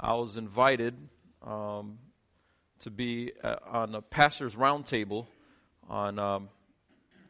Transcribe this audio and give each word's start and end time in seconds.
I 0.00 0.14
was 0.14 0.36
invited 0.36 0.94
um, 1.42 1.98
to 2.80 2.90
be 2.90 3.32
uh, 3.42 3.56
on 3.66 3.96
a 3.96 4.00
pastor's 4.00 4.54
roundtable 4.54 5.26
on 5.88 6.20
um, 6.20 6.50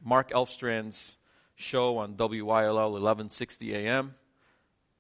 Mark 0.05 0.33
Elfstrand's 0.33 1.17
show 1.55 1.97
on 1.97 2.15
WYLL 2.15 2.93
1160 2.93 3.75
AM. 3.75 4.15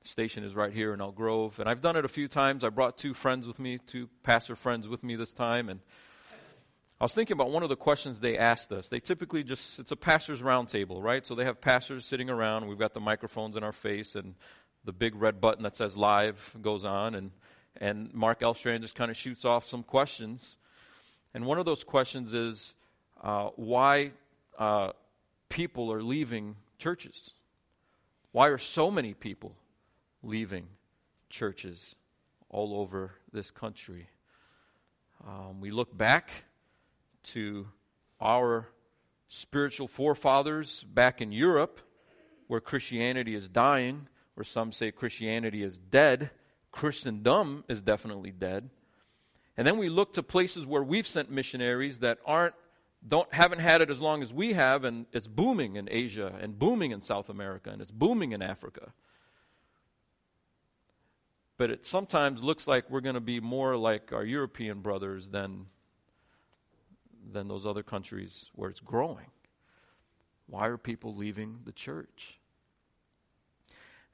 The 0.01 0.09
station 0.09 0.45
is 0.45 0.55
right 0.55 0.73
here 0.73 0.95
in 0.95 1.03
Elk 1.03 1.15
Grove. 1.15 1.61
And 1.61 1.69
I've 1.69 1.83
done 1.83 1.97
it 1.97 2.07
a 2.07 2.09
few 2.09 2.27
times. 2.27 2.65
I 2.65 2.71
brought 2.71 2.97
two 2.97 3.13
friends 3.13 3.47
with 3.47 3.59
me, 3.59 3.79
two 3.87 4.09
pastor 4.23 4.57
friends 4.57 4.89
with 4.89 5.05
me 5.05 5.17
this 5.17 5.35
time. 5.35 5.69
And 5.69 5.81
I 6.99 7.05
was 7.05 7.13
thinking 7.13 7.35
about 7.35 7.51
one 7.51 7.65
of 7.65 7.69
the 7.69 7.77
questions 7.77 8.21
they 8.21 8.39
asked 8.39 8.73
us. 8.73 8.89
They 8.89 8.99
typically 8.99 9.45
just, 9.45 9.79
it's 9.79 9.93
a 9.93 9.97
pastor's 9.97 10.41
roundtable, 10.41 11.03
right? 11.03 11.27
So 11.27 11.35
they 11.35 11.45
have 11.45 11.61
pastors 11.61 12.07
sitting 12.07 12.31
around. 12.31 12.67
We've 12.67 12.79
got 12.79 12.95
the 12.95 13.01
microphones 13.01 13.57
in 13.57 13.63
our 13.63 13.73
face 13.73 14.15
and 14.15 14.37
the 14.85 14.93
big 14.95 15.15
red 15.17 15.39
button 15.39 15.65
that 15.65 15.77
says 15.77 15.99
live 15.99 16.57
goes 16.63 16.87
on. 16.87 17.15
And, 17.15 17.31
and 17.79 18.13
Mark 18.13 18.41
Elfstrand 18.41 18.81
just 18.81 18.95
kind 18.95 19.11
of 19.11 19.17
shoots 19.17 19.45
off 19.45 19.69
some 19.69 19.83
questions. 19.83 20.59
And 21.33 21.47
one 21.47 21.59
of 21.59 21.65
those 21.65 21.85
questions 21.85 22.35
is 22.35 22.75
uh, 23.23 23.51
why 23.57 24.13
uh, 24.59 24.91
people 25.49 25.93
are 25.93 26.03
leaving 26.03 26.57
churches. 26.79 27.31
Why 28.33 28.49
are 28.49 28.59
so 28.59 28.91
many 28.91 29.15
people 29.15 29.55
leaving 30.23 30.67
churches 31.31 31.95
all 32.49 32.81
over 32.81 33.13
this 33.33 33.51
country? 33.51 34.09
Um, 35.27 35.61
we 35.61 35.71
look 35.71 35.97
back 35.97 36.31
to 37.25 37.69
our 38.21 38.69
spiritual 39.29 39.87
forefathers 39.87 40.85
back 40.85 41.21
in 41.21 41.33
Europe, 41.33 41.81
where 42.47 42.61
Christianity 42.61 43.35
is 43.35 43.49
dying, 43.49 44.09
where 44.35 44.45
some 44.45 44.73
say 44.73 44.91
Christianity 44.91 45.63
is 45.63 45.79
dead. 45.79 46.31
Christendom 46.71 47.65
is 47.69 47.83
definitely 47.83 48.31
dead. 48.31 48.71
And 49.57 49.67
then 49.67 49.79
we 49.79 49.89
look 49.89 50.13
to 50.15 50.23
places 50.23 50.67
where 50.67 50.83
we've 50.83 51.07
sent 51.07 51.31
missionaries 51.31 52.01
that 52.01 52.19
aren't 52.25 52.55
don't 53.07 53.33
haven't 53.33 53.61
had 53.61 53.81
it 53.81 53.91
as 53.91 54.01
long 54.01 54.23
as 54.23 54.33
we 54.33 54.55
have 54.55 54.83
and 54.83 55.07
it's 55.13 55.29
booming 55.29 55.77
in 55.77 55.89
Asia 55.91 56.35
and 56.41 56.59
booming 56.59 56.91
in 56.91 57.01
South 57.01 57.29
America 57.29 57.71
and 57.71 57.81
it's 57.81 57.93
booming 57.93 58.33
in 58.33 58.43
Africa. 58.43 58.93
But 61.57 61.71
it 61.71 61.87
sometimes 61.87 62.43
looks 62.43 62.67
like 62.67 62.91
we're 62.91 63.01
going 63.01 63.15
to 63.15 63.21
be 63.21 63.41
more 63.41 63.77
like 63.77 64.13
our 64.13 64.25
European 64.25 64.81
brothers 64.81 65.29
than 65.29 65.67
than 67.31 67.47
those 67.49 67.67
other 67.67 67.83
countries 67.83 68.51
where 68.55 68.71
it's 68.71 68.81
growing. 68.81 69.27
Why 70.47 70.67
are 70.69 70.79
people 70.79 71.15
leaving 71.15 71.61
the 71.65 71.73
church? 71.73 72.38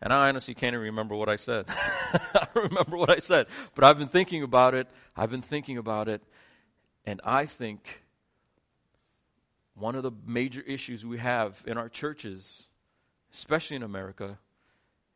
And 0.05 0.13
I 0.13 0.29
honestly 0.29 0.53
can't 0.53 0.75
even 0.75 0.85
remember 0.85 1.17
what 1.17 1.31
I 1.31 1.37
said. 1.37 1.65
I 1.71 2.47
remember 2.55 2.99
what 2.99 3.09
I 3.09 3.21
said. 3.21 3.47
But 3.75 3.85
I've 3.85 3.97
been 3.97 4.09
thinking 4.09 4.43
about 4.43 4.75
it. 4.75 4.87
I've 5.17 5.31
been 5.31 5.41
thinking 5.41 5.79
about 5.79 6.09
it. 6.09 6.23
And 7.07 7.23
I 7.25 7.47
think 7.47 8.03
one 9.75 9.95
of 9.95 10.03
the 10.03 10.13
major 10.27 10.61
issues 10.61 11.07
we 11.07 11.17
have 11.17 11.63
in 11.67 11.79
our 11.79 11.89
churches, 11.89 12.65
especially 13.33 13.77
in 13.77 13.83
America, 13.83 14.39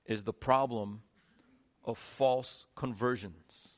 is 0.07 0.25
the 0.25 0.33
problem 0.33 1.03
of 1.85 1.99
false 1.99 2.65
conversions. 2.75 3.75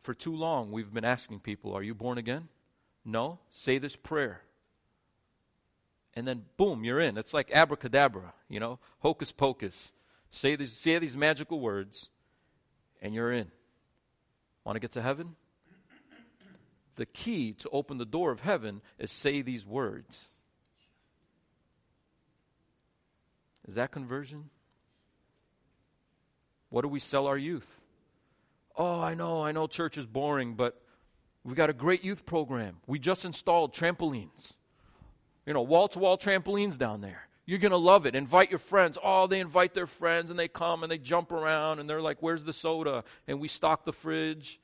For 0.00 0.14
too 0.14 0.34
long, 0.34 0.72
we've 0.72 0.94
been 0.94 1.04
asking 1.04 1.40
people, 1.40 1.74
Are 1.74 1.82
you 1.82 1.94
born 1.94 2.16
again? 2.16 2.48
No? 3.04 3.40
Say 3.50 3.76
this 3.76 3.96
prayer 3.96 4.40
and 6.18 6.26
then 6.26 6.42
boom, 6.56 6.82
you're 6.82 6.98
in. 6.98 7.16
It's 7.16 7.32
like 7.32 7.52
abracadabra, 7.52 8.34
you 8.48 8.58
know, 8.58 8.80
hocus 8.98 9.30
pocus. 9.30 9.92
Say 10.32 10.56
these, 10.56 10.72
say 10.72 10.98
these 10.98 11.16
magical 11.16 11.60
words, 11.60 12.08
and 13.00 13.14
you're 13.14 13.30
in. 13.30 13.52
Want 14.64 14.74
to 14.74 14.80
get 14.80 14.90
to 14.92 15.00
heaven? 15.00 15.36
The 16.96 17.06
key 17.06 17.52
to 17.52 17.68
open 17.68 17.98
the 17.98 18.04
door 18.04 18.32
of 18.32 18.40
heaven 18.40 18.82
is 18.98 19.12
say 19.12 19.42
these 19.42 19.64
words. 19.64 20.26
Is 23.68 23.76
that 23.76 23.92
conversion? 23.92 24.50
What 26.68 26.82
do 26.82 26.88
we 26.88 26.98
sell 26.98 27.28
our 27.28 27.38
youth? 27.38 27.80
Oh, 28.74 29.00
I 29.00 29.14
know, 29.14 29.44
I 29.44 29.52
know 29.52 29.68
church 29.68 29.96
is 29.96 30.04
boring, 30.04 30.54
but 30.54 30.82
we 31.44 31.54
got 31.54 31.70
a 31.70 31.74
great 31.74 32.02
youth 32.02 32.26
program. 32.26 32.78
We 32.88 32.98
just 32.98 33.24
installed 33.24 33.72
trampolines 33.72 34.57
you 35.48 35.54
know, 35.54 35.62
wall 35.62 35.88
to 35.88 35.98
wall 35.98 36.18
trampolines 36.18 36.76
down 36.76 37.00
there. 37.00 37.26
You're 37.46 37.58
going 37.58 37.72
to 37.72 37.78
love 37.78 38.04
it. 38.04 38.14
Invite 38.14 38.50
your 38.50 38.58
friends. 38.58 38.98
Oh, 39.02 39.26
they 39.26 39.40
invite 39.40 39.72
their 39.72 39.86
friends 39.86 40.28
and 40.28 40.38
they 40.38 40.46
come 40.46 40.82
and 40.82 40.92
they 40.92 40.98
jump 40.98 41.32
around 41.32 41.78
and 41.78 41.88
they're 41.88 42.02
like, 42.02 42.18
where's 42.20 42.44
the 42.44 42.52
soda? 42.52 43.02
And 43.26 43.40
we 43.40 43.48
stock 43.48 43.86
the 43.86 43.92
fridge. 43.94 44.60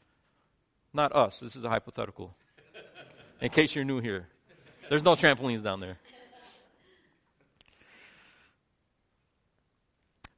Not 0.92 1.16
us. 1.16 1.40
This 1.40 1.56
is 1.56 1.64
a 1.64 1.70
hypothetical. 1.70 2.36
In 3.40 3.48
case 3.48 3.74
you're 3.74 3.86
new 3.86 4.02
here, 4.02 4.28
there's 4.90 5.02
no 5.02 5.14
trampolines 5.14 5.62
down 5.62 5.80
there. 5.80 5.96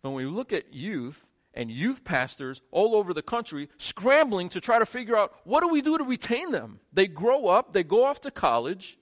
When 0.02 0.14
we 0.14 0.26
look 0.26 0.52
at 0.52 0.72
youth 0.72 1.28
and 1.54 1.72
youth 1.72 2.04
pastors 2.04 2.60
all 2.70 2.94
over 2.94 3.12
the 3.12 3.22
country 3.22 3.68
scrambling 3.78 4.50
to 4.50 4.60
try 4.60 4.78
to 4.78 4.86
figure 4.86 5.16
out 5.16 5.34
what 5.42 5.62
do 5.62 5.68
we 5.68 5.82
do 5.82 5.98
to 5.98 6.04
retain 6.04 6.52
them? 6.52 6.78
They 6.92 7.08
grow 7.08 7.48
up, 7.48 7.72
they 7.72 7.82
go 7.82 8.04
off 8.04 8.20
to 8.20 8.30
college, 8.30 8.96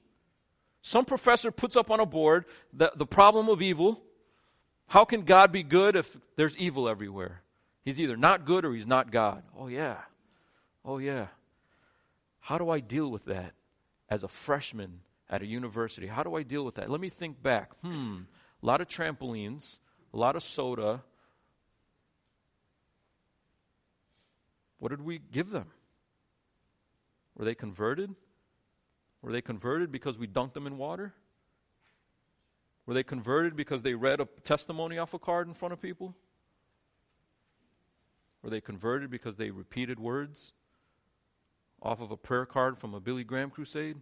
some 0.87 1.06
professor 1.06 1.50
puts 1.50 1.77
up 1.78 1.91
on 1.91 1.99
a 1.99 2.05
board 2.05 2.45
the, 2.75 2.93
the 2.95 3.06
problem 3.06 3.49
of 3.49 3.62
evil. 3.62 4.03
How 4.87 5.06
can 5.06 5.22
God 5.22 5.50
be 5.50 5.62
good 5.62 5.97
if 5.97 6.15
there's 6.37 6.55
evil 6.59 6.91
everywhere? 6.91 7.41
He's 7.87 7.99
either 7.99 8.19
not 8.19 8.45
good 8.45 8.67
or 8.67 8.75
he's 8.75 8.87
not 8.87 9.11
God. 9.11 9.43
Oh, 9.59 9.69
yeah. 9.69 9.97
Oh, 10.84 10.99
yeah. 10.99 11.28
How 12.39 12.59
do 12.59 12.69
I 12.69 12.81
deal 12.81 13.11
with 13.11 13.25
that 13.25 13.55
as 14.11 14.25
a 14.25 14.28
freshman 14.28 15.00
at 15.31 15.41
a 15.41 15.47
university? 15.47 16.06
How 16.06 16.22
do 16.22 16.34
I 16.34 16.43
deal 16.43 16.67
with 16.67 16.75
that? 16.75 16.91
Let 16.91 17.01
me 17.01 17.09
think 17.09 17.43
back. 17.43 17.72
Hmm, 17.83 18.19
a 18.62 18.66
lot 18.66 18.83
of 18.83 18.87
trampolines, 18.87 19.78
a 20.12 20.19
lot 20.19 20.37
of 20.37 20.43
soda. 20.43 21.03
What 24.78 24.91
did 24.91 25.01
we 25.01 25.19
give 25.33 25.49
them? 25.49 25.69
Were 27.37 27.47
they 27.47 27.55
converted? 27.55 28.15
Were 29.25 29.33
they 29.33 29.41
converted 29.41 29.91
because 29.91 30.19
we 30.19 30.27
dunked 30.27 30.53
them 30.53 30.67
in 30.67 30.77
water? 30.77 31.15
Were 32.85 32.93
they 32.93 33.03
converted 33.03 33.57
because 33.57 33.81
they 33.81 33.95
read 33.95 34.21
a 34.21 34.27
testimony 34.43 34.99
off 34.99 35.15
a 35.15 35.19
card 35.19 35.49
in 35.49 35.55
front 35.55 35.73
of 35.73 35.81
people? 35.81 36.15
Were 38.43 38.51
they 38.51 38.61
converted 38.61 39.11
because 39.11 39.37
they 39.37 39.51
repeated 39.51 39.99
words 39.99 40.53
off 41.81 42.03
of 42.03 42.11
a 42.11 42.19
prayer 42.19 42.45
card 42.45 42.77
from 42.77 42.93
a 42.93 43.01
Billy 43.01 43.25
Graham 43.25 43.49
crusade? 43.49 43.97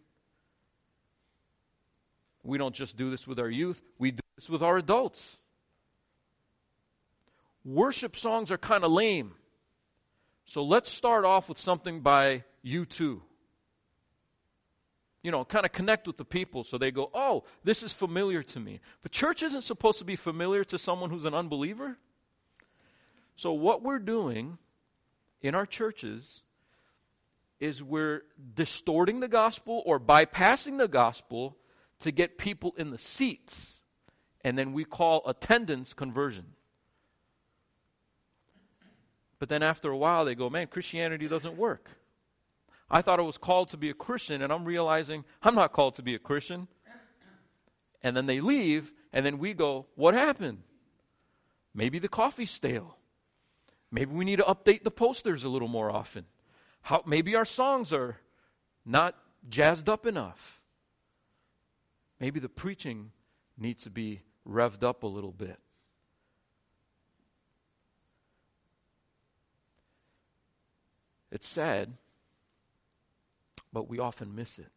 We 2.43 2.59
don't 2.59 2.75
just 2.75 2.97
do 2.97 3.09
this 3.09 3.25
with 3.25 3.39
our 3.39 3.49
youth, 3.49 3.81
we 4.01 4.11
do 4.11 4.23
this 4.35 4.51
with 4.51 4.61
our 4.61 4.77
adults. 4.77 5.39
Worship 7.65 8.17
songs 8.17 8.51
are 8.51 8.59
kind 8.59 8.83
of 8.83 8.91
lame. 8.91 9.35
So 10.47 10.65
let's 10.65 10.91
start 10.91 11.25
off 11.25 11.49
with 11.49 11.59
something 11.59 12.01
by 12.01 12.43
U2 12.67 13.21
you 15.23 15.31
know, 15.31 15.45
kind 15.45 15.65
of 15.65 15.73
connect 15.73 16.07
with 16.07 16.17
the 16.17 16.25
people 16.25 16.65
so 16.65 16.79
they 16.79 16.91
go, 16.91 17.11
oh, 17.15 17.45
this 17.63 17.83
is 17.83 17.93
familiar 17.93 18.43
to 18.43 18.61
me. 18.61 18.81
But 19.03 19.13
church 19.13 19.43
isn't 19.43 19.63
supposed 19.63 19.99
to 19.99 20.05
be 20.05 20.17
familiar 20.17 20.65
to 20.65 20.79
someone 20.79 21.11
who's 21.11 21.25
an 21.25 21.35
unbeliever. 21.35 21.97
So, 23.37 23.53
what 23.53 23.83
we're 23.83 23.99
doing 23.99 24.59
in 25.41 25.55
our 25.55 25.67
churches 25.67 26.43
is 27.61 27.83
we're 27.83 28.23
distorting 28.55 29.21
the 29.21 29.29
gospel 29.29 29.83
or 29.87 30.01
bypassing 30.01 30.79
the 30.79 30.89
gospel 30.89 31.57
to 32.01 32.11
get 32.11 32.37
people 32.37 32.75
in 32.77 32.91
the 32.91 32.99
seats. 32.99 33.81
And 34.45 34.59
then 34.59 34.73
we 34.73 34.85
call 34.85 35.23
attendance 35.25 35.95
conversion. 35.95 36.55
But 39.39 39.49
then 39.49 39.63
after 39.63 39.91
a 39.91 39.97
while, 39.97 40.25
they 40.25 40.35
go, 40.35 40.51
man, 40.51 40.67
Christianity 40.67 41.29
doesn't 41.29 41.57
work. 41.57 41.89
I 42.93 43.01
thought 43.01 43.19
I 43.19 43.23
was 43.23 43.39
called 43.39 43.69
to 43.69 43.79
be 43.79 43.89
a 43.89 43.95
Christian, 43.95 44.43
and 44.43 44.53
I'm 44.53 44.67
realizing 44.67 45.25
I'm 45.43 45.55
not 45.55 45.73
called 45.73 45.95
to 45.95 46.03
be 46.03 46.15
a 46.15 46.19
Christian. 46.19 46.69
And 48.03 48.15
then 48.15 48.27
they 48.27 48.41
leave, 48.41 48.93
and 49.13 49.25
then 49.25 49.39
we 49.39 49.55
go, 49.55 49.87
What 49.95 50.13
happened? 50.13 50.59
Maybe 51.75 51.99
the 51.99 52.09
coffee's 52.09 52.51
stale. 52.51 52.99
Maybe 53.91 54.13
we 54.13 54.27
need 54.27 54.37
to 54.37 54.45
update 54.45 54.85
the 54.85 54.91
posters 54.91 55.43
a 55.43 55.49
little 55.49 55.69
more 55.69 55.91
often. 55.91 56.27
How, 56.83 57.03
maybe 57.07 57.35
our 57.35 57.47
songs 57.47 57.93
are 57.93 58.19
not 58.85 59.15
jazzed 59.49 59.89
up 59.89 60.07
enough. 60.07 60.61
Maybe 62.21 62.41
the 62.41 62.49
preaching 62.49 63.13
needs 63.57 63.85
to 63.85 63.91
be 63.91 64.23
revved 64.47 64.83
up 64.83 65.03
a 65.03 65.07
little 65.07 65.33
bit. 65.33 65.59
It's 71.31 71.49
sad 71.49 71.95
but 73.73 73.89
we 73.89 73.99
often 73.99 74.35
miss 74.35 74.59
it. 74.59 74.71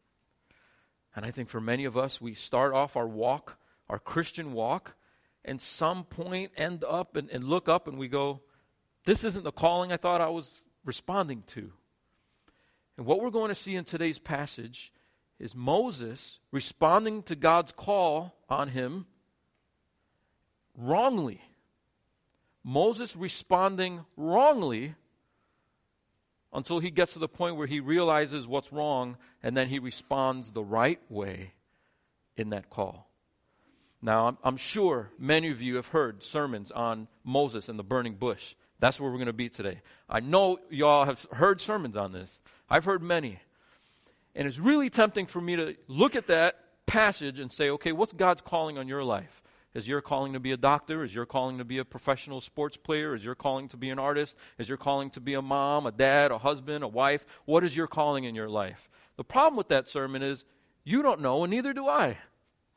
And 1.15 1.25
I 1.25 1.31
think 1.31 1.50
for 1.50 1.62
many 1.62 1.86
of 1.86 1.97
us, 1.97 2.19
we 2.19 2.33
start 2.33 2.74
off 2.74 2.95
our 2.95 3.07
walk, 3.07 3.57
our 3.89 4.00
Christian 4.00 4.53
walk, 4.53 4.95
and 5.44 5.62
some 5.62 6.03
point 6.03 6.51
end 6.57 6.83
up 6.83 7.15
and, 7.15 7.30
and 7.30 7.44
look 7.44 7.69
up 7.69 7.88
and 7.88 7.97
we 7.97 8.07
go, 8.07 8.42
this 9.06 9.24
isn't 9.24 9.44
the 9.44 9.51
calling 9.51 9.92
I 9.92 9.97
thought 9.97 10.19
I 10.19 10.30
was 10.30 10.63
responding 10.83 11.44
to. 11.47 11.71
And 12.97 13.06
what 13.06 13.21
we're 13.21 13.30
going 13.30 13.50
to 13.50 13.56
see 13.56 13.75
in 13.75 13.83
today's 13.83 14.19
passage 14.19 14.92
is 15.39 15.53
Moses 15.53 16.39
responding 16.51 17.24
to 17.24 17.36
God's 17.36 17.71
call 17.71 18.36
on 18.50 18.69
him 18.69 19.06
wrongly. 20.77 21.42
Moses 22.63 23.15
responding 23.15 24.06
wrongly 24.18 24.95
until 26.56 26.80
he 26.80 26.90
gets 26.90 27.13
to 27.13 27.19
the 27.19 27.28
point 27.28 27.57
where 27.57 27.68
he 27.68 27.80
realizes 27.80 28.48
what's 28.48 28.72
wrong 28.72 29.18
and 29.44 29.56
then 29.56 29.68
he 29.68 29.80
responds 29.80 30.52
the 30.52 30.63
right 30.63 31.00
way 31.10 31.54
in 32.38 32.50
that 32.50 32.69
call. 32.69 33.10
Now, 34.02 34.28
I'm, 34.28 34.38
I'm 34.44 34.57
sure 34.57 35.10
many 35.18 35.50
of 35.50 35.62
you 35.62 35.75
have 35.75 35.88
heard 35.88 36.24
sermons 36.24 36.72
on 36.72 37.07
Moses 37.24 37.69
and 37.69 37.80
the 37.80 37.84
burning 37.84 38.16
bush. 38.16 38.56
That's 38.80 39.00
where 39.00 39.10
we're 39.10 39.18
going 39.18 39.28
to 39.28 39.34
be 39.34 39.50
today. 39.50 39.81
I 40.10 40.19
know 40.19 40.60
y'all 40.69 41.06
have 41.06 41.25
heard 41.31 41.62
sermons 41.62 41.98
on 41.98 42.12
this. 42.12 42.40
I've 42.69 42.86
heard 42.86 43.02
many. 43.02 43.40
And 44.36 44.48
it's 44.48 44.60
really 44.60 44.90
tempting 44.90 45.25
for 45.28 45.42
me 45.42 45.56
to 45.56 45.75
look 45.88 46.16
at 46.16 46.28
that 46.28 46.56
passage 46.86 47.40
and 47.40 47.52
say, 47.52 47.69
okay, 47.72 47.92
what's 47.92 48.13
God's 48.13 48.42
calling 48.42 48.78
on 48.78 48.88
your 48.88 49.04
life? 49.04 49.42
Is 49.75 49.89
your 49.89 50.00
calling 50.00 50.31
to 50.33 50.39
be 50.39 50.54
a 50.54 50.57
doctor? 50.57 51.04
Is 51.04 51.13
your 51.13 51.25
calling 51.25 51.57
to 51.57 51.66
be 51.66 51.80
a 51.80 51.86
professional 51.86 52.39
sports 52.39 52.77
player? 52.77 53.13
Is 53.13 53.25
your 53.25 53.36
calling 53.36 53.68
to 53.68 53.77
be 53.77 53.89
an 53.89 54.00
artist? 54.00 54.38
Is 54.57 54.69
your 54.69 54.77
calling 54.77 55.10
to 55.12 55.19
be 55.19 55.33
a 55.33 55.42
mom, 55.42 55.86
a 55.86 55.92
dad, 55.92 56.31
a 56.31 56.38
husband, 56.38 56.81
a 56.83 56.88
wife? 56.88 57.25
What 57.44 57.66
is 57.66 57.75
your 57.75 57.86
calling 57.86 58.24
in 58.24 58.36
your 58.36 58.48
life? 58.48 58.89
The 59.18 59.25
problem 59.25 59.57
with 59.57 59.68
that 59.68 59.89
sermon 59.89 60.24
is 60.24 60.45
you 60.86 61.01
don't 61.01 61.19
know, 61.19 61.44
and 61.44 61.51
neither 61.51 61.74
do 61.74 61.89
I. 61.89 62.18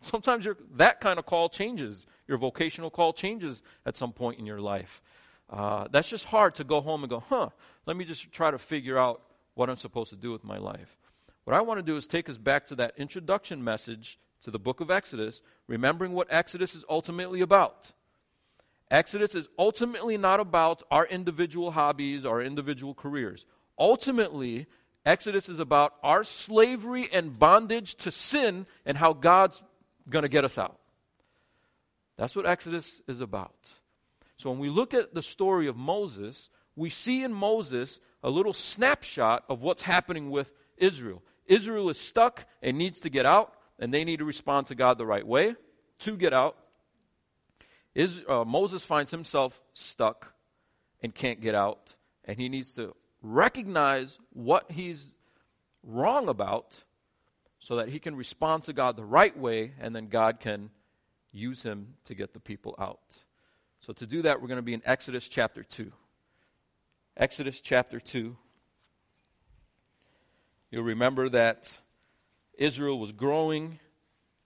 Sometimes 0.00 0.46
that 0.74 1.00
kind 1.00 1.20
of 1.20 1.26
call 1.26 1.48
changes. 1.48 2.04
Your 2.26 2.38
vocational 2.38 2.90
call 2.90 3.12
changes 3.12 3.62
at 3.86 3.96
some 3.96 4.12
point 4.12 4.40
in 4.40 4.46
your 4.46 4.60
life. 4.60 5.00
Uh, 5.48 5.86
that's 5.90 6.08
just 6.08 6.24
hard 6.24 6.56
to 6.56 6.64
go 6.64 6.80
home 6.80 7.04
and 7.04 7.10
go, 7.10 7.22
huh, 7.28 7.50
let 7.86 7.96
me 7.96 8.04
just 8.04 8.32
try 8.32 8.50
to 8.50 8.58
figure 8.58 8.98
out 8.98 9.22
what 9.54 9.70
I'm 9.70 9.76
supposed 9.76 10.10
to 10.10 10.16
do 10.16 10.32
with 10.32 10.42
my 10.42 10.58
life. 10.58 10.98
What 11.44 11.54
I 11.54 11.60
want 11.60 11.78
to 11.78 11.82
do 11.82 11.96
is 11.96 12.06
take 12.08 12.28
us 12.28 12.38
back 12.38 12.66
to 12.66 12.74
that 12.76 12.94
introduction 12.96 13.62
message 13.62 14.18
to 14.42 14.50
the 14.50 14.58
book 14.58 14.80
of 14.80 14.90
Exodus, 14.90 15.42
remembering 15.66 16.12
what 16.12 16.28
Exodus 16.30 16.74
is 16.74 16.84
ultimately 16.88 17.40
about. 17.40 17.92
Exodus 18.90 19.34
is 19.34 19.48
ultimately 19.58 20.16
not 20.16 20.40
about 20.40 20.82
our 20.90 21.06
individual 21.06 21.72
hobbies, 21.72 22.24
our 22.24 22.40
individual 22.40 22.94
careers. 22.94 23.44
Ultimately, 23.78 24.66
Exodus 25.04 25.48
is 25.48 25.58
about 25.58 25.94
our 26.02 26.24
slavery 26.24 27.08
and 27.12 27.38
bondage 27.38 27.96
to 27.96 28.10
sin 28.10 28.66
and 28.86 28.96
how 28.96 29.12
God's 29.12 29.62
going 30.08 30.22
to 30.22 30.28
get 30.28 30.44
us 30.44 30.58
out. 30.58 30.78
That's 32.16 32.34
what 32.34 32.46
Exodus 32.46 33.00
is 33.06 33.20
about. 33.20 33.54
So 34.36 34.50
when 34.50 34.58
we 34.58 34.70
look 34.70 34.94
at 34.94 35.14
the 35.14 35.22
story 35.22 35.66
of 35.66 35.76
Moses, 35.76 36.48
we 36.76 36.90
see 36.90 37.22
in 37.24 37.32
Moses 37.32 38.00
a 38.22 38.30
little 38.30 38.52
snapshot 38.52 39.44
of 39.48 39.62
what's 39.62 39.82
happening 39.82 40.30
with 40.30 40.52
Israel. 40.76 41.22
Israel 41.46 41.90
is 41.90 41.98
stuck 41.98 42.46
and 42.62 42.76
needs 42.76 43.00
to 43.00 43.10
get 43.10 43.26
out, 43.26 43.54
and 43.78 43.92
they 43.92 44.04
need 44.04 44.18
to 44.18 44.24
respond 44.24 44.66
to 44.68 44.74
God 44.74 44.98
the 44.98 45.06
right 45.06 45.26
way 45.26 45.54
to 46.00 46.16
get 46.16 46.32
out. 46.32 46.56
Is, 47.94 48.20
uh, 48.28 48.44
Moses 48.44 48.84
finds 48.84 49.10
himself 49.10 49.60
stuck 49.74 50.34
and 51.02 51.14
can't 51.14 51.40
get 51.40 51.54
out, 51.54 51.96
and 52.24 52.38
he 52.38 52.48
needs 52.48 52.74
to 52.74 52.94
recognize 53.22 54.18
what 54.32 54.70
he's 54.70 55.14
wrong 55.82 56.28
about 56.28 56.84
so 57.58 57.76
that 57.76 57.88
he 57.88 57.98
can 57.98 58.14
respond 58.14 58.62
to 58.64 58.72
God 58.72 58.96
the 58.96 59.04
right 59.04 59.36
way, 59.36 59.72
and 59.80 59.94
then 59.94 60.08
God 60.08 60.38
can 60.38 60.70
use 61.32 61.62
him 61.62 61.94
to 62.04 62.14
get 62.14 62.34
the 62.34 62.40
people 62.40 62.74
out. 62.78 63.24
So, 63.80 63.92
to 63.92 64.06
do 64.06 64.22
that, 64.22 64.40
we're 64.40 64.48
going 64.48 64.56
to 64.58 64.62
be 64.62 64.74
in 64.74 64.82
Exodus 64.84 65.28
chapter 65.28 65.62
2. 65.62 65.92
Exodus 67.16 67.60
chapter 67.60 67.98
2. 68.00 68.36
You'll 70.70 70.82
remember 70.84 71.28
that 71.30 71.70
Israel 72.58 72.98
was 72.98 73.12
growing 73.12 73.78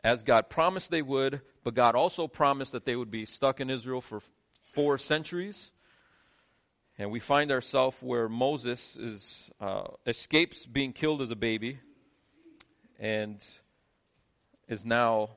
as 0.05 0.23
God 0.23 0.51
promised 0.51 0.91
they 0.91 1.03
would, 1.03 1.41
but 1.65 1.75
God 1.75 1.95
also 1.95 2.29
promised 2.29 2.73
that 2.73 2.85
they 2.85 2.95
would 2.95 3.11
be 3.11 3.25
stuck 3.27 3.61
in 3.61 3.71
Israel 3.71 4.01
for 4.01 4.21
four 4.73 4.99
centuries. 4.99 5.73
And 6.99 7.11
we 7.11 7.21
find 7.21 7.51
ourselves 7.51 7.97
where 8.01 8.29
Moses 8.29 8.97
is, 8.97 9.51
uh, 9.61 9.85
escapes 10.07 10.67
being 10.67 10.93
killed 10.93 11.23
as 11.23 11.31
a 11.31 11.37
baby 11.37 11.79
and 13.01 13.45
is 14.69 14.85
now 14.85 15.31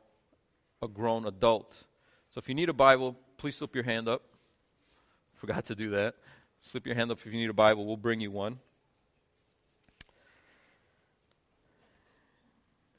a 0.82 0.88
grown 0.88 1.26
adult. 1.26 1.86
So 2.30 2.40
if 2.40 2.50
you 2.50 2.56
need 2.56 2.70
a 2.70 2.74
Bible, 2.74 3.16
please 3.38 3.56
slip 3.56 3.74
your 3.74 3.86
hand 3.86 4.10
up. 4.10 4.22
Forgot 5.36 5.66
to 5.66 5.76
do 5.76 5.92
that. 5.92 6.16
Slip 6.62 6.86
your 6.86 6.96
hand 6.96 7.12
up 7.12 7.20
if 7.20 7.26
you 7.26 7.32
need 7.32 7.50
a 7.50 7.54
Bible. 7.54 7.86
We'll 7.86 7.98
bring 7.98 8.20
you 8.20 8.32
one. 8.32 8.60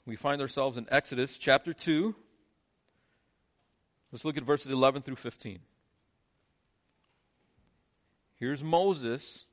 We 0.07 0.15
find 0.15 0.41
ourselves 0.41 0.77
in 0.77 0.87
Exodus 0.89 1.37
chapter 1.37 1.75
2. 1.75 2.15
Let's 4.13 4.25
look 4.25 4.37
at 4.37 4.45
verses 4.45 4.71
11 4.71 5.03
through 5.03 5.17
15. 5.17 5.59
Here's 8.37 8.63
Moses 8.63 9.47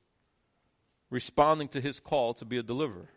responding 1.10 1.66
to 1.68 1.80
his 1.80 1.98
call 1.98 2.34
to 2.34 2.44
be 2.44 2.56
a 2.56 2.62
deliverer. 2.62 3.08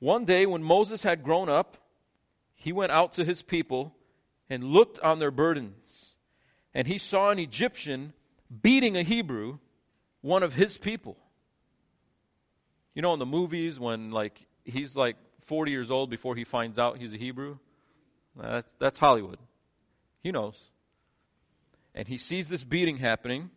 One 0.00 0.24
day, 0.24 0.46
when 0.46 0.64
Moses 0.64 1.04
had 1.04 1.22
grown 1.22 1.48
up, 1.48 1.76
he 2.56 2.72
went 2.72 2.90
out 2.90 3.12
to 3.12 3.24
his 3.24 3.42
people 3.42 3.94
and 4.50 4.64
looked 4.64 4.98
on 4.98 5.20
their 5.20 5.30
burdens. 5.30 6.16
And 6.74 6.88
he 6.88 6.98
saw 6.98 7.30
an 7.30 7.38
Egyptian 7.38 8.14
beating 8.62 8.96
a 8.96 9.04
Hebrew, 9.04 9.58
one 10.22 10.42
of 10.42 10.54
his 10.54 10.76
people. 10.76 11.16
You 12.94 13.02
know, 13.02 13.12
in 13.12 13.20
the 13.20 13.26
movies, 13.26 13.78
when 13.78 14.10
like 14.10 14.46
he's 14.64 14.96
like 14.96 15.16
40 15.44 15.70
years 15.70 15.90
old 15.90 16.10
before 16.10 16.36
he 16.36 16.44
finds 16.44 16.78
out 16.78 16.98
he's 16.98 17.14
a 17.14 17.18
Hebrew, 17.18 17.58
that's, 18.36 18.72
that's 18.78 18.98
Hollywood. 18.98 19.38
He 20.22 20.32
knows. 20.32 20.72
And 21.94 22.08
he 22.08 22.18
sees 22.18 22.48
this 22.48 22.64
beating 22.64 22.98
happening. 22.98 23.50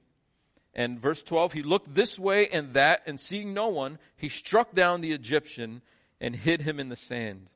And 0.73 0.99
verse 0.99 1.23
12, 1.23 1.53
he 1.53 1.63
looked 1.63 1.95
this 1.95 2.19
way 2.19 2.47
and 2.49 2.73
that, 2.73 3.01
and 3.07 3.19
seeing 3.19 3.53
no 3.53 3.69
one, 3.69 3.97
he 4.15 4.29
struck 4.29 4.75
down 4.75 5.01
the 5.01 5.11
Egyptian 5.11 5.81
and 6.21 6.35
hid 6.35 6.61
him 6.61 6.79
in 6.79 6.89
the 6.89 6.95
sand. 6.95 7.49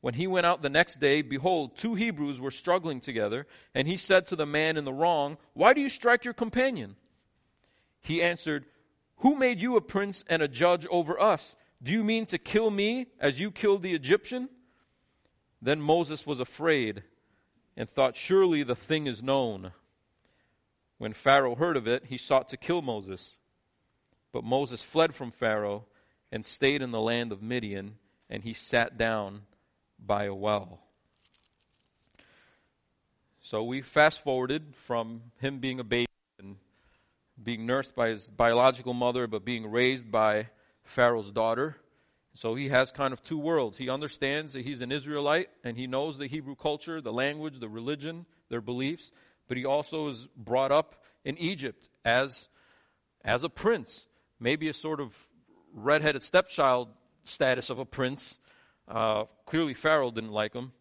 When 0.00 0.14
he 0.14 0.26
went 0.26 0.46
out 0.46 0.62
the 0.62 0.70
next 0.70 0.98
day, 0.98 1.22
behold, 1.22 1.76
two 1.76 1.94
Hebrews 1.94 2.40
were 2.40 2.50
struggling 2.50 3.00
together, 3.00 3.46
and 3.74 3.86
he 3.86 3.96
said 3.96 4.26
to 4.26 4.36
the 4.36 4.46
man 4.46 4.76
in 4.76 4.84
the 4.84 4.92
wrong, 4.92 5.36
Why 5.52 5.74
do 5.74 5.80
you 5.80 5.90
strike 5.90 6.24
your 6.24 6.34
companion? 6.34 6.96
He 8.00 8.22
answered, 8.22 8.64
Who 9.18 9.36
made 9.36 9.60
you 9.60 9.76
a 9.76 9.82
prince 9.82 10.24
and 10.28 10.40
a 10.40 10.48
judge 10.48 10.86
over 10.90 11.20
us? 11.20 11.54
Do 11.82 11.92
you 11.92 12.04
mean 12.04 12.26
to 12.26 12.38
kill 12.38 12.70
me 12.70 13.06
as 13.18 13.40
you 13.40 13.50
killed 13.50 13.82
the 13.82 13.94
Egyptian? 13.94 14.48
Then 15.62 15.80
Moses 15.80 16.26
was 16.26 16.40
afraid 16.40 17.02
and 17.76 17.88
thought, 17.88 18.16
Surely 18.16 18.62
the 18.62 18.76
thing 18.76 19.06
is 19.06 19.22
known. 19.22 19.72
When 20.98 21.14
Pharaoh 21.14 21.54
heard 21.54 21.76
of 21.76 21.88
it, 21.88 22.04
he 22.06 22.18
sought 22.18 22.48
to 22.48 22.58
kill 22.58 22.82
Moses. 22.82 23.36
But 24.32 24.44
Moses 24.44 24.82
fled 24.82 25.14
from 25.14 25.30
Pharaoh 25.30 25.86
and 26.30 26.44
stayed 26.44 26.82
in 26.82 26.90
the 26.90 27.00
land 27.00 27.32
of 27.32 27.42
Midian, 27.42 27.96
and 28.28 28.44
he 28.44 28.52
sat 28.52 28.98
down 28.98 29.42
by 29.98 30.24
a 30.24 30.34
well. 30.34 30.80
So 33.40 33.64
we 33.64 33.80
fast 33.80 34.22
forwarded 34.22 34.74
from 34.76 35.22
him 35.38 35.58
being 35.58 35.80
a 35.80 35.84
baby 35.84 36.06
and 36.38 36.56
being 37.42 37.64
nursed 37.64 37.94
by 37.94 38.08
his 38.08 38.28
biological 38.28 38.92
mother, 38.92 39.26
but 39.26 39.44
being 39.44 39.70
raised 39.70 40.10
by 40.10 40.48
Pharaoh's 40.90 41.30
daughter. 41.32 41.76
So 42.34 42.54
he 42.54 42.68
has 42.68 42.90
kind 42.90 43.12
of 43.12 43.22
two 43.22 43.38
worlds. 43.38 43.78
He 43.78 43.88
understands 43.88 44.52
that 44.52 44.64
he's 44.64 44.80
an 44.80 44.92
Israelite 44.92 45.48
and 45.64 45.76
he 45.76 45.86
knows 45.86 46.18
the 46.18 46.26
Hebrew 46.26 46.54
culture, 46.54 47.00
the 47.00 47.12
language, 47.12 47.58
the 47.58 47.68
religion, 47.68 48.26
their 48.48 48.60
beliefs, 48.60 49.12
but 49.48 49.56
he 49.56 49.64
also 49.64 50.08
is 50.08 50.28
brought 50.36 50.72
up 50.72 51.02
in 51.24 51.36
Egypt 51.38 51.88
as, 52.04 52.48
as 53.24 53.44
a 53.44 53.48
prince, 53.48 54.06
maybe 54.38 54.68
a 54.68 54.74
sort 54.74 55.00
of 55.00 55.16
redheaded 55.72 56.22
stepchild 56.22 56.88
status 57.24 57.70
of 57.70 57.78
a 57.78 57.84
prince. 57.84 58.38
Uh, 58.88 59.24
clearly, 59.46 59.74
Pharaoh 59.74 60.10
didn't 60.10 60.32
like 60.32 60.54
him. 60.54 60.72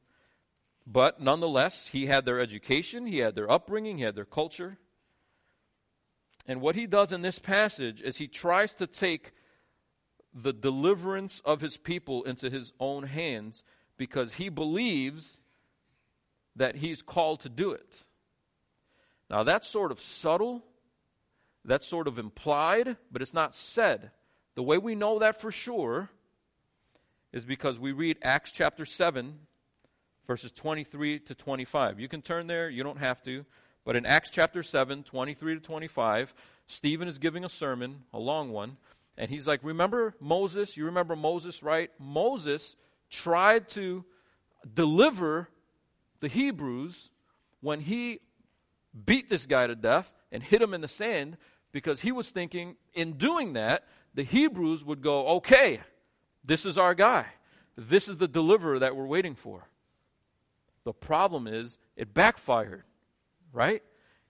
But 0.85 1.21
nonetheless, 1.21 1.87
he 1.91 2.07
had 2.07 2.25
their 2.25 2.39
education, 2.39 3.05
he 3.05 3.19
had 3.19 3.35
their 3.35 3.51
upbringing, 3.51 3.97
he 3.99 4.03
had 4.03 4.15
their 4.15 4.25
culture. 4.25 4.77
And 6.47 6.61
what 6.61 6.75
he 6.75 6.87
does 6.87 7.11
in 7.11 7.21
this 7.21 7.37
passage 7.37 8.01
is 8.01 8.17
he 8.17 8.27
tries 8.27 8.73
to 8.75 8.87
take 8.87 9.33
the 10.33 10.53
deliverance 10.53 11.41
of 11.45 11.61
his 11.61 11.77
people 11.77 12.23
into 12.23 12.49
his 12.49 12.71
own 12.79 13.03
hands 13.03 13.63
because 13.97 14.33
he 14.33 14.49
believes 14.49 15.37
that 16.55 16.77
he's 16.77 17.01
called 17.01 17.39
to 17.41 17.49
do 17.49 17.71
it. 17.71 18.03
Now, 19.29 19.43
that's 19.43 19.67
sort 19.67 19.91
of 19.91 19.99
subtle, 19.99 20.63
that's 21.63 21.87
sort 21.87 22.07
of 22.07 22.17
implied, 22.17 22.97
but 23.11 23.21
it's 23.21 23.33
not 23.33 23.55
said. 23.55 24.11
The 24.55 24.63
way 24.63 24.77
we 24.77 24.95
know 24.95 25.19
that 25.19 25.39
for 25.39 25.51
sure 25.51 26.09
is 27.31 27.45
because 27.45 27.77
we 27.77 27.91
read 27.91 28.17
Acts 28.23 28.51
chapter 28.51 28.85
7, 28.85 29.37
verses 30.25 30.51
23 30.51 31.19
to 31.19 31.35
25. 31.35 31.99
You 31.99 32.07
can 32.07 32.21
turn 32.21 32.47
there, 32.47 32.69
you 32.69 32.83
don't 32.83 32.97
have 32.97 33.21
to. 33.23 33.45
But 33.85 33.95
in 33.95 34.05
Acts 34.05 34.29
chapter 34.29 34.63
7, 34.63 35.03
23 35.03 35.55
to 35.55 35.61
25, 35.61 36.33
Stephen 36.67 37.07
is 37.07 37.17
giving 37.17 37.45
a 37.45 37.49
sermon, 37.49 38.03
a 38.13 38.19
long 38.19 38.51
one, 38.51 38.77
and 39.19 39.29
he's 39.29 39.45
like, 39.45 39.59
Remember 39.63 40.15
Moses? 40.19 40.75
You 40.77 40.85
remember 40.85 41.15
Moses, 41.15 41.61
right? 41.61 41.91
Moses 41.99 42.75
tried 43.11 43.67
to 43.69 44.05
deliver 44.73 45.49
the 46.21 46.29
Hebrews 46.29 47.11
when 47.61 47.81
he 47.81 48.21
beat 49.05 49.29
this 49.29 49.45
guy 49.45 49.67
to 49.67 49.75
death 49.75 50.11
and 50.31 50.41
hit 50.41 50.61
him 50.61 50.73
in 50.73 50.81
the 50.81 50.87
sand 50.87 51.37
because 51.71 51.99
he 51.99 52.11
was 52.11 52.31
thinking, 52.31 52.77
in 52.93 53.13
doing 53.13 53.53
that, 53.53 53.83
the 54.15 54.23
Hebrews 54.23 54.83
would 54.85 55.01
go, 55.01 55.27
Okay, 55.37 55.81
this 56.43 56.65
is 56.65 56.77
our 56.77 56.95
guy. 56.95 57.25
This 57.75 58.07
is 58.07 58.17
the 58.17 58.27
deliverer 58.27 58.79
that 58.79 58.95
we're 58.95 59.05
waiting 59.05 59.35
for. 59.35 59.67
The 60.85 60.93
problem 60.93 61.45
is, 61.45 61.77
it 61.95 62.13
backfired, 62.13 62.83
right? 63.51 63.83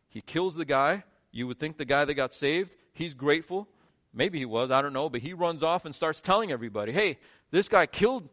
He 0.09 0.21
kills 0.21 0.55
the 0.55 0.65
guy. 0.65 1.03
You 1.31 1.45
would 1.47 1.59
think 1.59 1.77
the 1.77 1.85
guy 1.85 2.05
that 2.05 2.15
got 2.15 2.33
saved, 2.33 2.75
he's 2.91 3.13
grateful. 3.13 3.67
Maybe 4.13 4.39
he 4.39 4.45
was, 4.45 4.71
I 4.71 4.81
don't 4.81 4.93
know, 4.93 5.09
but 5.09 5.21
he 5.21 5.33
runs 5.33 5.63
off 5.63 5.85
and 5.85 5.93
starts 5.93 6.21
telling 6.21 6.51
everybody, 6.51 6.91
hey, 6.91 7.19
this 7.51 7.67
guy 7.67 7.85
killed 7.85 8.27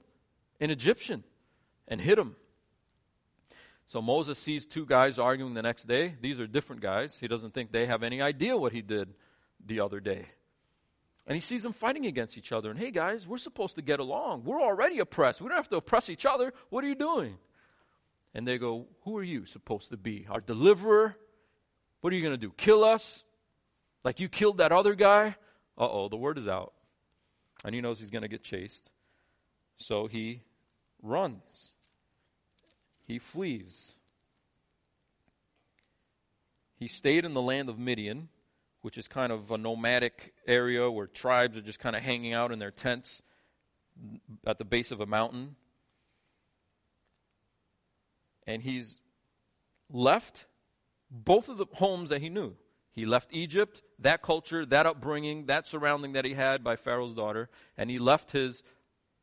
an 0.61 0.71
Egyptian 0.71 1.23
and 1.87 2.01
hit 2.01 2.19
him. 2.19 2.37
So 3.89 4.03
Moses 4.03 4.39
sees 4.39 4.67
two 4.67 4.85
guys 4.85 5.19
arguing 5.19 5.55
the 5.55 5.63
next 5.63 5.87
day. 5.87 6.17
These 6.21 6.41
are 6.41 6.47
different 6.47 6.83
guys. 6.83 7.19
He 7.21 7.29
doesn't 7.29 7.55
think 7.55 7.71
they 7.71 7.87
have 7.87 8.03
any 8.03 8.21
idea 8.21 8.57
what 8.57 8.73
he 8.73 8.83
did 8.83 9.15
the 9.65 9.81
other 9.81 10.01
day. 10.01 10.27
And 11.27 11.35
he 11.35 11.41
sees 11.41 11.63
them 11.63 11.73
fighting 11.73 12.07
against 12.07 12.39
each 12.39 12.53
other. 12.53 12.71
And 12.71 12.79
hey, 12.79 12.91
guys, 12.91 13.27
we're 13.27 13.39
supposed 13.39 13.77
to 13.77 13.83
get 13.83 14.01
along. 14.01 14.45
We're 14.45 14.63
already 14.63 14.99
oppressed. 14.99 15.41
We 15.41 15.49
don't 15.49 15.57
have 15.57 15.69
to 15.71 15.77
oppress 15.77 16.09
each 16.09 16.25
other. 16.25 16.53
What 16.71 16.85
are 16.85 16.89
you 16.89 16.95
doing? 16.95 17.37
And 18.35 18.47
they 18.47 18.59
go, 18.59 18.87
Who 19.03 19.17
are 19.17 19.23
you 19.23 19.45
supposed 19.47 19.91
to 19.91 19.97
be? 19.97 20.27
Our 20.31 20.41
deliverer? 20.41 21.17
What 22.01 22.13
are 22.13 22.17
you 22.17 22.23
going 22.23 22.35
to 22.35 22.39
do? 22.39 22.53
Kill 22.57 22.85
us? 22.85 23.25
Like 24.05 24.21
you 24.21 24.29
killed 24.29 24.59
that 24.59 24.73
other 24.73 24.95
guy? 24.95 25.37
Uh 25.79 25.89
oh, 25.91 26.09
the 26.09 26.17
word 26.17 26.39
is 26.39 26.49
out. 26.49 26.73
And 27.65 27.75
he 27.75 27.81
knows 27.81 27.99
he's 27.99 28.11
going 28.11 28.23
to 28.23 28.29
get 28.29 28.43
chased. 28.43 28.91
So 29.79 30.07
he 30.07 30.43
runs, 31.03 31.73
he 33.07 33.19
flees. 33.19 33.95
He 36.79 36.89
stayed 36.89 37.25
in 37.25 37.33
the 37.33 37.41
land 37.41 37.71
of 37.71 37.79
Midian 37.79 38.29
which 38.87 38.99
is 38.99 39.09
kind 39.09 39.33
of 39.33 39.51
a 39.51 39.59
nomadic 39.59 40.33
area 40.47 40.89
where 40.89 41.09
tribes 41.09 41.59
are 41.59 41.61
just 41.61 41.81
kind 41.81 41.97
of 41.97 42.03
hanging 42.05 42.33
out 42.33 42.53
in 42.53 42.61
their 42.61 42.71
tents 42.71 43.21
at 44.47 44.59
the 44.59 44.65
base 44.65 44.93
of 44.93 45.01
a 45.01 45.07
mountain. 45.07 45.57
And 48.47 48.63
he's 48.63 49.01
left 49.91 50.47
both 51.11 51.49
of 51.49 51.59
the 51.59 51.67
homes 51.73 52.11
that 52.11 52.21
he 52.21 52.29
knew. 52.29 52.55
He 52.97 53.05
left 53.05 53.29
Egypt, 53.31 53.83
that 53.99 54.23
culture, 54.23 54.65
that 54.65 54.87
upbringing, 54.87 55.47
that 55.47 55.67
surrounding 55.67 56.15
that 56.15 56.25
he 56.25 56.33
had 56.33 56.65
by 56.65 56.77
Pharaoh's 56.77 57.13
daughter, 57.13 57.51
and 57.77 57.91
he 57.91 57.99
left 57.99 58.31
his 58.31 58.63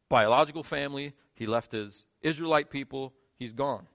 biological 0.09 0.61
family, 0.61 1.13
he 1.33 1.47
left 1.47 1.71
his 1.71 2.05
Israelite 2.21 2.69
people, 2.69 3.13
he's 3.35 3.51
gone. 3.51 3.87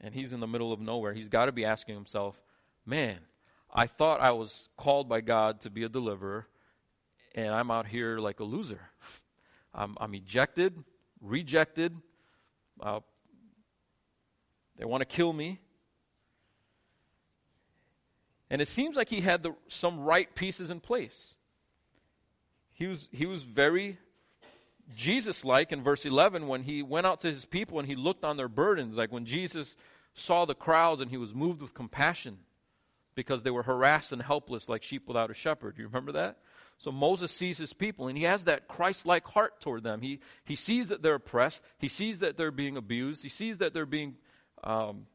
And 0.00 0.12
he's 0.12 0.32
in 0.32 0.40
the 0.40 0.48
middle 0.48 0.72
of 0.72 0.80
nowhere. 0.80 1.12
He's 1.12 1.28
got 1.28 1.46
to 1.46 1.52
be 1.52 1.64
asking 1.64 1.94
himself, 1.94 2.42
man, 2.84 3.18
I 3.72 3.86
thought 3.86 4.20
I 4.20 4.32
was 4.32 4.68
called 4.76 5.08
by 5.08 5.20
God 5.20 5.60
to 5.60 5.70
be 5.70 5.84
a 5.84 5.88
deliverer, 5.88 6.48
and 7.36 7.54
I'm 7.54 7.70
out 7.70 7.86
here 7.86 8.18
like 8.18 8.40
a 8.40 8.44
loser. 8.44 8.80
I'm, 9.72 9.96
I'm 10.00 10.14
ejected, 10.14 10.82
rejected. 11.20 11.94
Uh, 12.80 13.00
they 14.76 14.84
want 14.84 15.02
to 15.02 15.04
kill 15.04 15.32
me. 15.32 15.60
And 18.50 18.62
it 18.62 18.68
seems 18.68 18.96
like 18.96 19.08
he 19.08 19.20
had 19.20 19.42
the, 19.42 19.54
some 19.68 20.00
right 20.00 20.34
pieces 20.34 20.70
in 20.70 20.80
place. 20.80 21.36
He 22.72 22.86
was, 22.86 23.08
he 23.12 23.26
was 23.26 23.42
very 23.42 23.98
Jesus 24.94 25.44
like 25.44 25.72
in 25.72 25.82
verse 25.82 26.04
11 26.04 26.46
when 26.46 26.62
he 26.62 26.82
went 26.82 27.06
out 27.06 27.20
to 27.20 27.30
his 27.30 27.44
people 27.44 27.78
and 27.78 27.86
he 27.86 27.94
looked 27.94 28.24
on 28.24 28.36
their 28.36 28.48
burdens, 28.48 28.96
like 28.96 29.12
when 29.12 29.26
Jesus 29.26 29.76
saw 30.14 30.44
the 30.44 30.54
crowds 30.54 31.00
and 31.00 31.10
he 31.10 31.16
was 31.16 31.34
moved 31.34 31.60
with 31.60 31.74
compassion 31.74 32.38
because 33.14 33.42
they 33.42 33.50
were 33.50 33.64
harassed 33.64 34.12
and 34.12 34.22
helpless 34.22 34.68
like 34.68 34.82
sheep 34.82 35.06
without 35.06 35.30
a 35.30 35.34
shepherd. 35.34 35.76
You 35.76 35.86
remember 35.86 36.12
that? 36.12 36.38
So 36.78 36.92
Moses 36.92 37.32
sees 37.32 37.58
his 37.58 37.72
people 37.72 38.08
and 38.08 38.16
he 38.16 38.24
has 38.24 38.44
that 38.44 38.68
Christ 38.68 39.04
like 39.04 39.26
heart 39.26 39.60
toward 39.60 39.82
them. 39.82 40.00
He, 40.00 40.20
he 40.44 40.56
sees 40.56 40.88
that 40.88 41.02
they're 41.02 41.16
oppressed, 41.16 41.62
he 41.78 41.88
sees 41.88 42.20
that 42.20 42.36
they're 42.36 42.50
being 42.50 42.76
abused, 42.76 43.22
he 43.22 43.28
sees 43.28 43.58
that 43.58 43.74
they're 43.74 43.86
being 43.86 44.14
um, 44.64 45.06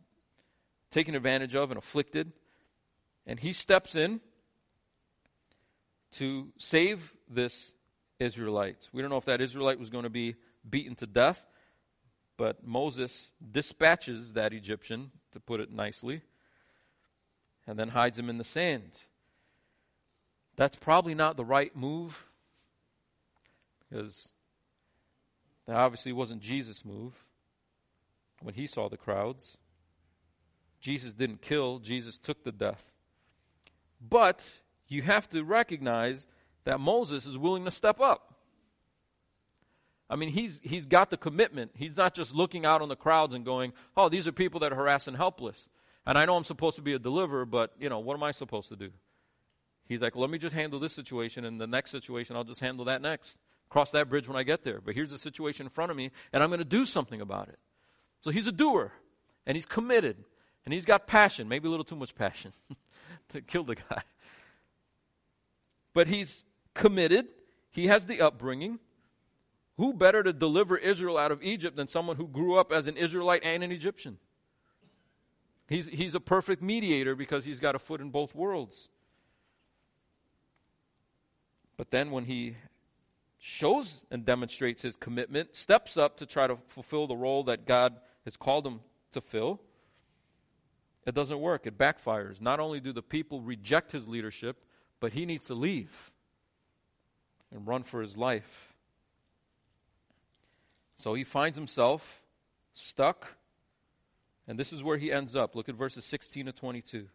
taken 0.91 1.15
advantage 1.15 1.55
of 1.55 1.71
and 1.71 1.77
afflicted. 1.77 2.31
And 3.25 3.39
he 3.39 3.53
steps 3.53 3.95
in 3.95 4.19
to 6.13 6.49
save 6.57 7.13
this 7.29 7.73
Israelite. 8.19 8.89
We 8.93 9.01
don't 9.01 9.09
know 9.09 9.17
if 9.17 9.25
that 9.25 9.41
Israelite 9.41 9.79
was 9.79 9.89
going 9.89 10.03
to 10.03 10.09
be 10.09 10.35
beaten 10.69 10.95
to 10.95 11.07
death, 11.07 11.43
but 12.37 12.65
Moses 12.65 13.31
dispatches 13.51 14.33
that 14.33 14.53
Egyptian, 14.53 15.11
to 15.31 15.39
put 15.39 15.59
it 15.59 15.71
nicely, 15.71 16.21
and 17.65 17.79
then 17.79 17.89
hides 17.89 18.17
him 18.17 18.29
in 18.29 18.37
the 18.37 18.43
sand. 18.43 18.99
That's 20.55 20.75
probably 20.75 21.15
not 21.15 21.37
the 21.37 21.45
right 21.45 21.75
move 21.75 22.25
because 23.89 24.29
that 25.67 25.75
obviously 25.75 26.11
wasn't 26.11 26.41
Jesus' 26.41 26.83
move 26.83 27.13
when 28.41 28.53
he 28.53 28.67
saw 28.67 28.89
the 28.89 28.97
crowds. 28.97 29.57
Jesus 30.81 31.13
didn't 31.13 31.41
kill, 31.41 31.79
Jesus 31.79 32.17
took 32.17 32.43
the 32.43 32.51
death. 32.51 32.92
But 34.07 34.47
you 34.87 35.01
have 35.01 35.29
to 35.29 35.43
recognize 35.43 36.27
that 36.65 36.79
Moses 36.79 37.25
is 37.25 37.37
willing 37.37 37.65
to 37.65 37.71
step 37.71 37.99
up. 37.99 38.33
I 40.09 40.15
mean, 40.15 40.29
he's, 40.29 40.59
he's 40.63 40.85
got 40.85 41.09
the 41.09 41.17
commitment. 41.17 41.71
He's 41.73 41.97
not 41.97 42.13
just 42.13 42.35
looking 42.35 42.65
out 42.65 42.81
on 42.81 42.89
the 42.89 42.95
crowds 42.95 43.33
and 43.33 43.43
going, 43.43 43.73
oh, 43.97 44.09
these 44.09 44.27
are 44.27 44.31
people 44.31 44.59
that 44.59 44.71
are 44.71 44.75
harassed 44.75 45.07
and 45.07 45.17
helpless. 45.17 45.69
And 46.05 46.17
I 46.17 46.25
know 46.25 46.35
I'm 46.35 46.43
supposed 46.43 46.75
to 46.75 46.81
be 46.81 46.93
a 46.93 46.99
deliverer, 46.99 47.45
but, 47.45 47.71
you 47.79 47.89
know, 47.89 47.99
what 47.99 48.15
am 48.15 48.23
I 48.23 48.31
supposed 48.31 48.69
to 48.69 48.75
do? 48.75 48.91
He's 49.85 50.01
like, 50.01 50.15
well, 50.15 50.21
let 50.21 50.29
me 50.29 50.37
just 50.37 50.53
handle 50.53 50.79
this 50.79 50.93
situation, 50.93 51.45
and 51.45 51.59
the 51.59 51.67
next 51.67 51.91
situation, 51.91 52.35
I'll 52.35 52.43
just 52.43 52.59
handle 52.59 52.85
that 52.85 53.01
next. 53.01 53.37
Cross 53.69 53.91
that 53.91 54.09
bridge 54.09 54.27
when 54.27 54.37
I 54.37 54.43
get 54.43 54.63
there. 54.63 54.81
But 54.81 54.95
here's 54.95 55.11
the 55.11 55.17
situation 55.17 55.65
in 55.65 55.69
front 55.69 55.91
of 55.91 55.97
me, 55.97 56.11
and 56.31 56.43
I'm 56.43 56.49
going 56.49 56.59
to 56.59 56.65
do 56.65 56.85
something 56.85 57.21
about 57.21 57.49
it. 57.49 57.59
So 58.21 58.29
he's 58.29 58.47
a 58.47 58.51
doer, 58.51 58.91
and 59.45 59.55
he's 59.55 59.65
committed, 59.65 60.23
and 60.65 60.73
he's 60.73 60.85
got 60.85 61.07
passion, 61.07 61.47
maybe 61.47 61.67
a 61.67 61.71
little 61.71 61.85
too 61.85 61.95
much 61.95 62.15
passion 62.15 62.53
to 63.33 63.41
kill 63.41 63.63
the 63.63 63.75
guy. 63.89 64.03
But 65.93 66.07
he's 66.07 66.43
committed, 66.73 67.27
he 67.69 67.87
has 67.87 68.05
the 68.05 68.21
upbringing. 68.21 68.79
Who 69.77 69.93
better 69.93 70.21
to 70.21 70.33
deliver 70.33 70.77
Israel 70.77 71.17
out 71.17 71.31
of 71.31 71.41
Egypt 71.41 71.75
than 71.75 71.87
someone 71.87 72.15
who 72.15 72.27
grew 72.27 72.55
up 72.55 72.71
as 72.71 72.85
an 72.87 72.95
Israelite 72.95 73.43
and 73.43 73.63
an 73.63 73.71
Egyptian? 73.71 74.17
He's, 75.67 75.87
he's 75.87 76.13
a 76.13 76.19
perfect 76.19 76.61
mediator 76.61 77.15
because 77.15 77.45
he's 77.45 77.59
got 77.59 77.73
a 77.73 77.79
foot 77.79 77.99
in 77.99 78.11
both 78.11 78.35
worlds. 78.35 78.89
But 81.75 81.89
then 81.89 82.11
when 82.11 82.25
he 82.25 82.55
shows 83.39 84.05
and 84.11 84.25
demonstrates 84.25 84.81
his 84.81 84.95
commitment, 84.95 85.55
steps 85.55 85.97
up 85.97 86.17
to 86.17 86.25
try 86.25 86.47
to 86.47 86.57
fulfill 86.67 87.07
the 87.07 87.15
role 87.15 87.43
that 87.45 87.65
God 87.65 87.95
has 88.25 88.37
called 88.37 88.67
him 88.67 88.81
to 89.11 89.21
fill, 89.21 89.59
it 91.05 91.13
doesn't 91.13 91.39
work. 91.39 91.65
It 91.67 91.77
backfires. 91.77 92.41
Not 92.41 92.59
only 92.59 92.79
do 92.79 92.93
the 92.93 93.01
people 93.01 93.41
reject 93.41 93.91
his 93.91 94.07
leadership, 94.07 94.63
but 94.99 95.13
he 95.13 95.25
needs 95.25 95.45
to 95.45 95.53
leave 95.53 96.11
and 97.51 97.67
run 97.67 97.83
for 97.83 98.01
his 98.01 98.17
life. 98.17 98.73
So 100.97 101.13
he 101.13 101.23
finds 101.23 101.57
himself 101.57 102.23
stuck 102.73 103.35
and 104.47 104.59
this 104.59 104.73
is 104.73 104.83
where 104.83 104.97
he 104.97 105.11
ends 105.11 105.35
up. 105.35 105.55
Look 105.55 105.69
at 105.69 105.75
verses 105.75 106.05
16 106.05 106.47
to 106.47 106.51
22. 106.51 107.07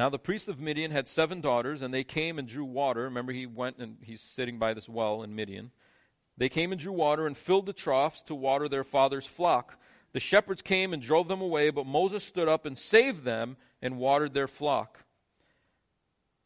Now 0.00 0.08
the 0.08 0.18
priest 0.18 0.48
of 0.48 0.58
Midian 0.58 0.92
had 0.92 1.06
seven 1.06 1.42
daughters, 1.42 1.82
and 1.82 1.92
they 1.92 2.04
came 2.04 2.38
and 2.38 2.48
drew 2.48 2.64
water. 2.64 3.02
Remember, 3.02 3.32
he 3.32 3.44
went 3.44 3.76
and 3.76 3.98
he's 4.00 4.22
sitting 4.22 4.58
by 4.58 4.72
this 4.72 4.88
well 4.88 5.22
in 5.22 5.34
Midian. 5.34 5.72
They 6.38 6.48
came 6.48 6.72
and 6.72 6.80
drew 6.80 6.94
water 6.94 7.26
and 7.26 7.36
filled 7.36 7.66
the 7.66 7.74
troughs 7.74 8.22
to 8.22 8.34
water 8.34 8.66
their 8.66 8.82
father's 8.82 9.26
flock. 9.26 9.78
The 10.14 10.18
shepherds 10.18 10.62
came 10.62 10.94
and 10.94 11.02
drove 11.02 11.28
them 11.28 11.42
away, 11.42 11.68
but 11.68 11.84
Moses 11.84 12.24
stood 12.24 12.48
up 12.48 12.64
and 12.64 12.78
saved 12.78 13.24
them 13.24 13.58
and 13.82 13.98
watered 13.98 14.32
their 14.32 14.48
flock. 14.48 15.04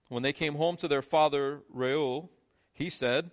When 0.08 0.24
they 0.24 0.32
came 0.32 0.56
home 0.56 0.76
to 0.78 0.88
their 0.88 1.00
father 1.00 1.60
Reuel, 1.72 2.32
he 2.72 2.90
said, 2.90 3.30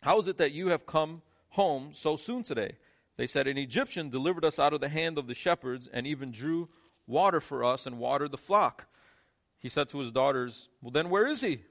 How 0.00 0.18
is 0.18 0.26
it 0.26 0.38
that 0.38 0.50
you 0.50 0.70
have 0.70 0.86
come 0.86 1.22
home 1.50 1.90
so 1.92 2.16
soon 2.16 2.42
today? 2.42 2.78
They 3.16 3.28
said, 3.28 3.46
An 3.46 3.58
Egyptian 3.58 4.10
delivered 4.10 4.44
us 4.44 4.58
out 4.58 4.72
of 4.72 4.80
the 4.80 4.88
hand 4.88 5.18
of 5.18 5.28
the 5.28 5.34
shepherds 5.34 5.88
and 5.92 6.04
even 6.04 6.32
drew 6.32 6.68
water 7.06 7.40
for 7.40 7.62
us 7.62 7.86
and 7.86 8.00
watered 8.00 8.32
the 8.32 8.36
flock. 8.36 8.88
He 9.64 9.70
said 9.70 9.88
to 9.88 9.98
his 9.98 10.12
daughters, 10.12 10.68
Well, 10.82 10.90
then 10.90 11.08
where 11.08 11.26
is 11.26 11.40
he? 11.40 11.62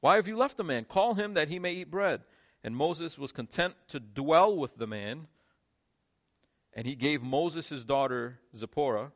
Why 0.00 0.16
have 0.16 0.26
you 0.26 0.36
left 0.36 0.56
the 0.56 0.64
man? 0.64 0.84
Call 0.84 1.14
him 1.14 1.34
that 1.34 1.46
he 1.46 1.60
may 1.60 1.72
eat 1.72 1.88
bread. 1.88 2.22
And 2.64 2.74
Moses 2.74 3.16
was 3.16 3.30
content 3.30 3.74
to 3.90 4.00
dwell 4.00 4.56
with 4.56 4.76
the 4.76 4.88
man. 4.88 5.28
And 6.72 6.84
he 6.84 6.96
gave 6.96 7.22
Moses 7.22 7.68
his 7.68 7.84
daughter 7.84 8.40
Zipporah. 8.56 9.12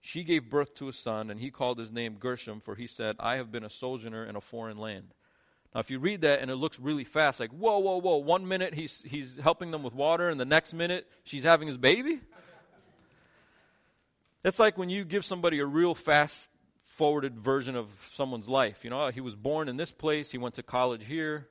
She 0.00 0.24
gave 0.24 0.50
birth 0.50 0.74
to 0.74 0.88
a 0.88 0.92
son, 0.92 1.30
and 1.30 1.38
he 1.38 1.52
called 1.52 1.78
his 1.78 1.92
name 1.92 2.16
Gershom, 2.18 2.58
for 2.58 2.74
he 2.74 2.88
said, 2.88 3.14
I 3.20 3.36
have 3.36 3.52
been 3.52 3.62
a 3.62 3.70
sojourner 3.70 4.24
in 4.24 4.34
a 4.34 4.40
foreign 4.40 4.78
land. 4.78 5.14
Now, 5.72 5.82
if 5.82 5.88
you 5.88 6.00
read 6.00 6.22
that 6.22 6.40
and 6.40 6.50
it 6.50 6.56
looks 6.56 6.80
really 6.80 7.04
fast, 7.04 7.38
like, 7.38 7.52
whoa, 7.52 7.78
whoa, 7.78 8.00
whoa, 8.00 8.16
one 8.16 8.48
minute 8.48 8.74
he's, 8.74 9.04
he's 9.06 9.38
helping 9.38 9.70
them 9.70 9.84
with 9.84 9.94
water, 9.94 10.28
and 10.28 10.40
the 10.40 10.44
next 10.44 10.72
minute 10.72 11.06
she's 11.22 11.44
having 11.44 11.68
his 11.68 11.78
baby? 11.78 12.18
It's 14.44 14.58
like 14.58 14.76
when 14.76 14.88
you 14.88 15.04
give 15.04 15.24
somebody 15.24 15.60
a 15.60 15.66
real 15.66 15.94
fast 15.94 16.50
forwarded 16.92 17.38
version 17.38 17.74
of 17.74 17.88
someone's 18.12 18.48
life. 18.48 18.84
You 18.84 18.90
know, 18.90 19.08
he 19.08 19.20
was 19.20 19.34
born 19.34 19.68
in 19.68 19.76
this 19.76 19.90
place, 19.90 20.30
he 20.30 20.38
went 20.38 20.54
to 20.56 20.62
college 20.62 21.04
here. 21.06 21.48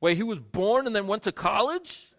Wait, 0.00 0.16
he 0.16 0.22
was 0.22 0.38
born 0.38 0.86
and 0.86 0.96
then 0.96 1.06
went 1.06 1.22
to 1.24 1.32
college? 1.32 2.12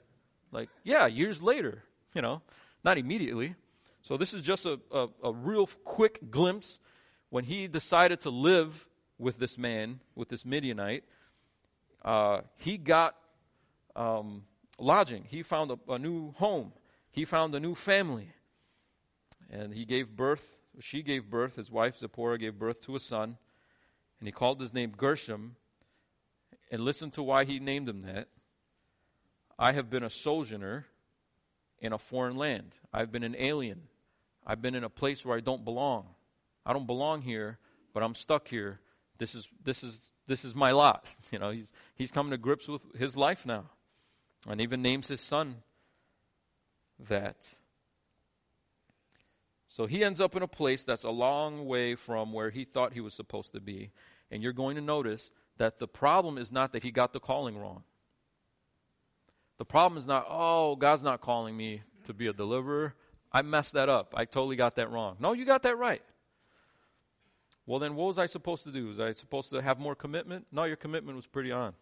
Like, 0.51 0.69
yeah, 0.83 1.07
years 1.07 1.41
later, 1.41 1.83
you 2.13 2.21
know, 2.21 2.41
not 2.83 2.97
immediately. 2.97 3.55
So 4.03 4.15
this 4.17 4.33
is 4.33 4.41
just 4.41 4.65
a, 4.65 4.79
a, 4.91 5.07
a 5.23 5.33
real 5.33 5.67
quick 5.83 6.31
glimpse 6.31 6.79
when 7.29 7.43
he 7.43 7.67
decided 7.67 8.21
to 8.21 8.29
live 8.29 8.87
with 9.17 9.37
this 9.37 9.57
man, 9.57 9.99
with 10.15 10.29
this 10.29 10.45
Midianite. 10.45 11.03
Uh, 12.03 12.41
he 12.57 12.77
got 12.77 13.15
um, 13.95 14.43
lodging. 14.77 15.25
He 15.27 15.41
found 15.41 15.71
a, 15.71 15.79
a 15.89 15.97
new 15.97 16.31
home. 16.33 16.73
He 17.11 17.25
found 17.25 17.55
a 17.55 17.59
new 17.59 17.73
family. 17.73 18.29
And 19.49 19.73
he 19.73 19.85
gave 19.85 20.15
birth 20.15 20.59
she 20.79 21.01
gave 21.01 21.29
birth, 21.29 21.55
his 21.55 21.71
wife 21.71 21.97
Zipporah 21.97 22.37
gave 22.37 22.59
birth 22.59 22.81
to 22.81 22.95
a 22.95 22.99
son, 22.99 23.37
and 24.19 24.27
he 24.27 24.31
called 24.31 24.61
his 24.61 24.73
name 24.73 24.93
Gershom. 24.95 25.55
And 26.71 26.81
listen 26.81 27.11
to 27.11 27.23
why 27.23 27.45
he 27.45 27.59
named 27.59 27.87
him 27.87 28.01
that. 28.03 28.27
I 29.57 29.73
have 29.73 29.89
been 29.89 30.03
a 30.03 30.09
sojourner 30.09 30.87
in 31.79 31.93
a 31.93 31.97
foreign 31.97 32.35
land. 32.35 32.73
I've 32.91 33.11
been 33.11 33.23
an 33.23 33.35
alien. 33.37 33.83
I've 34.45 34.61
been 34.61 34.75
in 34.75 34.83
a 34.83 34.89
place 34.89 35.25
where 35.25 35.37
I 35.37 35.41
don't 35.41 35.63
belong. 35.63 36.07
I 36.65 36.73
don't 36.73 36.87
belong 36.87 37.21
here, 37.21 37.59
but 37.93 38.03
I'm 38.03 38.15
stuck 38.15 38.47
here. 38.47 38.79
This 39.17 39.35
is 39.35 39.47
this 39.63 39.83
is 39.83 40.11
this 40.27 40.43
is 40.43 40.55
my 40.55 40.71
lot. 40.71 41.07
You 41.31 41.39
know, 41.39 41.51
he's 41.51 41.71
he's 41.95 42.11
coming 42.11 42.31
to 42.31 42.37
grips 42.37 42.67
with 42.67 42.81
his 42.97 43.15
life 43.15 43.45
now. 43.45 43.65
And 44.47 44.61
even 44.61 44.81
names 44.81 45.07
his 45.07 45.21
son 45.21 45.57
that. 47.09 47.37
So 49.75 49.87
he 49.87 50.05
ends 50.05 50.21
up 50.21 50.37
in 50.37 50.41
a 50.41 50.47
place 50.47 50.85
that's 50.85 51.03
a 51.03 51.09
long 51.09 51.65
way 51.65 51.95
from 51.95 52.31
where 52.31 52.49
he 52.49 52.63
thought 52.63 52.93
he 52.93 53.01
was 53.01 53.13
supposed 53.13 53.51
to 53.55 53.59
be. 53.59 53.91
And 54.31 54.41
you're 54.41 54.53
going 54.53 54.77
to 54.77 54.81
notice 54.81 55.31
that 55.57 55.79
the 55.79 55.87
problem 55.87 56.37
is 56.37 56.49
not 56.49 56.71
that 56.71 56.83
he 56.83 56.91
got 56.91 57.11
the 57.11 57.19
calling 57.19 57.57
wrong. 57.57 57.83
The 59.57 59.65
problem 59.65 59.97
is 59.97 60.07
not, 60.07 60.27
oh, 60.29 60.77
God's 60.77 61.03
not 61.03 61.19
calling 61.19 61.57
me 61.57 61.81
to 62.05 62.13
be 62.13 62.27
a 62.27 62.31
deliverer. 62.31 62.95
I 63.33 63.41
messed 63.41 63.73
that 63.73 63.89
up. 63.89 64.13
I 64.15 64.23
totally 64.23 64.55
got 64.55 64.77
that 64.77 64.91
wrong. 64.91 65.17
No, 65.19 65.33
you 65.33 65.43
got 65.43 65.63
that 65.63 65.77
right. 65.77 66.01
Well, 67.65 67.79
then 67.79 67.95
what 67.95 68.07
was 68.07 68.17
I 68.17 68.27
supposed 68.27 68.63
to 68.63 68.71
do? 68.71 68.87
Was 68.87 69.01
I 69.01 69.11
supposed 69.11 69.49
to 69.49 69.61
have 69.61 69.77
more 69.77 69.93
commitment? 69.93 70.47
No, 70.53 70.63
your 70.63 70.77
commitment 70.77 71.17
was 71.17 71.27
pretty 71.27 71.51
on. 71.51 71.73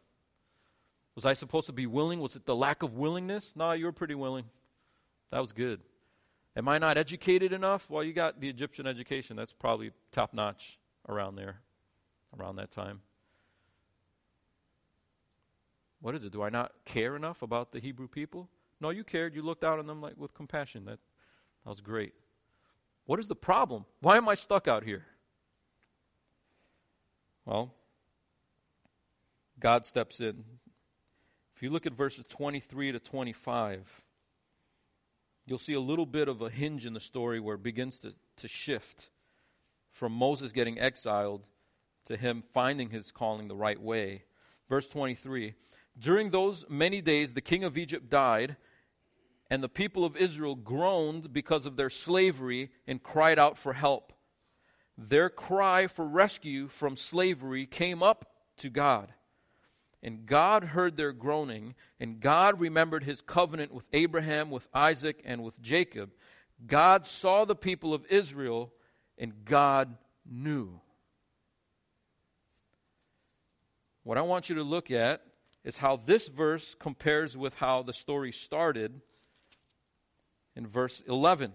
Was 1.13 1.25
I 1.25 1.35
supposed 1.35 1.67
to 1.67 1.73
be 1.73 1.85
willing? 1.85 2.19
Was 2.21 2.35
it 2.35 2.47
the 2.47 2.55
lack 2.55 2.81
of 2.81 2.95
willingness? 2.95 3.53
No, 3.55 3.71
you 3.73 3.85
were 3.85 3.91
pretty 3.91 4.15
willing. 4.15 4.45
That 5.29 5.41
was 5.41 5.51
good. 5.51 5.79
Am 6.55 6.67
I 6.67 6.77
not 6.77 6.97
educated 6.97 7.51
enough? 7.51 7.89
Well, 7.89 8.03
you 8.03 8.13
got 8.13 8.39
the 8.39 8.49
Egyptian 8.49 8.85
education. 8.85 9.35
That's 9.35 9.53
probably 9.53 9.91
top 10.11 10.33
notch 10.33 10.77
around 11.09 11.35
there, 11.35 11.61
around 12.37 12.57
that 12.57 12.69
time. 12.69 13.01
What 16.01 16.15
is 16.15 16.23
it? 16.23 16.31
Do 16.31 16.43
I 16.43 16.49
not 16.49 16.73
care 16.85 17.15
enough 17.15 17.41
about 17.41 17.71
the 17.71 17.79
Hebrew 17.79 18.07
people? 18.07 18.49
No, 18.81 18.89
you 18.89 19.03
cared. 19.03 19.33
You 19.33 19.41
looked 19.41 19.63
out 19.63 19.79
on 19.79 19.87
them 19.87 20.01
like 20.01 20.15
with 20.17 20.33
compassion. 20.33 20.85
That, 20.85 20.99
that 21.63 21.69
was 21.69 21.81
great. 21.81 22.13
What 23.05 23.19
is 23.19 23.27
the 23.27 23.35
problem? 23.35 23.85
Why 24.01 24.17
am 24.17 24.29
I 24.29 24.35
stuck 24.35 24.67
out 24.67 24.83
here? 24.83 25.05
Well, 27.45 27.73
God 29.59 29.85
steps 29.85 30.19
in. 30.19 30.43
If 31.55 31.63
you 31.63 31.69
look 31.69 31.85
at 31.85 31.93
verses 31.93 32.25
23 32.25 32.91
to 32.91 32.99
25, 32.99 34.02
you'll 35.45 35.59
see 35.59 35.73
a 35.73 35.79
little 35.79 36.05
bit 36.05 36.27
of 36.27 36.41
a 36.41 36.49
hinge 36.49 36.85
in 36.85 36.93
the 36.93 36.99
story 36.99 37.39
where 37.39 37.55
it 37.55 37.63
begins 37.63 37.99
to, 37.99 38.13
to 38.37 38.47
shift 38.47 39.09
from 39.91 40.11
Moses 40.11 40.51
getting 40.51 40.79
exiled 40.79 41.45
to 42.05 42.17
him 42.17 42.43
finding 42.53 42.89
his 42.89 43.11
calling 43.11 43.47
the 43.47 43.55
right 43.55 43.81
way. 43.81 44.23
Verse 44.69 44.87
23 44.87 45.53
During 45.97 46.31
those 46.31 46.65
many 46.69 47.01
days, 47.01 47.33
the 47.33 47.41
king 47.41 47.63
of 47.63 47.77
Egypt 47.77 48.09
died, 48.09 48.57
and 49.49 49.63
the 49.63 49.69
people 49.69 50.03
of 50.03 50.17
Israel 50.17 50.55
groaned 50.55 51.31
because 51.31 51.65
of 51.65 51.75
their 51.75 51.89
slavery 51.89 52.71
and 52.87 53.03
cried 53.03 53.37
out 53.37 53.57
for 53.57 53.73
help. 53.73 54.13
Their 54.97 55.29
cry 55.29 55.87
for 55.87 56.05
rescue 56.05 56.67
from 56.67 56.95
slavery 56.95 57.65
came 57.65 58.03
up 58.03 58.25
to 58.57 58.69
God. 58.69 59.13
And 60.03 60.25
God 60.25 60.65
heard 60.65 60.97
their 60.97 61.13
groaning, 61.13 61.75
and 61.97 62.19
God 62.19 62.59
remembered 62.59 63.05
his 63.05 63.21
covenant 63.21 63.73
with 63.73 63.85
Abraham, 63.93 64.49
with 64.49 64.67
Isaac, 64.73 65.21
and 65.23 65.41
with 65.43 65.61
Jacob. 65.61 66.11
God 66.67 67.05
saw 67.05 67.45
the 67.45 67.55
people 67.55 67.93
of 67.93 68.05
Israel, 68.07 68.73
and 69.17 69.45
God 69.45 69.95
knew. 70.29 70.81
What 74.03 74.17
I 74.17 74.21
want 74.23 74.49
you 74.49 74.55
to 74.55 74.63
look 74.63 74.91
at 74.91 75.21
is 75.63 75.77
how 75.77 75.95
this 75.95 76.27
verse 76.27 76.75
compares 76.77 77.37
with 77.37 77.53
how 77.53 77.83
the 77.83 77.93
story 77.93 78.33
started 78.33 78.99
in 80.53 80.67
verse 80.67 81.01
11. 81.07 81.53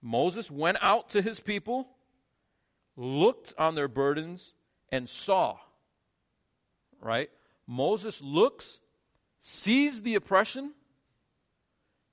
Moses 0.00 0.50
went 0.50 0.78
out 0.80 1.10
to 1.10 1.20
his 1.20 1.38
people, 1.38 1.86
looked 2.96 3.52
on 3.58 3.74
their 3.74 3.88
burdens, 3.88 4.54
and 4.90 5.06
saw 5.06 5.58
right? 7.04 7.30
Moses 7.66 8.20
looks, 8.20 8.80
sees 9.40 10.02
the 10.02 10.14
oppression, 10.16 10.72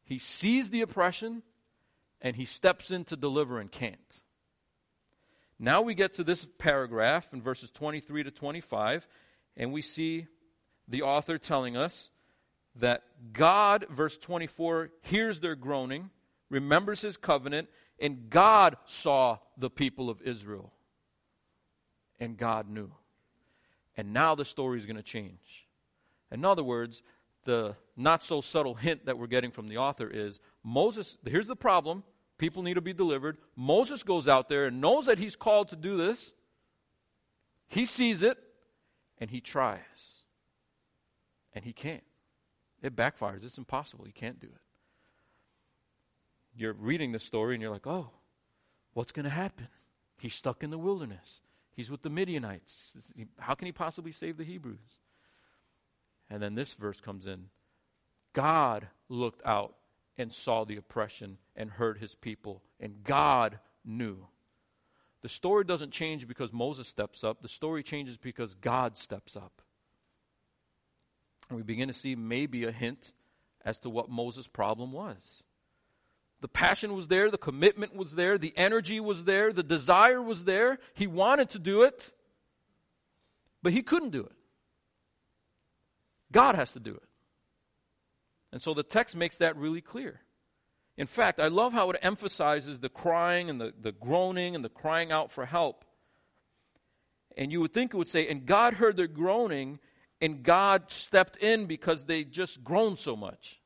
he 0.04 0.20
sees 0.20 0.70
the 0.70 0.82
oppression, 0.82 1.42
and 2.22 2.36
he 2.36 2.46
steps 2.46 2.92
in 2.92 3.06
to 3.06 3.16
deliver 3.16 3.60
and 3.60 3.72
can't. 3.72 4.22
Now 5.58 5.82
we 5.82 5.96
get 5.96 6.14
to 6.14 6.24
this 6.24 6.46
paragraph 6.58 7.34
in 7.34 7.42
verses 7.42 7.72
23 7.72 8.24
to 8.24 8.32
25, 8.32 9.08
and 9.56 9.72
we 9.72 9.82
see 9.82 10.28
the 10.88 11.04
author 11.04 11.38
telling 11.38 11.78
us 11.78 12.12
that 12.76 13.04
God, 13.32 13.86
verse 13.90 14.18
24, 14.18 14.90
hears 15.02 15.40
their 15.40 15.56
groaning, 15.56 16.10
remembers 16.50 17.02
his 17.02 17.16
covenant, 17.16 17.70
and 18.00 18.30
God 18.30 18.76
saw 18.86 19.38
the 19.58 19.70
people 19.70 20.10
of 20.10 20.22
Israel. 20.24 20.74
And 22.20 22.38
God 22.38 22.70
knew. 22.70 22.92
And 23.98 24.14
now 24.14 24.36
the 24.36 24.46
story 24.46 24.78
is 24.78 24.86
going 24.86 24.98
to 24.98 25.04
change. 25.04 25.68
In 26.32 26.46
other 26.46 26.64
words, 26.64 27.04
the 27.44 27.76
not 27.98 28.24
so 28.24 28.42
subtle 28.42 28.76
hint 28.76 29.06
that 29.06 29.18
we're 29.18 29.28
getting 29.28 29.52
from 29.52 29.68
the 29.68 29.78
author 29.78 30.10
is 30.10 30.40
Moses, 30.64 31.18
here's 31.26 31.48
the 31.48 31.56
problem 31.56 32.04
people 32.38 32.64
need 32.64 32.74
to 32.74 32.82
be 32.82 32.94
delivered. 32.94 33.38
Moses 33.56 34.02
goes 34.02 34.28
out 34.28 34.50
there 34.50 34.66
and 34.66 34.82
knows 34.82 35.06
that 35.06 35.20
he's 35.20 35.36
called 35.36 35.68
to 35.70 35.76
do 35.76 35.96
this. 35.96 36.34
He 37.68 37.86
sees 37.86 38.24
it 38.24 38.38
and 39.20 39.30
he 39.30 39.40
tries. 39.42 39.80
And 41.54 41.64
he 41.64 41.72
can't. 41.74 42.04
It 42.82 42.96
backfires. 42.96 43.44
It's 43.44 43.58
impossible. 43.58 44.06
He 44.06 44.12
can't 44.12 44.40
do 44.40 44.48
it. 44.48 44.62
You're 46.56 46.74
reading 46.74 47.12
the 47.12 47.20
story 47.20 47.54
and 47.54 47.62
you're 47.62 47.72
like, 47.72 47.86
oh, 47.86 48.10
what's 48.94 49.12
going 49.12 49.26
to 49.26 49.30
happen? 49.30 49.68
He's 50.18 50.34
stuck 50.34 50.64
in 50.64 50.70
the 50.70 50.78
wilderness. 50.78 51.42
He's 51.76 51.90
with 51.90 52.02
the 52.02 52.10
Midianites. 52.10 52.92
How 53.40 53.56
can 53.56 53.66
he 53.66 53.72
possibly 53.72 54.12
save 54.12 54.38
the 54.38 54.44
Hebrews? 54.44 55.00
And 56.30 56.42
then 56.42 56.56
this 56.56 56.74
verse 56.74 57.02
comes 57.02 57.26
in 57.26 57.46
God 58.34 58.88
looked 59.10 59.42
out 59.46 59.76
and 60.18 60.32
saw 60.32 60.64
the 60.64 60.78
oppression 60.78 61.38
and 61.56 61.70
heard 61.70 61.98
his 61.98 62.16
people, 62.16 62.62
and 62.80 63.04
God 63.04 63.60
knew. 63.84 64.28
The 65.22 65.30
story 65.30 65.64
doesn't 65.64 65.92
change 65.92 66.28
because 66.28 66.52
Moses 66.52 66.88
steps 66.88 67.24
up, 67.24 67.42
the 67.42 67.50
story 67.50 67.84
changes 67.84 68.18
because 68.18 68.54
God 68.56 68.98
steps 68.98 69.36
up. 69.36 69.62
And 71.50 71.58
we 71.58 71.64
begin 71.64 71.90
to 71.90 71.94
see 71.94 72.16
maybe 72.16 72.64
a 72.64 72.72
hint 72.72 73.12
as 73.64 73.80
to 73.80 73.90
what 73.90 74.10
Moses' 74.10 74.48
problem 74.48 74.92
was. 74.92 75.44
The 76.42 76.48
passion 76.48 76.96
was 76.96 77.08
there, 77.08 77.30
the 77.30 77.38
commitment 77.38 77.96
was 77.96 78.16
there, 78.16 78.38
the 78.38 78.54
energy 78.58 79.00
was 79.00 79.26
there, 79.26 79.54
the 79.54 79.64
desire 79.64 80.22
was 80.22 80.46
there. 80.46 80.80
He 80.96 81.06
wanted 81.06 81.52
to 81.52 81.60
do 81.60 81.84
it, 81.84 82.12
but 83.62 83.74
he 83.74 83.84
couldn't 83.84 84.10
do 84.10 84.22
it. 84.22 84.36
God 86.32 86.56
has 86.56 86.74
to 86.74 86.80
do 86.80 86.96
it. 86.96 87.04
And 88.52 88.62
so 88.62 88.74
the 88.74 88.84
text 88.84 89.16
makes 89.16 89.38
that 89.38 89.56
really 89.56 89.82
clear. 89.82 90.22
In 90.98 91.08
fact, 91.08 91.40
I 91.40 91.48
love 91.48 91.74
how 91.74 91.90
it 91.92 92.00
emphasizes 92.02 92.80
the 92.80 92.90
crying 92.90 93.50
and 93.50 93.62
the, 93.62 93.74
the 93.80 93.92
groaning 93.92 94.56
and 94.56 94.66
the 94.66 94.70
crying 94.70 95.12
out 95.12 95.32
for 95.32 95.46
help. 95.46 95.86
And 97.38 97.52
you 97.52 97.62
would 97.62 97.74
think 97.74 97.94
it 97.94 97.98
would 97.98 98.10
say, 98.10 98.28
and 98.28 98.46
God 98.46 98.74
heard 98.74 98.98
their 98.98 99.08
groaning, 99.08 99.80
and 100.20 100.44
God 100.44 100.90
stepped 100.90 101.38
in 101.38 101.66
because 101.66 102.06
they 102.06 102.24
just 102.24 102.64
groaned 102.64 103.00
so 103.00 103.16
much. 103.16 103.62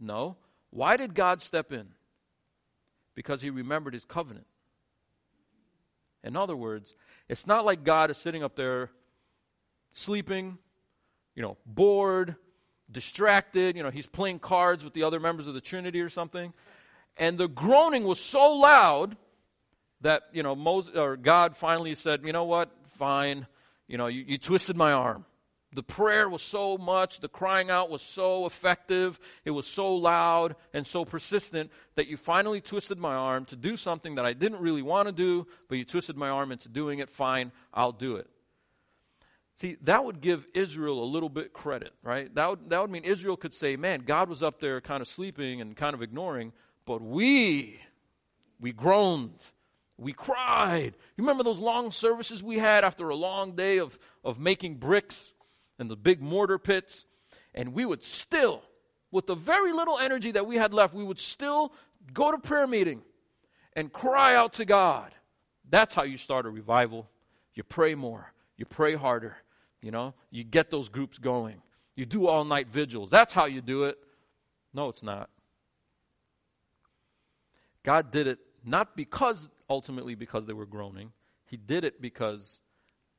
No. 0.00 0.36
Why 0.72 0.96
did 0.96 1.14
God 1.14 1.42
step 1.42 1.70
in? 1.70 1.88
Because 3.14 3.42
he 3.42 3.50
remembered 3.50 3.92
his 3.92 4.06
covenant. 4.06 4.46
In 6.24 6.34
other 6.34 6.56
words, 6.56 6.94
it's 7.28 7.46
not 7.46 7.64
like 7.64 7.84
God 7.84 8.10
is 8.10 8.16
sitting 8.16 8.42
up 8.42 8.56
there 8.56 8.90
sleeping, 9.92 10.56
you 11.34 11.42
know, 11.42 11.58
bored, 11.66 12.36
distracted, 12.90 13.76
you 13.76 13.82
know, 13.82 13.90
he's 13.90 14.06
playing 14.06 14.38
cards 14.38 14.82
with 14.82 14.94
the 14.94 15.02
other 15.02 15.20
members 15.20 15.46
of 15.46 15.52
the 15.52 15.60
Trinity 15.60 16.00
or 16.00 16.08
something. 16.08 16.54
And 17.18 17.36
the 17.36 17.48
groaning 17.48 18.04
was 18.04 18.18
so 18.18 18.54
loud 18.54 19.16
that, 20.00 20.22
you 20.32 20.42
know, 20.42 20.54
Moses 20.54 20.96
or 20.96 21.16
God 21.18 21.54
finally 21.54 21.94
said, 21.94 22.24
"You 22.24 22.32
know 22.32 22.44
what? 22.44 22.70
Fine. 22.84 23.46
You 23.88 23.98
know, 23.98 24.06
you, 24.06 24.24
you 24.26 24.38
twisted 24.38 24.76
my 24.76 24.92
arm." 24.92 25.26
The 25.74 25.82
prayer 25.82 26.28
was 26.28 26.42
so 26.42 26.76
much, 26.76 27.20
the 27.20 27.28
crying 27.28 27.70
out 27.70 27.88
was 27.88 28.02
so 28.02 28.44
effective, 28.44 29.18
it 29.44 29.52
was 29.52 29.66
so 29.66 29.94
loud 29.94 30.54
and 30.74 30.86
so 30.86 31.04
persistent 31.06 31.70
that 31.94 32.08
you 32.08 32.18
finally 32.18 32.60
twisted 32.60 32.98
my 32.98 33.14
arm 33.14 33.46
to 33.46 33.56
do 33.56 33.78
something 33.78 34.16
that 34.16 34.26
I 34.26 34.34
didn't 34.34 34.60
really 34.60 34.82
want 34.82 35.08
to 35.08 35.12
do, 35.12 35.46
but 35.68 35.78
you 35.78 35.84
twisted 35.86 36.16
my 36.16 36.28
arm 36.28 36.52
into 36.52 36.68
doing 36.68 36.98
it. 36.98 37.08
Fine, 37.08 37.52
I'll 37.72 37.92
do 37.92 38.16
it. 38.16 38.28
See, 39.60 39.76
that 39.82 40.04
would 40.04 40.20
give 40.20 40.46
Israel 40.54 41.02
a 41.02 41.06
little 41.06 41.28
bit 41.28 41.52
credit, 41.54 41.92
right? 42.02 42.34
That 42.34 42.50
would, 42.50 42.70
that 42.70 42.80
would 42.80 42.90
mean 42.90 43.04
Israel 43.04 43.36
could 43.36 43.54
say, 43.54 43.76
man, 43.76 44.02
God 44.06 44.28
was 44.28 44.42
up 44.42 44.60
there 44.60 44.80
kind 44.80 45.00
of 45.00 45.08
sleeping 45.08 45.60
and 45.60 45.76
kind 45.76 45.94
of 45.94 46.02
ignoring, 46.02 46.52
but 46.84 47.00
we, 47.00 47.78
we 48.60 48.72
groaned. 48.72 49.38
We 49.98 50.12
cried. 50.12 50.96
You 51.16 51.22
remember 51.22 51.44
those 51.44 51.60
long 51.60 51.90
services 51.92 52.42
we 52.42 52.58
had 52.58 52.82
after 52.82 53.08
a 53.08 53.14
long 53.14 53.54
day 53.54 53.78
of, 53.78 53.98
of 54.24 54.38
making 54.38 54.76
bricks 54.76 55.31
and 55.82 55.90
the 55.90 55.96
big 55.96 56.22
mortar 56.22 56.58
pits? 56.58 57.04
And 57.54 57.74
we 57.74 57.84
would 57.84 58.02
still, 58.02 58.62
with 59.10 59.26
the 59.26 59.34
very 59.34 59.74
little 59.74 59.98
energy 59.98 60.30
that 60.32 60.46
we 60.46 60.56
had 60.56 60.72
left, 60.72 60.94
we 60.94 61.04
would 61.04 61.18
still 61.18 61.74
go 62.14 62.32
to 62.32 62.38
prayer 62.38 62.66
meeting 62.66 63.02
and 63.74 63.92
cry 63.92 64.34
out 64.34 64.54
to 64.54 64.64
God. 64.64 65.12
That's 65.68 65.92
how 65.92 66.04
you 66.04 66.16
start 66.16 66.46
a 66.46 66.50
revival. 66.50 67.10
You 67.54 67.64
pray 67.64 67.94
more, 67.94 68.32
you 68.56 68.64
pray 68.64 68.94
harder, 68.94 69.36
you 69.82 69.90
know, 69.90 70.14
you 70.30 70.44
get 70.44 70.70
those 70.70 70.88
groups 70.88 71.18
going. 71.18 71.60
You 71.94 72.06
do 72.06 72.26
all 72.26 72.44
night 72.44 72.68
vigils. 72.68 73.10
That's 73.10 73.34
how 73.34 73.44
you 73.44 73.60
do 73.60 73.84
it. 73.84 73.98
No, 74.72 74.88
it's 74.88 75.02
not. 75.02 75.28
God 77.82 78.10
did 78.10 78.26
it 78.26 78.38
not 78.64 78.96
because, 78.96 79.50
ultimately, 79.68 80.14
because 80.14 80.46
they 80.46 80.52
were 80.52 80.64
groaning. 80.64 81.12
He 81.46 81.56
did 81.58 81.84
it 81.84 82.00
because 82.00 82.60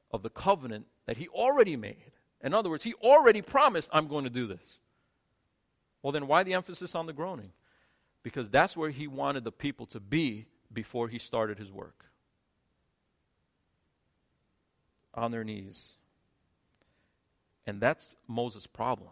of 0.10 0.24
the 0.24 0.30
covenant 0.30 0.88
that 1.06 1.18
He 1.18 1.28
already 1.28 1.76
made. 1.76 2.13
In 2.44 2.54
other 2.54 2.70
words, 2.70 2.84
He 2.84 2.94
already 2.96 3.42
promised, 3.42 3.90
I'm 3.94 4.08
going 4.08 4.26
to 4.26 4.30
do 4.30 4.46
this. 4.46 4.80
Well, 6.02 6.12
then 6.12 6.28
why 6.28 6.44
the 6.44 6.54
emphasis 6.54 6.94
on 6.94 7.06
the 7.06 7.14
groaning? 7.14 7.54
Because 8.22 8.50
that's 8.50 8.76
where 8.76 8.90
He 8.90 9.08
wanted 9.08 9.46
the 9.46 9.52
people 9.52 9.86
to 9.88 10.00
be 10.00 10.46
before 10.72 11.08
He 11.08 11.18
started 11.18 11.58
His 11.58 11.72
work. 11.72 12.06
On 15.14 15.32
their 15.32 15.44
knees. 15.44 15.94
And 17.66 17.80
that's 17.80 18.16
Moses' 18.28 18.68
problem. 18.68 19.10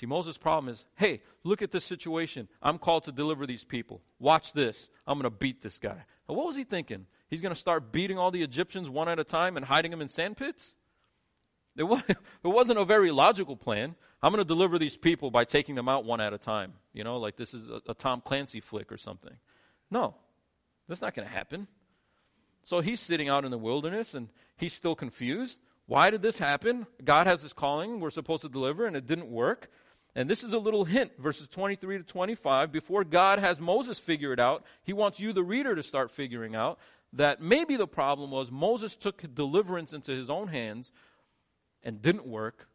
See, 0.00 0.06
Moses' 0.06 0.38
problem 0.38 0.72
is 0.72 0.84
hey, 0.96 1.20
look 1.44 1.60
at 1.60 1.72
this 1.72 1.84
situation. 1.84 2.48
I'm 2.62 2.78
called 2.78 3.04
to 3.04 3.12
deliver 3.12 3.46
these 3.46 3.64
people. 3.64 4.00
Watch 4.18 4.54
this. 4.54 4.88
I'm 5.06 5.18
going 5.18 5.30
to 5.30 5.36
beat 5.36 5.60
this 5.60 5.78
guy. 5.78 6.04
Now, 6.26 6.36
what 6.36 6.46
was 6.46 6.56
he 6.56 6.64
thinking? 6.64 7.06
He's 7.28 7.42
going 7.42 7.54
to 7.54 7.60
start 7.60 7.92
beating 7.92 8.16
all 8.16 8.30
the 8.30 8.42
Egyptians 8.42 8.88
one 8.88 9.08
at 9.08 9.18
a 9.18 9.24
time 9.24 9.58
and 9.58 9.66
hiding 9.66 9.90
them 9.90 10.00
in 10.00 10.08
sand 10.08 10.38
pits? 10.38 10.74
It, 11.80 11.84
was, 11.84 12.02
wasn't 12.44 12.78
a 12.78 12.84
very 12.84 13.10
logical 13.10 13.56
plan. 13.56 13.94
I'm 14.22 14.32
going 14.32 14.44
to 14.44 14.46
deliver 14.46 14.78
these 14.78 14.98
people 14.98 15.30
by 15.30 15.44
taking 15.44 15.74
them 15.74 15.88
out 15.88 16.04
one 16.04 16.20
at 16.20 16.34
a 16.34 16.38
time. 16.38 16.74
You 16.92 17.04
know, 17.04 17.16
like 17.16 17.36
this 17.36 17.54
is 17.54 17.70
a, 17.70 17.80
a 17.88 17.94
Tom 17.94 18.20
Clancy 18.20 18.60
flick 18.60 18.92
or 18.92 18.98
something. 18.98 19.32
No, 19.90 20.14
that's 20.88 21.00
not 21.00 21.14
going 21.14 21.26
to 21.26 21.32
happen. 21.32 21.66
So 22.64 22.80
he's 22.80 23.00
sitting 23.00 23.30
out 23.30 23.46
in 23.46 23.50
the 23.50 23.58
wilderness 23.58 24.12
and 24.12 24.28
he's 24.58 24.74
still 24.74 24.94
confused. 24.94 25.58
Why 25.86 26.10
did 26.10 26.20
this 26.20 26.38
happen? 26.38 26.86
God 27.02 27.26
has 27.26 27.42
this 27.42 27.54
calling 27.54 27.98
we're 27.98 28.10
supposed 28.10 28.42
to 28.42 28.48
deliver, 28.48 28.86
and 28.86 28.94
it 28.94 29.06
didn't 29.06 29.28
work. 29.28 29.70
And 30.14 30.28
this 30.28 30.44
is 30.44 30.52
a 30.52 30.58
little 30.58 30.84
hint, 30.84 31.12
verses 31.18 31.48
23 31.48 31.98
to 31.98 32.04
25. 32.04 32.70
Before 32.70 33.04
God 33.04 33.38
has 33.38 33.58
Moses 33.58 33.98
figure 33.98 34.32
it 34.32 34.38
out, 34.38 34.64
he 34.82 34.92
wants 34.92 35.18
you, 35.18 35.32
the 35.32 35.42
reader, 35.42 35.74
to 35.74 35.82
start 35.82 36.10
figuring 36.10 36.54
out 36.54 36.78
that 37.12 37.40
maybe 37.40 37.76
the 37.76 37.88
problem 37.88 38.30
was 38.30 38.50
Moses 38.50 38.94
took 38.94 39.34
deliverance 39.34 39.92
into 39.92 40.12
his 40.12 40.28
own 40.28 40.48
hands 40.48 40.92
and 41.82 42.02
didn't 42.02 42.26
work. 42.26 42.68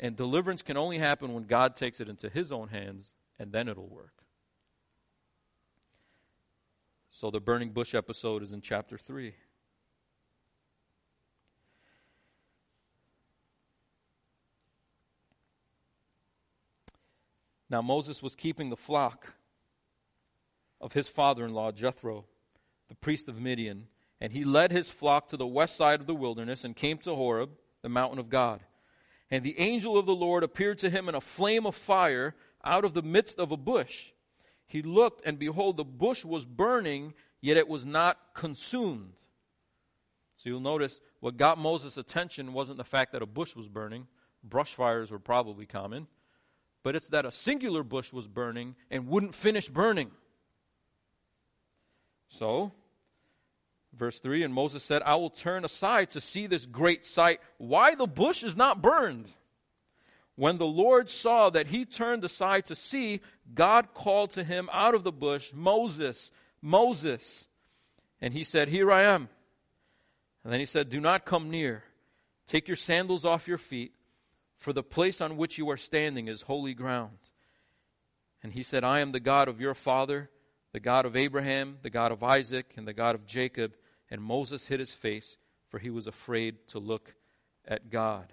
And 0.00 0.16
deliverance 0.16 0.62
can 0.62 0.76
only 0.76 0.98
happen 0.98 1.34
when 1.34 1.44
God 1.44 1.76
takes 1.76 2.00
it 2.00 2.08
into 2.08 2.28
his 2.28 2.52
own 2.52 2.68
hands, 2.68 3.12
and 3.38 3.52
then 3.52 3.68
it'll 3.68 3.88
work. 3.88 4.12
So 7.10 7.30
the 7.30 7.40
burning 7.40 7.70
bush 7.70 7.94
episode 7.94 8.42
is 8.42 8.52
in 8.52 8.60
chapter 8.60 8.96
3. 8.96 9.34
Now 17.70 17.82
Moses 17.82 18.22
was 18.22 18.34
keeping 18.34 18.70
the 18.70 18.76
flock 18.76 19.34
of 20.80 20.92
his 20.92 21.08
father 21.08 21.44
in 21.44 21.52
law, 21.52 21.72
Jethro, 21.72 22.24
the 22.88 22.94
priest 22.94 23.28
of 23.28 23.40
Midian, 23.40 23.88
and 24.20 24.32
he 24.32 24.44
led 24.44 24.72
his 24.72 24.88
flock 24.88 25.28
to 25.28 25.36
the 25.36 25.46
west 25.46 25.76
side 25.76 26.00
of 26.00 26.06
the 26.06 26.14
wilderness 26.14 26.64
and 26.64 26.74
came 26.74 26.98
to 26.98 27.14
Horeb, 27.14 27.50
the 27.82 27.88
mountain 27.88 28.18
of 28.18 28.28
God. 28.28 28.60
And 29.30 29.44
the 29.44 29.58
angel 29.58 29.98
of 29.98 30.06
the 30.06 30.14
Lord 30.14 30.42
appeared 30.42 30.78
to 30.78 30.90
him 30.90 31.08
in 31.08 31.14
a 31.14 31.20
flame 31.20 31.66
of 31.66 31.74
fire 31.74 32.34
out 32.64 32.84
of 32.84 32.94
the 32.94 33.02
midst 33.02 33.38
of 33.38 33.52
a 33.52 33.56
bush. 33.56 34.12
He 34.66 34.82
looked, 34.82 35.26
and 35.26 35.38
behold, 35.38 35.76
the 35.76 35.84
bush 35.84 36.24
was 36.24 36.44
burning, 36.44 37.14
yet 37.40 37.56
it 37.56 37.68
was 37.68 37.84
not 37.84 38.18
consumed. 38.34 39.14
So 40.36 40.48
you'll 40.48 40.60
notice 40.60 41.00
what 41.20 41.36
got 41.36 41.58
Moses' 41.58 41.96
attention 41.96 42.52
wasn't 42.52 42.78
the 42.78 42.84
fact 42.84 43.12
that 43.12 43.22
a 43.22 43.26
bush 43.26 43.56
was 43.56 43.68
burning, 43.68 44.06
brush 44.42 44.74
fires 44.74 45.10
were 45.10 45.18
probably 45.18 45.66
common 45.66 46.06
but 46.82 46.96
it's 46.96 47.08
that 47.08 47.26
a 47.26 47.30
singular 47.30 47.82
bush 47.82 48.12
was 48.12 48.26
burning 48.26 48.74
and 48.90 49.08
wouldn't 49.08 49.34
finish 49.34 49.68
burning. 49.68 50.10
So, 52.28 52.72
verse 53.96 54.18
3 54.18 54.44
And 54.44 54.54
Moses 54.54 54.82
said, 54.82 55.02
I 55.04 55.14
will 55.16 55.30
turn 55.30 55.64
aside 55.64 56.10
to 56.10 56.20
see 56.20 56.46
this 56.46 56.66
great 56.66 57.04
sight, 57.04 57.40
why 57.58 57.94
the 57.94 58.06
bush 58.06 58.42
is 58.42 58.56
not 58.56 58.82
burned. 58.82 59.26
When 60.36 60.58
the 60.58 60.66
Lord 60.66 61.10
saw 61.10 61.50
that 61.50 61.66
he 61.66 61.84
turned 61.84 62.22
aside 62.24 62.66
to 62.66 62.76
see, 62.76 63.20
God 63.54 63.92
called 63.92 64.30
to 64.32 64.44
him 64.44 64.70
out 64.72 64.94
of 64.94 65.02
the 65.02 65.10
bush, 65.10 65.50
Moses, 65.52 66.30
Moses. 66.62 67.48
And 68.20 68.32
he 68.32 68.44
said, 68.44 68.68
Here 68.68 68.92
I 68.92 69.02
am. 69.02 69.28
And 70.44 70.52
then 70.52 70.60
he 70.60 70.66
said, 70.66 70.90
Do 70.90 71.00
not 71.00 71.24
come 71.24 71.50
near. 71.50 71.82
Take 72.46 72.68
your 72.68 72.76
sandals 72.76 73.24
off 73.24 73.48
your 73.48 73.58
feet 73.58 73.92
for 74.58 74.72
the 74.72 74.82
place 74.82 75.20
on 75.20 75.36
which 75.36 75.58
you 75.58 75.68
are 75.70 75.76
standing 75.76 76.28
is 76.28 76.42
holy 76.42 76.74
ground. 76.74 77.18
And 78.42 78.52
he 78.52 78.62
said, 78.62 78.84
I 78.84 79.00
am 79.00 79.12
the 79.12 79.20
God 79.20 79.48
of 79.48 79.60
your 79.60 79.74
father, 79.74 80.30
the 80.72 80.80
God 80.80 81.06
of 81.06 81.16
Abraham, 81.16 81.78
the 81.82 81.90
God 81.90 82.12
of 82.12 82.22
Isaac, 82.22 82.74
and 82.76 82.86
the 82.86 82.92
God 82.92 83.14
of 83.14 83.26
Jacob. 83.26 83.74
And 84.10 84.22
Moses 84.22 84.66
hid 84.66 84.80
his 84.80 84.92
face, 84.92 85.36
for 85.68 85.78
he 85.78 85.90
was 85.90 86.06
afraid 86.06 86.66
to 86.68 86.78
look 86.78 87.14
at 87.66 87.90
God. 87.90 88.32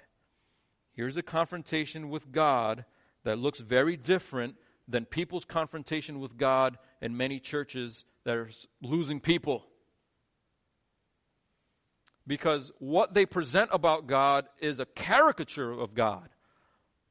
Here's 0.93 1.17
a 1.17 1.23
confrontation 1.23 2.09
with 2.09 2.31
God 2.31 2.85
that 3.23 3.39
looks 3.39 3.59
very 3.59 3.97
different 3.97 4.55
than 4.87 5.05
people's 5.05 5.45
confrontation 5.45 6.19
with 6.19 6.37
God 6.37 6.77
in 7.01 7.17
many 7.17 7.39
churches 7.39 8.05
that 8.23 8.35
are 8.35 8.49
losing 8.81 9.19
people 9.19 9.65
because 12.27 12.71
what 12.79 13.13
they 13.13 13.25
present 13.25 13.69
about 13.71 14.07
God 14.07 14.47
is 14.59 14.79
a 14.79 14.85
caricature 14.85 15.71
of 15.71 15.93
God. 15.93 16.29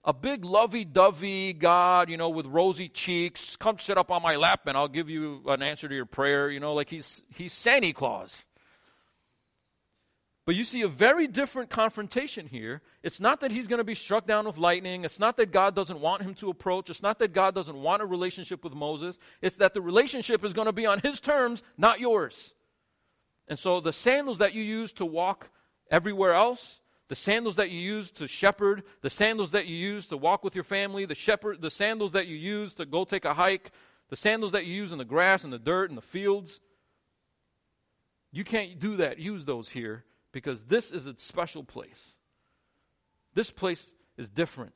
A 0.04 0.12
big 0.12 0.44
lovey 0.44 0.84
dovey 0.84 1.54
God, 1.54 2.10
you 2.10 2.16
know, 2.16 2.28
with 2.28 2.46
rosy 2.46 2.88
cheeks. 2.88 3.56
Come 3.56 3.78
sit 3.78 3.96
up 3.96 4.10
on 4.10 4.22
my 4.22 4.36
lap 4.36 4.66
and 4.66 4.76
I'll 4.76 4.88
give 4.88 5.08
you 5.08 5.42
an 5.46 5.62
answer 5.62 5.88
to 5.88 5.94
your 5.94 6.04
prayer, 6.04 6.50
you 6.50 6.60
know, 6.60 6.74
like 6.74 6.90
he's, 6.90 7.22
he's 7.30 7.54
Santa 7.54 7.92
Claus. 7.92 8.44
But 10.46 10.56
you 10.56 10.64
see 10.64 10.82
a 10.82 10.88
very 10.88 11.26
different 11.26 11.70
confrontation 11.70 12.46
here. 12.46 12.82
It's 13.02 13.18
not 13.18 13.40
that 13.40 13.50
he's 13.50 13.66
going 13.66 13.78
to 13.78 13.84
be 13.84 13.94
struck 13.94 14.26
down 14.26 14.44
with 14.44 14.58
lightning. 14.58 15.04
It's 15.04 15.18
not 15.18 15.38
that 15.38 15.52
God 15.52 15.74
doesn't 15.74 16.00
want 16.00 16.20
him 16.22 16.34
to 16.34 16.50
approach. 16.50 16.90
It's 16.90 17.02
not 17.02 17.18
that 17.20 17.32
God 17.32 17.54
doesn't 17.54 17.76
want 17.76 18.02
a 18.02 18.06
relationship 18.06 18.62
with 18.62 18.74
Moses. 18.74 19.18
It's 19.40 19.56
that 19.56 19.72
the 19.72 19.80
relationship 19.80 20.44
is 20.44 20.52
going 20.52 20.66
to 20.66 20.72
be 20.72 20.84
on 20.84 21.00
his 21.00 21.18
terms, 21.18 21.62
not 21.78 21.98
yours. 21.98 22.54
And 23.48 23.58
so 23.58 23.80
the 23.80 23.92
sandals 23.92 24.38
that 24.38 24.52
you 24.52 24.62
use 24.62 24.92
to 24.94 25.06
walk 25.06 25.48
everywhere 25.90 26.34
else, 26.34 26.80
the 27.08 27.14
sandals 27.14 27.56
that 27.56 27.70
you 27.70 27.80
use 27.80 28.10
to 28.12 28.26
shepherd, 28.26 28.82
the 29.02 29.10
sandals 29.10 29.50
that 29.50 29.66
you 29.66 29.76
use 29.76 30.06
to 30.06 30.16
walk 30.16 30.42
with 30.42 30.54
your 30.54 30.64
family, 30.64 31.04
the 31.04 31.14
shepherd, 31.14 31.60
the 31.60 31.70
sandals 31.70 32.12
that 32.12 32.26
you 32.26 32.36
use 32.36 32.74
to 32.74 32.86
go 32.86 33.04
take 33.04 33.24
a 33.24 33.34
hike, 33.34 33.70
the 34.08 34.16
sandals 34.16 34.52
that 34.52 34.64
you 34.64 34.74
use 34.74 34.92
in 34.92 34.98
the 34.98 35.04
grass 35.04 35.44
and 35.44 35.52
the 35.52 35.58
dirt 35.58 35.90
and 35.90 35.98
the 35.98 36.02
fields, 36.02 36.60
You 38.32 38.44
can't 38.44 38.80
do 38.80 38.96
that, 38.96 39.18
use 39.18 39.44
those 39.44 39.68
here, 39.68 40.04
because 40.32 40.64
this 40.64 40.90
is 40.90 41.06
a 41.06 41.14
special 41.18 41.62
place. 41.62 42.14
This 43.34 43.50
place 43.50 43.90
is 44.16 44.30
different. 44.30 44.72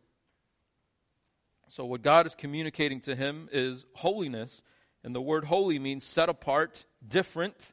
So, 1.68 1.84
what 1.84 2.02
God 2.02 2.26
is 2.26 2.34
communicating 2.34 3.00
to 3.02 3.14
him 3.14 3.48
is 3.52 3.86
holiness, 3.94 4.62
and 5.04 5.14
the 5.14 5.20
word 5.20 5.44
holy 5.44 5.78
means 5.78 6.04
set 6.04 6.28
apart, 6.28 6.84
different. 7.06 7.72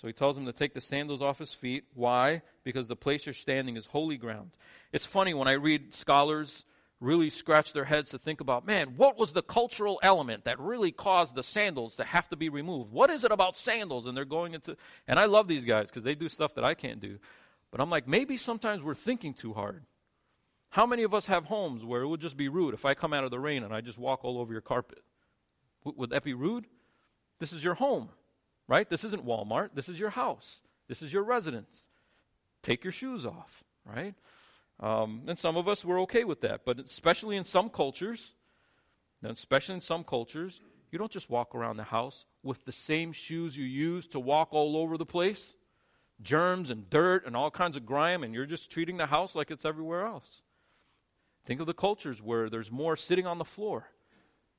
So 0.00 0.06
he 0.06 0.14
tells 0.14 0.34
him 0.34 0.46
to 0.46 0.52
take 0.52 0.72
the 0.72 0.80
sandals 0.80 1.20
off 1.20 1.38
his 1.38 1.52
feet. 1.52 1.84
Why? 1.92 2.40
Because 2.64 2.86
the 2.86 2.96
place 2.96 3.26
you're 3.26 3.34
standing 3.34 3.76
is 3.76 3.84
holy 3.84 4.16
ground. 4.16 4.52
It's 4.92 5.04
funny 5.04 5.34
when 5.34 5.46
I 5.46 5.52
read 5.52 5.92
scholars 5.92 6.64
really 7.00 7.28
scratch 7.28 7.74
their 7.74 7.84
heads 7.84 8.08
to 8.10 8.18
think 8.18 8.40
about, 8.40 8.66
man, 8.66 8.94
what 8.96 9.18
was 9.18 9.32
the 9.32 9.42
cultural 9.42 10.00
element 10.02 10.44
that 10.44 10.58
really 10.58 10.90
caused 10.90 11.34
the 11.34 11.42
sandals 11.42 11.96
to 11.96 12.04
have 12.04 12.30
to 12.30 12.36
be 12.36 12.48
removed? 12.48 12.90
What 12.90 13.10
is 13.10 13.24
it 13.24 13.30
about 13.30 13.58
sandals? 13.58 14.06
And 14.06 14.16
they're 14.16 14.24
going 14.24 14.54
into, 14.54 14.74
and 15.06 15.18
I 15.18 15.26
love 15.26 15.48
these 15.48 15.66
guys 15.66 15.88
because 15.88 16.04
they 16.04 16.14
do 16.14 16.30
stuff 16.30 16.54
that 16.54 16.64
I 16.64 16.72
can't 16.72 17.00
do. 17.00 17.18
But 17.70 17.82
I'm 17.82 17.90
like, 17.90 18.08
maybe 18.08 18.38
sometimes 18.38 18.82
we're 18.82 18.94
thinking 18.94 19.34
too 19.34 19.52
hard. 19.52 19.84
How 20.70 20.86
many 20.86 21.02
of 21.02 21.12
us 21.12 21.26
have 21.26 21.44
homes 21.44 21.84
where 21.84 22.00
it 22.00 22.08
would 22.08 22.20
just 22.22 22.38
be 22.38 22.48
rude 22.48 22.72
if 22.72 22.86
I 22.86 22.94
come 22.94 23.12
out 23.12 23.24
of 23.24 23.30
the 23.30 23.38
rain 23.38 23.64
and 23.64 23.74
I 23.74 23.82
just 23.82 23.98
walk 23.98 24.24
all 24.24 24.38
over 24.38 24.50
your 24.50 24.62
carpet? 24.62 25.02
W- 25.84 26.00
would 26.00 26.08
that 26.08 26.24
be 26.24 26.32
rude? 26.32 26.64
This 27.38 27.52
is 27.52 27.62
your 27.62 27.74
home, 27.74 28.08
right? 28.70 28.88
This 28.88 29.02
isn't 29.02 29.26
Walmart. 29.26 29.70
This 29.74 29.88
is 29.88 29.98
your 29.98 30.10
house. 30.10 30.60
This 30.88 31.02
is 31.02 31.12
your 31.12 31.24
residence. 31.24 31.88
Take 32.62 32.84
your 32.84 32.92
shoes 32.92 33.26
off, 33.26 33.64
right? 33.84 34.14
Um, 34.78 35.22
and 35.26 35.36
some 35.36 35.56
of 35.56 35.68
us 35.68 35.84
were 35.84 35.98
okay 36.00 36.22
with 36.22 36.40
that, 36.42 36.64
but 36.64 36.78
especially 36.78 37.36
in 37.36 37.42
some 37.42 37.68
cultures, 37.68 38.32
especially 39.24 39.74
in 39.74 39.80
some 39.80 40.04
cultures, 40.04 40.60
you 40.92 40.98
don't 40.98 41.10
just 41.10 41.28
walk 41.28 41.54
around 41.54 41.78
the 41.78 41.84
house 41.84 42.26
with 42.44 42.64
the 42.64 42.72
same 42.72 43.12
shoes 43.12 43.56
you 43.56 43.64
use 43.64 44.06
to 44.06 44.20
walk 44.20 44.50
all 44.52 44.76
over 44.76 44.96
the 44.96 45.04
place, 45.04 45.56
germs 46.22 46.70
and 46.70 46.88
dirt 46.90 47.26
and 47.26 47.36
all 47.36 47.50
kinds 47.50 47.76
of 47.76 47.84
grime, 47.84 48.22
and 48.22 48.32
you're 48.32 48.46
just 48.46 48.70
treating 48.70 48.98
the 48.98 49.06
house 49.06 49.34
like 49.34 49.50
it's 49.50 49.64
everywhere 49.64 50.06
else. 50.06 50.42
Think 51.44 51.60
of 51.60 51.66
the 51.66 51.74
cultures 51.74 52.22
where 52.22 52.48
there's 52.48 52.70
more 52.70 52.94
sitting 52.94 53.26
on 53.26 53.38
the 53.38 53.44
floor. 53.44 53.88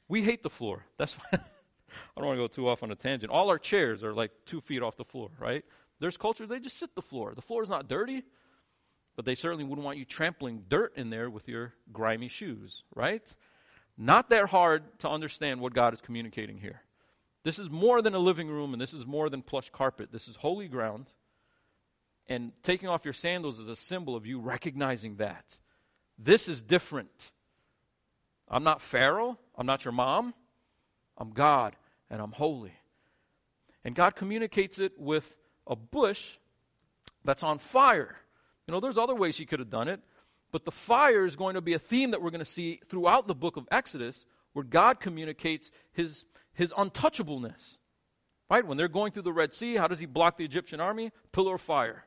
We 0.09 0.23
hate 0.23 0.43
the 0.43 0.49
floor. 0.49 0.85
That's 0.97 1.13
why 1.31 1.39
I 2.15 2.21
don't 2.21 2.27
want 2.27 2.37
to 2.37 2.43
go 2.43 2.47
too 2.47 2.69
off 2.69 2.83
on 2.83 2.91
a 2.91 2.95
tangent. 2.95 3.31
All 3.31 3.49
our 3.49 3.59
chairs 3.59 4.03
are 4.03 4.13
like 4.13 4.31
two 4.45 4.61
feet 4.61 4.81
off 4.81 4.97
the 4.97 5.05
floor, 5.05 5.29
right? 5.39 5.63
There's 5.99 6.17
cultures, 6.17 6.49
they 6.49 6.59
just 6.59 6.77
sit 6.77 6.95
the 6.95 7.01
floor. 7.01 7.33
The 7.35 7.41
floor 7.41 7.61
is 7.61 7.69
not 7.69 7.87
dirty, 7.87 8.23
but 9.15 9.25
they 9.25 9.35
certainly 9.35 9.63
wouldn't 9.63 9.85
want 9.85 9.97
you 9.97 10.05
trampling 10.05 10.63
dirt 10.67 10.93
in 10.95 11.09
there 11.09 11.29
with 11.29 11.47
your 11.47 11.73
grimy 11.91 12.27
shoes, 12.27 12.83
right? 12.95 13.23
Not 13.97 14.29
that 14.29 14.47
hard 14.47 14.99
to 14.99 15.09
understand 15.09 15.61
what 15.61 15.73
God 15.73 15.93
is 15.93 16.01
communicating 16.01 16.57
here. 16.57 16.81
This 17.43 17.59
is 17.59 17.69
more 17.69 18.01
than 18.01 18.13
a 18.13 18.19
living 18.19 18.49
room, 18.49 18.73
and 18.73 18.81
this 18.81 18.93
is 18.93 19.05
more 19.05 19.29
than 19.29 19.41
plush 19.41 19.69
carpet. 19.69 20.11
This 20.11 20.27
is 20.27 20.35
holy 20.37 20.67
ground. 20.67 21.13
And 22.27 22.51
taking 22.63 22.87
off 22.87 23.03
your 23.03 23.13
sandals 23.13 23.59
is 23.59 23.67
a 23.67 23.75
symbol 23.75 24.15
of 24.15 24.25
you 24.25 24.39
recognizing 24.39 25.17
that. 25.17 25.59
This 26.17 26.47
is 26.47 26.61
different. 26.61 27.31
I'm 28.47 28.63
not 28.63 28.81
Pharaoh. 28.81 29.37
I'm 29.55 29.65
not 29.65 29.85
your 29.85 29.91
mom. 29.91 30.33
I'm 31.17 31.31
God, 31.31 31.75
and 32.11 32.21
I'm 32.21 32.33
holy. 32.33 32.73
And 33.83 33.95
God 33.95 34.15
communicates 34.15 34.77
it 34.77 34.91
with 34.99 35.35
a 35.65 35.75
bush 35.75 36.37
that's 37.23 37.41
on 37.41 37.57
fire. 37.57 38.17
You 38.67 38.73
know, 38.73 38.79
there's 38.79 38.97
other 38.97 39.15
ways 39.15 39.37
He 39.37 39.45
could 39.47 39.59
have 39.59 39.69
done 39.69 39.87
it, 39.87 40.01
but 40.51 40.65
the 40.65 40.71
fire 40.71 41.25
is 41.25 41.35
going 41.35 41.55
to 41.55 41.61
be 41.61 41.73
a 41.73 41.79
theme 41.79 42.11
that 42.11 42.21
we're 42.21 42.29
going 42.29 42.39
to 42.39 42.45
see 42.45 42.81
throughout 42.87 43.27
the 43.27 43.33
book 43.33 43.57
of 43.57 43.67
Exodus, 43.71 44.25
where 44.53 44.65
God 44.65 44.99
communicates 44.99 45.71
His, 45.93 46.25
his 46.53 46.71
untouchableness. 46.73 47.77
Right? 48.49 48.67
When 48.67 48.77
they're 48.77 48.89
going 48.89 49.13
through 49.13 49.23
the 49.23 49.33
Red 49.33 49.53
Sea, 49.53 49.77
how 49.77 49.87
does 49.87 49.99
He 49.99 50.05
block 50.05 50.37
the 50.37 50.45
Egyptian 50.45 50.81
army? 50.81 51.11
Pillar 51.31 51.55
of 51.55 51.61
fire. 51.61 52.03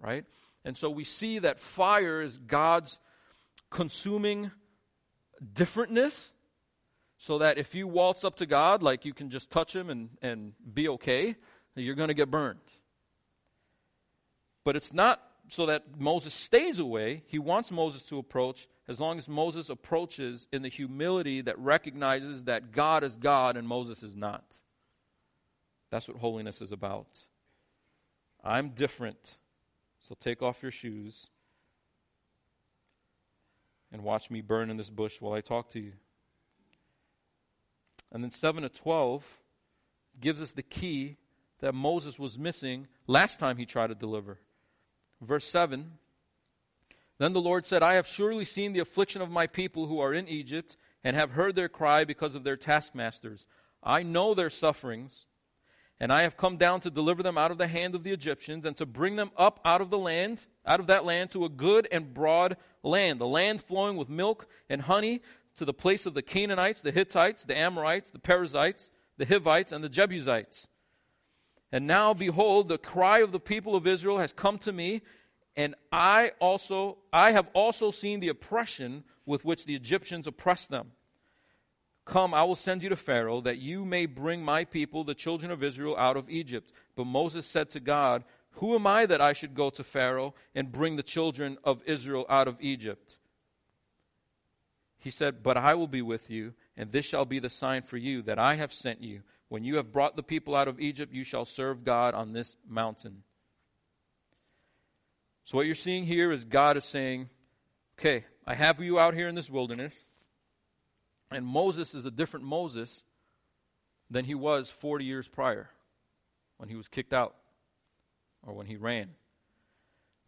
Right? 0.00 0.24
And 0.64 0.76
so 0.76 0.88
we 0.88 1.04
see 1.04 1.40
that 1.40 1.58
fire 1.58 2.22
is 2.22 2.38
God's 2.38 3.00
consuming 3.70 4.52
differentness 5.52 6.32
so 7.18 7.38
that 7.38 7.58
if 7.58 7.74
you 7.74 7.86
waltz 7.86 8.24
up 8.24 8.36
to 8.36 8.46
God, 8.46 8.82
like 8.82 9.04
you 9.04 9.14
can 9.14 9.30
just 9.30 9.50
touch 9.50 9.74
him 9.74 9.90
and, 9.90 10.10
and 10.20 10.52
be 10.72 10.88
okay, 10.88 11.36
you're 11.74 11.94
going 11.94 12.08
to 12.08 12.14
get 12.14 12.30
burned. 12.30 12.58
But 14.64 14.76
it's 14.76 14.92
not 14.92 15.22
so 15.48 15.66
that 15.66 15.98
Moses 15.98 16.32
stays 16.32 16.78
away. 16.78 17.22
He 17.26 17.38
wants 17.38 17.70
Moses 17.70 18.04
to 18.06 18.18
approach 18.18 18.66
as 18.88 19.00
long 19.00 19.18
as 19.18 19.28
Moses 19.28 19.68
approaches 19.68 20.46
in 20.52 20.62
the 20.62 20.68
humility 20.68 21.40
that 21.42 21.58
recognizes 21.58 22.44
that 22.44 22.72
God 22.72 23.04
is 23.04 23.16
God 23.16 23.56
and 23.56 23.66
Moses 23.66 24.02
is 24.02 24.16
not. 24.16 24.44
That's 25.90 26.08
what 26.08 26.16
holiness 26.18 26.60
is 26.60 26.72
about. 26.72 27.26
I'm 28.42 28.70
different, 28.70 29.38
so 30.00 30.14
take 30.18 30.42
off 30.42 30.62
your 30.62 30.72
shoes 30.72 31.30
and 33.92 34.02
watch 34.02 34.30
me 34.30 34.40
burn 34.40 34.70
in 34.70 34.76
this 34.76 34.90
bush 34.90 35.20
while 35.20 35.32
I 35.32 35.40
talk 35.40 35.70
to 35.70 35.80
you. 35.80 35.92
And 38.14 38.22
then 38.22 38.30
7 38.30 38.62
to 38.62 38.68
12 38.68 39.26
gives 40.20 40.40
us 40.40 40.52
the 40.52 40.62
key 40.62 41.16
that 41.58 41.74
Moses 41.74 42.16
was 42.16 42.38
missing 42.38 42.86
last 43.08 43.40
time 43.40 43.56
he 43.56 43.66
tried 43.66 43.88
to 43.88 43.94
deliver. 43.96 44.38
Verse 45.20 45.44
7 45.44 45.90
Then 47.18 47.32
the 47.32 47.40
Lord 47.40 47.66
said, 47.66 47.82
I 47.82 47.94
have 47.94 48.06
surely 48.06 48.44
seen 48.44 48.72
the 48.72 48.78
affliction 48.78 49.20
of 49.20 49.30
my 49.30 49.48
people 49.48 49.88
who 49.88 49.98
are 49.98 50.14
in 50.14 50.28
Egypt, 50.28 50.76
and 51.02 51.16
have 51.16 51.32
heard 51.32 51.54
their 51.54 51.68
cry 51.68 52.04
because 52.04 52.34
of 52.34 52.44
their 52.44 52.56
taskmasters. 52.56 53.46
I 53.82 54.02
know 54.02 54.32
their 54.32 54.48
sufferings, 54.48 55.26
and 56.00 56.12
I 56.12 56.22
have 56.22 56.36
come 56.36 56.56
down 56.56 56.80
to 56.80 56.90
deliver 56.90 57.22
them 57.22 57.36
out 57.36 57.50
of 57.50 57.58
the 57.58 57.66
hand 57.66 57.94
of 57.94 58.04
the 58.04 58.12
Egyptians, 58.12 58.64
and 58.64 58.76
to 58.76 58.86
bring 58.86 59.16
them 59.16 59.32
up 59.36 59.60
out 59.64 59.80
of 59.80 59.90
the 59.90 59.98
land, 59.98 60.46
out 60.64 60.80
of 60.80 60.86
that 60.86 61.04
land, 61.04 61.32
to 61.32 61.44
a 61.44 61.50
good 61.50 61.88
and 61.90 62.14
broad 62.14 62.56
land, 62.82 63.20
the 63.20 63.26
land 63.26 63.62
flowing 63.62 63.96
with 63.96 64.08
milk 64.08 64.48
and 64.70 64.82
honey, 64.82 65.20
to 65.56 65.64
the 65.64 65.74
place 65.74 66.06
of 66.06 66.14
the 66.14 66.22
Canaanites, 66.22 66.80
the 66.80 66.90
Hittites, 66.90 67.44
the 67.44 67.56
Amorites, 67.56 68.10
the 68.10 68.18
Perizzites, 68.18 68.90
the 69.16 69.26
Hivites, 69.26 69.72
and 69.72 69.84
the 69.84 69.88
Jebusites. 69.88 70.68
And 71.70 71.86
now, 71.86 72.14
behold, 72.14 72.68
the 72.68 72.78
cry 72.78 73.18
of 73.18 73.32
the 73.32 73.40
people 73.40 73.74
of 73.74 73.86
Israel 73.86 74.18
has 74.18 74.32
come 74.32 74.58
to 74.58 74.72
me, 74.72 75.02
and 75.56 75.74
I 75.92 76.32
also 76.40 76.98
I 77.12 77.32
have 77.32 77.48
also 77.52 77.90
seen 77.90 78.20
the 78.20 78.28
oppression 78.28 79.04
with 79.26 79.44
which 79.44 79.64
the 79.64 79.74
Egyptians 79.74 80.26
oppress 80.26 80.66
them. 80.66 80.92
Come, 82.04 82.34
I 82.34 82.44
will 82.44 82.54
send 82.54 82.82
you 82.82 82.90
to 82.90 82.96
Pharaoh, 82.96 83.40
that 83.40 83.58
you 83.58 83.84
may 83.84 84.06
bring 84.06 84.44
my 84.44 84.64
people, 84.64 85.04
the 85.04 85.14
children 85.14 85.50
of 85.50 85.62
Israel, 85.62 85.96
out 85.96 86.16
of 86.16 86.28
Egypt. 86.28 86.70
But 86.96 87.06
Moses 87.06 87.46
said 87.46 87.70
to 87.70 87.80
God, 87.80 88.24
who 88.58 88.74
am 88.74 88.86
I 88.86 89.06
that 89.06 89.20
I 89.20 89.32
should 89.32 89.54
go 89.54 89.70
to 89.70 89.82
Pharaoh 89.82 90.34
and 90.54 90.70
bring 90.70 90.96
the 90.96 91.02
children 91.02 91.58
of 91.64 91.82
Israel 91.86 92.26
out 92.28 92.46
of 92.46 92.56
Egypt? 92.60 93.18
He 95.04 95.10
said, 95.10 95.42
But 95.42 95.58
I 95.58 95.74
will 95.74 95.86
be 95.86 96.00
with 96.00 96.30
you, 96.30 96.54
and 96.78 96.90
this 96.90 97.04
shall 97.04 97.26
be 97.26 97.38
the 97.38 97.50
sign 97.50 97.82
for 97.82 97.98
you 97.98 98.22
that 98.22 98.38
I 98.38 98.54
have 98.54 98.72
sent 98.72 99.02
you. 99.02 99.20
When 99.48 99.62
you 99.62 99.76
have 99.76 99.92
brought 99.92 100.16
the 100.16 100.22
people 100.22 100.56
out 100.56 100.66
of 100.66 100.80
Egypt, 100.80 101.12
you 101.12 101.24
shall 101.24 101.44
serve 101.44 101.84
God 101.84 102.14
on 102.14 102.32
this 102.32 102.56
mountain. 102.66 103.22
So, 105.44 105.58
what 105.58 105.66
you're 105.66 105.74
seeing 105.74 106.06
here 106.06 106.32
is 106.32 106.46
God 106.46 106.78
is 106.78 106.86
saying, 106.86 107.28
Okay, 107.98 108.24
I 108.46 108.54
have 108.54 108.80
you 108.80 108.98
out 108.98 109.12
here 109.12 109.28
in 109.28 109.34
this 109.34 109.50
wilderness, 109.50 110.06
and 111.30 111.44
Moses 111.44 111.94
is 111.94 112.06
a 112.06 112.10
different 112.10 112.46
Moses 112.46 113.04
than 114.10 114.24
he 114.24 114.34
was 114.34 114.70
40 114.70 115.04
years 115.04 115.28
prior 115.28 115.68
when 116.56 116.70
he 116.70 116.76
was 116.76 116.88
kicked 116.88 117.12
out 117.12 117.34
or 118.42 118.54
when 118.54 118.66
he 118.66 118.76
ran. 118.76 119.10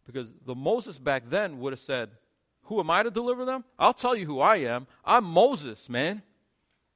Because 0.05 0.31
the 0.45 0.55
Moses 0.55 0.99
back 0.99 1.23
then 1.31 1.57
would 1.61 1.73
have 1.73 1.79
said, 1.79 2.11
Who 2.67 2.79
am 2.79 2.89
I 2.89 3.03
to 3.03 3.11
deliver 3.11 3.45
them? 3.45 3.63
I'll 3.77 3.93
tell 3.93 4.15
you 4.15 4.25
who 4.25 4.39
I 4.39 4.57
am. 4.57 4.87
I'm 5.03 5.25
Moses, 5.25 5.89
man. 5.89 6.21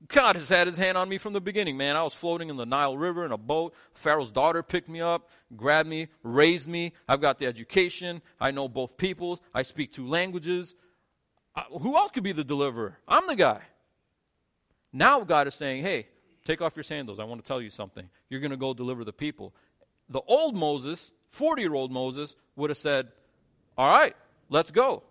God 0.07 0.35
has 0.35 0.49
had 0.49 0.67
his 0.67 0.77
hand 0.77 0.97
on 0.97 1.07
me 1.09 1.17
from 1.17 1.33
the 1.33 1.41
beginning, 1.41 1.77
man. 1.77 1.95
I 1.95 2.03
was 2.03 2.13
floating 2.13 2.49
in 2.49 2.57
the 2.57 2.65
Nile 2.65 2.97
River 2.97 3.23
in 3.25 3.31
a 3.31 3.37
boat. 3.37 3.73
Pharaoh's 3.93 4.31
daughter 4.31 4.63
picked 4.63 4.89
me 4.89 4.99
up, 4.99 5.29
grabbed 5.55 5.87
me, 5.87 6.07
raised 6.23 6.67
me. 6.67 6.93
I've 7.07 7.21
got 7.21 7.37
the 7.37 7.45
education. 7.45 8.21
I 8.39 8.51
know 8.51 8.67
both 8.67 8.97
peoples. 8.97 9.39
I 9.53 9.63
speak 9.63 9.91
two 9.91 10.07
languages. 10.07 10.75
Uh, 11.55 11.63
who 11.79 11.95
else 11.95 12.11
could 12.11 12.23
be 12.23 12.31
the 12.31 12.43
deliverer? 12.43 12.97
I'm 13.07 13.27
the 13.27 13.35
guy. 13.35 13.61
Now 14.91 15.21
God 15.21 15.47
is 15.47 15.53
saying, 15.53 15.83
hey, 15.83 16.07
take 16.45 16.61
off 16.61 16.75
your 16.75 16.83
sandals. 16.83 17.19
I 17.19 17.23
want 17.25 17.43
to 17.43 17.47
tell 17.47 17.61
you 17.61 17.69
something. 17.69 18.09
You're 18.29 18.41
going 18.41 18.51
to 18.51 18.57
go 18.57 18.73
deliver 18.73 19.03
the 19.03 19.13
people 19.13 19.53
the 20.11 20.21
old 20.27 20.55
Moses, 20.55 21.13
40 21.29 21.61
year 21.61 21.73
old 21.73 21.91
Moses, 21.91 22.35
would 22.55 22.69
have 22.69 22.77
said, 22.77 23.07
All 23.77 23.91
right, 23.91 24.15
let's 24.49 24.69
go. 24.69 25.03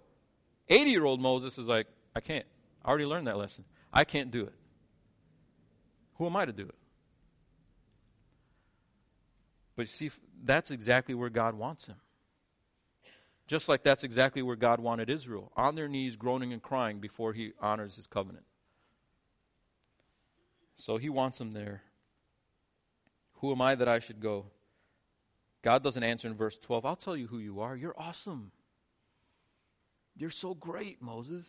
80 0.71 0.91
year 0.91 1.05
old 1.05 1.21
Moses 1.21 1.59
is 1.59 1.69
like, 1.69 1.87
I 2.15 2.21
can't. 2.21 2.47
I 2.85 2.89
already 2.89 3.05
learned 3.05 3.27
that 3.27 3.37
lesson. 3.37 3.65
I 3.93 4.05
can't 4.05 4.31
do 4.31 4.45
it. 4.45 4.55
Who 6.15 6.27
am 6.27 6.37
I 6.37 6.45
to 6.45 6.53
do 6.53 6.65
it? 6.65 6.75
But 9.77 9.89
see, 9.89 10.11
that's 10.45 10.71
exactly 10.71 11.15
where 11.15 11.31
God 11.31 11.55
wants 11.55 11.87
him. 11.87 11.97
Just 13.47 13.69
like 13.69 13.83
that's 13.83 14.05
exactly 14.05 14.43
where 14.43 14.55
God 14.55 14.79
wanted 14.79 15.11
Israel 15.11 15.51
on 15.57 15.75
their 15.75 15.89
knees, 15.89 16.15
groaning 16.15 16.53
and 16.53 16.63
crying 16.63 17.01
before 17.01 17.33
he 17.33 17.53
honors 17.61 17.97
his 17.97 18.07
covenant. 18.07 18.45
So 20.77 20.99
he 20.99 21.09
wants 21.09 21.39
them 21.39 21.51
there. 21.51 21.83
Who 23.37 23.51
am 23.53 23.61
I 23.61 23.75
that 23.75 23.89
I 23.89 23.99
should 23.99 24.21
go? 24.21 24.47
God 25.63 25.83
doesn't 25.83 26.03
answer 26.03 26.29
in 26.29 26.35
verse 26.35 26.59
12. 26.59 26.87
I'll 26.87 26.97
tell 26.97 27.17
you 27.17 27.27
who 27.27 27.39
you 27.39 27.61
are. 27.61 27.75
You're 27.75 27.99
awesome. 27.99 28.53
You're 30.21 30.29
so 30.29 30.53
great, 30.53 31.01
Moses. 31.01 31.47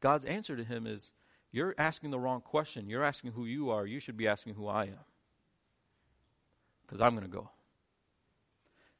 God's 0.00 0.24
answer 0.24 0.56
to 0.56 0.64
him 0.64 0.86
is, 0.86 1.12
You're 1.52 1.74
asking 1.76 2.10
the 2.10 2.18
wrong 2.18 2.40
question. 2.40 2.88
You're 2.88 3.04
asking 3.04 3.32
who 3.32 3.44
you 3.44 3.68
are. 3.68 3.86
You 3.86 4.00
should 4.00 4.16
be 4.16 4.26
asking 4.26 4.54
who 4.54 4.66
I 4.66 4.84
am. 4.84 5.04
Because 6.86 7.02
I'm 7.02 7.14
going 7.14 7.30
to 7.30 7.32
go. 7.32 7.50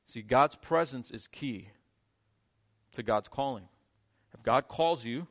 See, 0.05 0.21
God's 0.21 0.57
presence 0.57 1.11
is 1.11 1.27
key 1.27 1.71
to 2.93 3.03
God's 3.03 3.29
calling. 3.29 3.65
If 4.35 4.43
God 4.43 4.69
calls 4.69 5.07
you, 5.07 5.27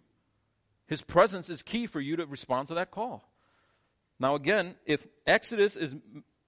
His 0.87 1.03
presence 1.03 1.47
is 1.47 1.61
key 1.61 1.85
for 1.85 2.01
you 2.01 2.15
to 2.15 2.25
respond 2.25 2.69
to 2.69 2.73
that 2.73 2.89
call. 2.89 3.29
Now, 4.19 4.33
again, 4.33 4.73
if 4.87 5.05
Exodus 5.27 5.75
is 5.75 5.95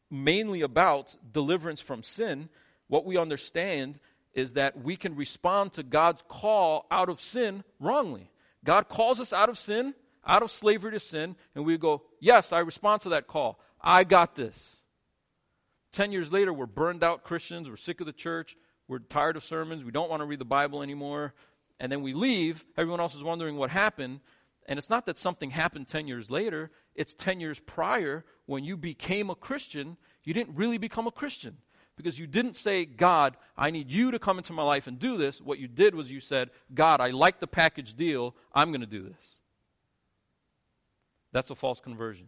mainly 0.09 0.61
about 0.61 1.15
deliverance 1.31 1.79
from 1.79 2.01
sin, 2.01 2.49
what 2.87 3.05
we 3.05 3.17
understand 3.17 3.99
is 4.37 4.53
that 4.53 4.83
we 4.83 4.95
can 4.95 5.15
respond 5.15 5.73
to 5.73 5.81
God's 5.81 6.23
call 6.27 6.85
out 6.91 7.09
of 7.09 7.19
sin 7.19 7.63
wrongly. 7.79 8.29
God 8.63 8.87
calls 8.87 9.19
us 9.19 9.33
out 9.33 9.49
of 9.49 9.57
sin, 9.57 9.95
out 10.25 10.43
of 10.43 10.51
slavery 10.51 10.91
to 10.91 10.99
sin, 10.99 11.35
and 11.55 11.65
we 11.65 11.75
go, 11.79 12.03
Yes, 12.19 12.53
I 12.53 12.59
respond 12.59 13.01
to 13.01 13.09
that 13.09 13.25
call. 13.25 13.59
I 13.81 14.03
got 14.03 14.35
this. 14.35 14.77
Ten 15.91 16.11
years 16.11 16.31
later, 16.31 16.53
we're 16.53 16.67
burned 16.67 17.03
out 17.03 17.23
Christians, 17.23 17.67
we're 17.67 17.77
sick 17.77 17.99
of 17.99 18.05
the 18.05 18.13
church, 18.13 18.55
we're 18.87 18.99
tired 18.99 19.37
of 19.37 19.43
sermons, 19.43 19.83
we 19.83 19.91
don't 19.91 20.09
want 20.09 20.21
to 20.21 20.27
read 20.27 20.39
the 20.39 20.45
Bible 20.45 20.83
anymore, 20.83 21.33
and 21.79 21.91
then 21.91 22.03
we 22.03 22.13
leave. 22.13 22.63
Everyone 22.77 22.99
else 22.99 23.15
is 23.15 23.23
wondering 23.23 23.55
what 23.55 23.71
happened. 23.71 24.19
And 24.67 24.77
it's 24.77 24.89
not 24.89 25.07
that 25.07 25.17
something 25.17 25.49
happened 25.49 25.87
10 25.87 26.07
years 26.07 26.29
later, 26.29 26.69
it's 26.93 27.15
10 27.15 27.39
years 27.39 27.59
prior 27.59 28.23
when 28.45 28.63
you 28.63 28.77
became 28.77 29.31
a 29.31 29.35
Christian. 29.35 29.97
You 30.23 30.33
didn't 30.35 30.57
really 30.57 30.77
become 30.77 31.07
a 31.07 31.11
Christian 31.11 31.57
because 31.97 32.19
you 32.19 32.27
didn't 32.27 32.55
say, 32.55 32.85
God, 32.85 33.35
I 33.57 33.71
need 33.71 33.89
you 33.91 34.11
to 34.11 34.19
come 34.19 34.37
into 34.37 34.53
my 34.53 34.63
life 34.63 34.87
and 34.87 34.99
do 34.99 35.17
this. 35.17 35.41
What 35.41 35.59
you 35.59 35.67
did 35.67 35.95
was 35.95 36.11
you 36.11 36.19
said, 36.19 36.51
God, 36.73 37.01
I 37.01 37.09
like 37.09 37.39
the 37.39 37.47
package 37.47 37.95
deal. 37.95 38.35
I'm 38.53 38.69
going 38.69 38.81
to 38.81 38.87
do 38.87 39.01
this. 39.01 39.41
That's 41.33 41.49
a 41.49 41.55
false 41.55 41.79
conversion. 41.79 42.27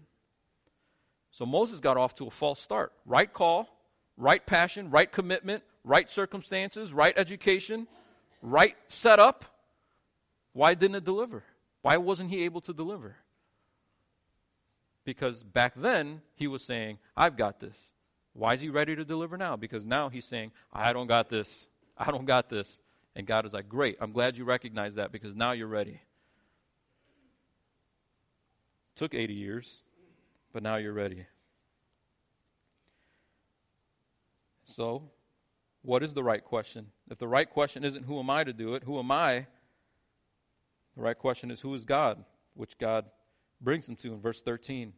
So 1.31 1.45
Moses 1.45 1.79
got 1.79 1.97
off 1.97 2.15
to 2.15 2.25
a 2.25 2.31
false 2.31 2.59
start. 2.59 2.91
Right 3.05 3.31
call, 3.31 3.69
right 4.17 4.43
passion, 4.43 4.89
right 4.89 5.09
commitment, 5.09 5.63
right 5.83 6.09
circumstances, 6.09 6.91
right 6.91 7.13
education, 7.15 7.87
right 8.41 8.75
setup. 8.87 9.45
Why 10.53 10.73
didn't 10.73 10.95
it 10.95 11.03
deliver? 11.03 11.43
Why 11.83 11.97
wasn't 11.97 12.31
he 12.31 12.43
able 12.43 12.61
to 12.61 12.73
deliver? 12.73 13.17
Because 15.05 15.43
back 15.43 15.73
then, 15.75 16.21
he 16.35 16.47
was 16.47 16.63
saying, 16.63 16.97
I've 17.15 17.37
got 17.37 17.59
this. 17.59 17.75
Why 18.33 18.53
is 18.53 18.61
he 18.61 18.69
ready 18.69 18.95
to 18.95 19.03
deliver 19.03 19.37
now? 19.37 19.55
Because 19.55 19.85
now 19.85 20.09
he's 20.09 20.25
saying, 20.25 20.51
I 20.71 20.93
don't 20.93 21.07
got 21.07 21.29
this. 21.29 21.65
I 21.97 22.11
don't 22.11 22.25
got 22.25 22.49
this. 22.49 22.79
And 23.15 23.27
God 23.27 23.45
is 23.45 23.53
like, 23.53 23.67
Great, 23.67 23.97
I'm 23.99 24.11
glad 24.11 24.37
you 24.37 24.45
recognize 24.45 24.95
that 24.95 25.11
because 25.11 25.35
now 25.35 25.51
you're 25.51 25.67
ready. 25.67 26.01
Took 28.95 29.13
80 29.13 29.33
years, 29.33 29.81
but 30.53 30.61
now 30.61 30.75
you're 30.75 30.93
ready. 30.93 31.25
So, 34.63 35.03
what 35.81 36.03
is 36.03 36.13
the 36.13 36.23
right 36.23 36.43
question? 36.43 36.87
If 37.09 37.17
the 37.17 37.27
right 37.27 37.49
question 37.49 37.83
isn't 37.83 38.03
who 38.03 38.19
am 38.19 38.29
I 38.29 38.43
to 38.43 38.53
do 38.53 38.75
it, 38.75 38.83
who 38.83 38.99
am 38.99 39.09
I 39.09 39.47
the 40.99 41.01
right 41.01 41.17
question 41.17 41.49
is, 41.49 41.61
who 41.61 41.73
is 41.75 41.85
God? 41.85 42.25
Which 42.55 42.77
God 42.77 43.05
brings 43.61 43.87
him 43.87 43.95
to 43.97 44.13
in 44.13 44.19
verse 44.19 44.41
13. 44.41 44.91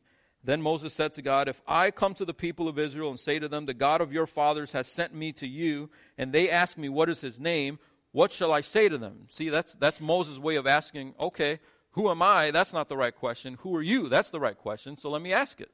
Then 0.44 0.62
Moses 0.62 0.94
said 0.94 1.14
to 1.14 1.22
God, 1.22 1.48
If 1.48 1.62
I 1.68 1.92
come 1.92 2.14
to 2.16 2.26
the 2.26 2.34
people 2.34 2.68
of 2.68 2.80
Israel 2.80 3.10
and 3.10 3.20
say 3.20 3.38
to 3.38 3.48
them, 3.48 3.66
The 3.66 3.74
God 3.74 4.02
of 4.02 4.12
your 4.12 4.26
fathers 4.26 4.72
has 4.72 4.88
sent 4.88 5.14
me 5.14 5.32
to 5.34 5.48
you, 5.48 5.90
and 6.18 6.34
they 6.34 6.50
ask 6.50 6.78
me, 6.78 6.90
What 6.90 7.10
is 7.10 7.22
his 7.22 7.40
name? 7.40 7.80
What 8.12 8.32
shall 8.32 8.52
I 8.52 8.62
say 8.62 8.90
to 8.90 8.98
them? 8.98 9.28
See, 9.30 9.50
that's, 9.50 9.74
that's 9.76 10.02
Moses' 10.02 10.40
way 10.40 10.56
of 10.56 10.66
asking, 10.66 11.14
Okay, 11.20 11.60
who 11.92 12.10
am 12.10 12.22
I? 12.22 12.52
That's 12.52 12.74
not 12.74 12.90
the 12.90 12.98
right 12.98 13.16
question. 13.16 13.58
Who 13.62 13.76
are 13.76 13.82
you? 13.82 14.10
That's 14.10 14.30
the 14.30 14.40
right 14.40 14.58
question. 14.58 14.98
So 14.98 15.10
let 15.10 15.22
me 15.22 15.34
ask 15.34 15.62
it. 15.62 15.72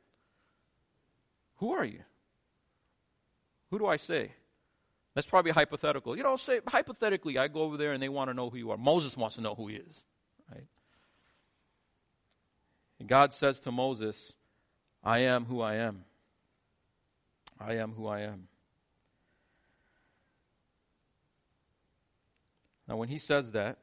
Who 1.57 1.71
are 1.71 1.85
you? 1.85 2.01
Who 3.69 3.79
do 3.79 3.85
I 3.85 3.97
say? 3.97 4.31
That's 5.13 5.27
probably 5.27 5.51
hypothetical. 5.51 6.15
You 6.15 6.23
know, 6.23 6.35
say 6.35 6.59
hypothetically, 6.67 7.37
I 7.37 7.47
go 7.47 7.61
over 7.61 7.77
there 7.77 7.93
and 7.93 8.01
they 8.01 8.09
want 8.09 8.29
to 8.29 8.33
know 8.33 8.49
who 8.49 8.57
you 8.57 8.71
are. 8.71 8.77
Moses 8.77 9.17
wants 9.17 9.35
to 9.37 9.41
know 9.41 9.55
who 9.55 9.67
he 9.67 9.75
is. 9.77 10.03
Right? 10.51 10.65
And 12.99 13.07
God 13.07 13.33
says 13.33 13.59
to 13.61 13.71
Moses, 13.71 14.33
I 15.07 15.19
am 15.19 15.45
who 15.45 15.61
I 15.61 15.75
am. 15.75 16.03
I 17.57 17.75
am 17.75 17.93
who 17.93 18.07
I 18.07 18.23
am. 18.23 18.49
Now, 22.89 22.97
when 22.97 23.07
he 23.07 23.17
says 23.17 23.51
that, 23.51 23.77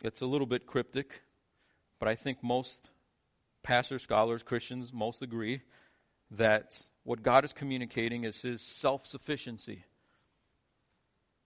it's 0.00 0.22
a 0.22 0.26
little 0.26 0.46
bit 0.46 0.66
cryptic, 0.66 1.20
but 1.98 2.08
I 2.08 2.14
think 2.14 2.42
most 2.42 2.88
pastors, 3.62 4.02
scholars, 4.02 4.42
Christians, 4.42 4.94
most 4.94 5.20
agree 5.20 5.60
that 6.30 6.80
what 7.04 7.22
God 7.22 7.44
is 7.44 7.52
communicating 7.52 8.24
is 8.24 8.40
his 8.40 8.62
self 8.62 9.06
sufficiency. 9.06 9.84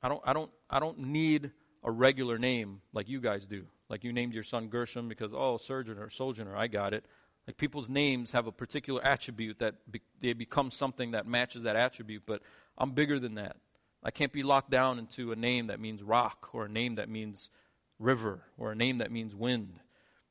I 0.00 0.08
don't, 0.08 0.22
I, 0.24 0.34
don't, 0.34 0.52
I 0.70 0.78
don't 0.78 1.00
need 1.00 1.50
a 1.82 1.90
regular 1.90 2.38
name 2.38 2.80
like 2.92 3.08
you 3.08 3.20
guys 3.20 3.48
do. 3.48 3.66
Like 3.88 4.04
you 4.04 4.12
named 4.12 4.34
your 4.34 4.44
son 4.44 4.68
Gershom 4.68 5.08
because, 5.08 5.32
oh, 5.34 5.58
surgeon 5.58 5.98
or 5.98 6.10
sojourner, 6.10 6.56
I 6.56 6.68
got 6.68 6.94
it. 6.94 7.04
Like 7.46 7.56
people's 7.56 7.88
names 7.88 8.32
have 8.32 8.46
a 8.46 8.52
particular 8.52 9.04
attribute 9.04 9.58
that 9.58 9.74
be, 9.90 10.00
they 10.20 10.32
become 10.32 10.70
something 10.70 11.10
that 11.10 11.26
matches 11.26 11.62
that 11.62 11.76
attribute, 11.76 12.22
but 12.26 12.42
I'm 12.78 12.92
bigger 12.92 13.18
than 13.18 13.34
that. 13.34 13.56
I 14.02 14.10
can't 14.10 14.32
be 14.32 14.42
locked 14.42 14.70
down 14.70 14.98
into 14.98 15.32
a 15.32 15.36
name 15.36 15.68
that 15.68 15.80
means 15.80 16.02
rock 16.02 16.50
or 16.52 16.66
a 16.66 16.68
name 16.68 16.96
that 16.96 17.08
means 17.08 17.50
river 17.98 18.42
or 18.58 18.72
a 18.72 18.74
name 18.74 18.98
that 18.98 19.10
means 19.10 19.34
wind. 19.34 19.80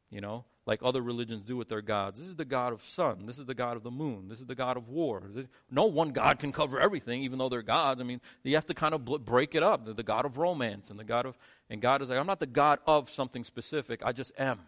You 0.10 0.22
know, 0.22 0.46
like 0.66 0.80
other 0.84 1.02
religions 1.02 1.44
do 1.44 1.58
with 1.58 1.70
their 1.70 1.82
gods. 1.82 2.20
This 2.20 2.30
is 2.30 2.36
the 2.36 2.46
God 2.46 2.72
of 2.72 2.84
sun. 2.84 3.26
This 3.26 3.40
is 3.40 3.46
the 3.46 3.56
God 3.56 3.78
of 3.78 3.84
the 3.84 3.92
moon. 3.92 4.28
This 4.30 4.40
is 4.40 4.46
the 4.46 4.56
God 4.56 4.78
of 4.78 4.90
war. 4.90 5.24
No 5.72 5.86
one 5.86 6.12
God 6.12 6.40
can 6.40 6.52
cover 6.52 6.80
everything, 6.80 7.24
even 7.24 7.40
though 7.40 7.50
they're 7.50 7.64
gods. 7.64 8.00
I 8.00 8.04
mean, 8.04 8.22
you 8.44 8.56
have 8.56 8.68
to 8.68 8.74
kind 8.74 8.94
of 8.94 9.04
break 9.26 9.56
it 9.56 9.64
up. 9.64 9.86
the 9.86 10.04
God 10.04 10.26
of 10.26 10.38
romance 10.38 10.90
and 10.90 11.00
the 11.00 11.04
God 11.04 11.26
of, 11.26 11.38
and 11.70 11.82
God 11.82 12.02
is 12.02 12.10
like, 12.10 12.20
I'm 12.20 12.28
not 12.28 12.40
the 12.40 12.46
God 12.46 12.80
of 12.86 13.10
something 13.10 13.44
specific. 13.44 14.02
I 14.06 14.12
just 14.12 14.32
am. 14.38 14.60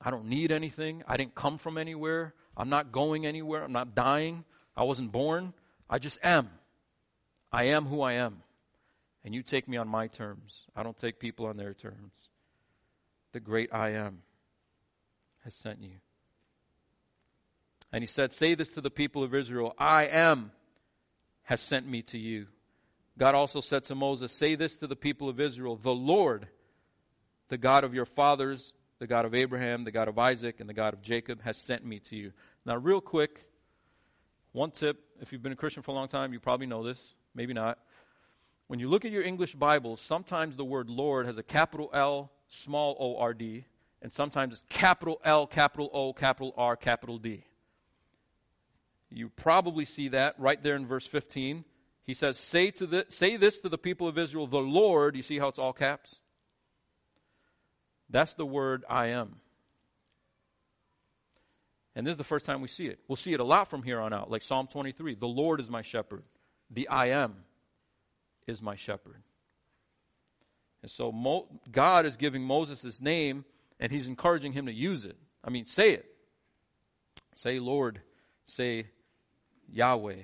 I 0.00 0.10
don't 0.10 0.26
need 0.26 0.52
anything. 0.52 1.02
I 1.06 1.16
didn't 1.16 1.34
come 1.34 1.58
from 1.58 1.78
anywhere. 1.78 2.34
I'm 2.56 2.68
not 2.68 2.92
going 2.92 3.26
anywhere. 3.26 3.62
I'm 3.62 3.72
not 3.72 3.94
dying. 3.94 4.44
I 4.76 4.84
wasn't 4.84 5.12
born. 5.12 5.52
I 5.88 5.98
just 5.98 6.18
am. 6.22 6.50
I 7.52 7.64
am 7.64 7.86
who 7.86 8.02
I 8.02 8.14
am. 8.14 8.42
And 9.24 9.34
you 9.34 9.42
take 9.42 9.68
me 9.68 9.76
on 9.76 9.88
my 9.88 10.06
terms. 10.06 10.66
I 10.76 10.82
don't 10.82 10.96
take 10.96 11.18
people 11.18 11.46
on 11.46 11.56
their 11.56 11.74
terms 11.74 12.28
the 13.36 13.40
great 13.40 13.68
I 13.70 13.90
am 13.90 14.22
has 15.44 15.54
sent 15.54 15.82
you. 15.82 15.98
And 17.92 18.02
he 18.02 18.08
said, 18.08 18.32
Say 18.32 18.54
this 18.54 18.70
to 18.70 18.80
the 18.80 18.88
people 18.88 19.22
of 19.22 19.34
Israel 19.34 19.74
I 19.78 20.06
am 20.06 20.52
has 21.42 21.60
sent 21.60 21.86
me 21.86 22.00
to 22.00 22.18
you. 22.18 22.46
God 23.18 23.34
also 23.34 23.60
said 23.60 23.84
to 23.84 23.94
Moses, 23.94 24.32
Say 24.32 24.54
this 24.54 24.76
to 24.76 24.86
the 24.86 24.96
people 24.96 25.28
of 25.28 25.38
Israel 25.38 25.76
The 25.76 25.92
Lord, 25.92 26.48
the 27.48 27.58
God 27.58 27.84
of 27.84 27.92
your 27.92 28.06
fathers, 28.06 28.72
the 28.98 29.06
God 29.06 29.24
of 29.24 29.34
Abraham, 29.34 29.84
the 29.84 29.90
God 29.90 30.08
of 30.08 30.18
Isaac, 30.18 30.60
and 30.60 30.68
the 30.68 30.74
God 30.74 30.94
of 30.94 31.02
Jacob, 31.02 31.42
has 31.42 31.56
sent 31.56 31.84
me 31.84 31.98
to 32.00 32.16
you. 32.16 32.32
Now, 32.64 32.76
real 32.76 33.00
quick, 33.00 33.46
one 34.52 34.70
tip 34.70 35.02
if 35.20 35.32
you've 35.32 35.42
been 35.42 35.52
a 35.52 35.56
Christian 35.56 35.82
for 35.82 35.90
a 35.90 35.94
long 35.94 36.08
time, 36.08 36.32
you 36.32 36.40
probably 36.40 36.66
know 36.66 36.82
this, 36.82 37.14
maybe 37.34 37.52
not. 37.52 37.78
When 38.68 38.80
you 38.80 38.88
look 38.88 39.04
at 39.04 39.12
your 39.12 39.22
English 39.22 39.54
Bible, 39.54 39.96
sometimes 39.96 40.56
the 40.56 40.64
word 40.64 40.90
Lord 40.90 41.26
has 41.26 41.38
a 41.38 41.42
capital 41.42 41.90
L 41.92 42.32
small 42.48 42.96
o 42.98 43.16
r 43.18 43.34
d, 43.34 43.66
and 44.02 44.12
sometimes 44.12 44.54
it's 44.54 44.62
capital 44.68 45.20
L, 45.24 45.46
capital 45.46 45.90
O, 45.92 46.12
capital 46.12 46.52
R, 46.56 46.76
capital 46.76 47.18
D. 47.18 47.44
You 49.10 49.28
probably 49.28 49.84
see 49.84 50.08
that 50.08 50.34
right 50.38 50.62
there 50.62 50.74
in 50.74 50.86
verse 50.86 51.06
15. 51.06 51.64
He 52.04 52.14
says, 52.14 52.38
say, 52.38 52.70
to 52.72 52.86
the, 52.86 53.06
say 53.08 53.36
this 53.36 53.60
to 53.60 53.68
the 53.68 53.78
people 53.78 54.06
of 54.08 54.18
Israel, 54.18 54.46
the 54.46 54.58
Lord. 54.58 55.16
You 55.16 55.22
see 55.22 55.38
how 55.38 55.48
it's 55.48 55.58
all 55.58 55.72
caps? 55.72 56.20
That's 58.10 58.34
the 58.34 58.46
word 58.46 58.84
I 58.88 59.08
am. 59.08 59.36
And 61.94 62.06
this 62.06 62.12
is 62.12 62.18
the 62.18 62.24
first 62.24 62.44
time 62.44 62.60
we 62.60 62.68
see 62.68 62.86
it. 62.86 62.98
We'll 63.08 63.16
see 63.16 63.32
it 63.32 63.40
a 63.40 63.44
lot 63.44 63.68
from 63.68 63.82
here 63.82 64.00
on 64.00 64.12
out, 64.12 64.30
like 64.30 64.42
Psalm 64.42 64.66
23. 64.66 65.14
The 65.14 65.26
Lord 65.26 65.60
is 65.60 65.70
my 65.70 65.82
shepherd. 65.82 66.24
The 66.70 66.88
I 66.88 67.06
am 67.06 67.36
is 68.46 68.60
my 68.60 68.76
shepherd. 68.76 69.22
And 70.82 70.90
so 70.90 71.10
Mo- 71.10 71.48
God 71.70 72.06
is 72.06 72.16
giving 72.16 72.42
Moses 72.42 72.82
his 72.82 73.00
name 73.00 73.44
and 73.80 73.90
he's 73.90 74.06
encouraging 74.06 74.52
him 74.52 74.66
to 74.66 74.72
use 74.72 75.04
it. 75.04 75.16
I 75.42 75.50
mean, 75.50 75.66
say 75.66 75.92
it. 75.92 76.06
Say 77.34 77.58
Lord. 77.58 78.00
Say 78.44 78.88
Yahweh. 79.72 80.22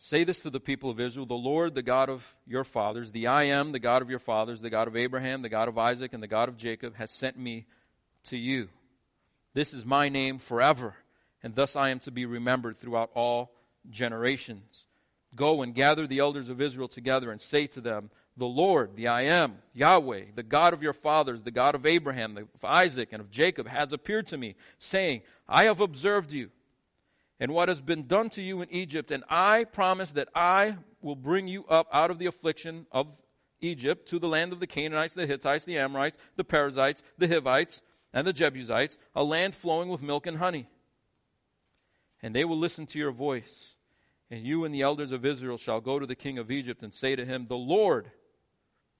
Say 0.00 0.22
this 0.22 0.42
to 0.42 0.50
the 0.50 0.60
people 0.60 0.90
of 0.90 1.00
Israel 1.00 1.26
The 1.26 1.34
Lord, 1.34 1.74
the 1.74 1.82
God 1.82 2.08
of 2.08 2.24
your 2.46 2.62
fathers, 2.62 3.10
the 3.10 3.26
I 3.26 3.44
am, 3.44 3.72
the 3.72 3.80
God 3.80 4.00
of 4.00 4.08
your 4.08 4.20
fathers, 4.20 4.60
the 4.60 4.70
God 4.70 4.86
of 4.86 4.96
Abraham, 4.96 5.42
the 5.42 5.48
God 5.48 5.66
of 5.66 5.76
Isaac, 5.76 6.12
and 6.12 6.22
the 6.22 6.28
God 6.28 6.48
of 6.48 6.56
Jacob, 6.56 6.94
has 6.94 7.10
sent 7.10 7.36
me 7.36 7.66
to 8.24 8.36
you. 8.36 8.68
This 9.54 9.74
is 9.74 9.84
my 9.84 10.08
name 10.08 10.38
forever, 10.38 10.94
and 11.42 11.56
thus 11.56 11.74
I 11.74 11.90
am 11.90 11.98
to 12.00 12.12
be 12.12 12.26
remembered 12.26 12.78
throughout 12.78 13.10
all 13.14 13.52
generations. 13.90 14.86
Go 15.34 15.62
and 15.62 15.74
gather 15.74 16.06
the 16.06 16.20
elders 16.20 16.48
of 16.48 16.60
Israel 16.60 16.86
together 16.86 17.32
and 17.32 17.40
say 17.40 17.66
to 17.66 17.80
them, 17.80 18.10
The 18.36 18.46
Lord, 18.46 18.94
the 18.94 19.08
I 19.08 19.22
am, 19.22 19.58
Yahweh, 19.74 20.26
the 20.36 20.44
God 20.44 20.74
of 20.74 20.82
your 20.82 20.92
fathers, 20.92 21.42
the 21.42 21.50
God 21.50 21.74
of 21.74 21.84
Abraham, 21.84 22.38
of 22.38 22.64
Isaac, 22.64 23.08
and 23.10 23.20
of 23.20 23.32
Jacob, 23.32 23.66
has 23.66 23.92
appeared 23.92 24.28
to 24.28 24.38
me, 24.38 24.54
saying, 24.78 25.22
I 25.48 25.64
have 25.64 25.80
observed 25.80 26.32
you 26.32 26.50
and 27.40 27.52
what 27.52 27.68
has 27.68 27.80
been 27.80 28.06
done 28.06 28.30
to 28.30 28.42
you 28.42 28.60
in 28.62 28.70
Egypt, 28.70 29.10
and 29.10 29.24
I 29.28 29.64
promise 29.64 30.12
that 30.12 30.28
I 30.34 30.76
will 31.00 31.16
bring 31.16 31.46
you 31.46 31.64
up 31.66 31.86
out 31.92 32.10
of 32.10 32.18
the 32.18 32.26
affliction 32.26 32.86
of 32.90 33.08
Egypt 33.60 34.08
to 34.08 34.18
the 34.18 34.28
land 34.28 34.52
of 34.52 34.60
the 34.60 34.66
Canaanites, 34.66 35.14
the 35.14 35.26
Hittites, 35.26 35.64
the 35.64 35.78
Amorites, 35.78 36.18
the 36.36 36.44
Perizzites, 36.44 37.02
the 37.16 37.28
Hivites, 37.28 37.82
and 38.12 38.26
the 38.26 38.32
Jebusites, 38.32 38.98
a 39.14 39.22
land 39.22 39.54
flowing 39.54 39.88
with 39.88 40.02
milk 40.02 40.26
and 40.26 40.38
honey. 40.38 40.66
And 42.22 42.34
they 42.34 42.44
will 42.44 42.58
listen 42.58 42.86
to 42.86 42.98
your 42.98 43.12
voice. 43.12 43.76
And 44.30 44.44
you 44.44 44.64
and 44.64 44.74
the 44.74 44.82
elders 44.82 45.12
of 45.12 45.24
Israel 45.24 45.56
shall 45.56 45.80
go 45.80 45.98
to 45.98 46.06
the 46.06 46.14
king 46.14 46.38
of 46.38 46.50
Egypt 46.50 46.82
and 46.82 46.92
say 46.92 47.16
to 47.16 47.24
him, 47.24 47.46
The 47.46 47.56
Lord, 47.56 48.10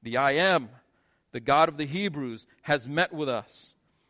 the 0.03 0.17
I 0.17 0.33
am, 0.33 0.71
the 1.33 1.41
God 1.41 1.69
of 1.69 1.77
the 1.77 1.87
Hebrews, 1.87 2.47
has 2.63 2.89
met 2.89 3.13
with 3.13 3.29
us. 3.29 3.75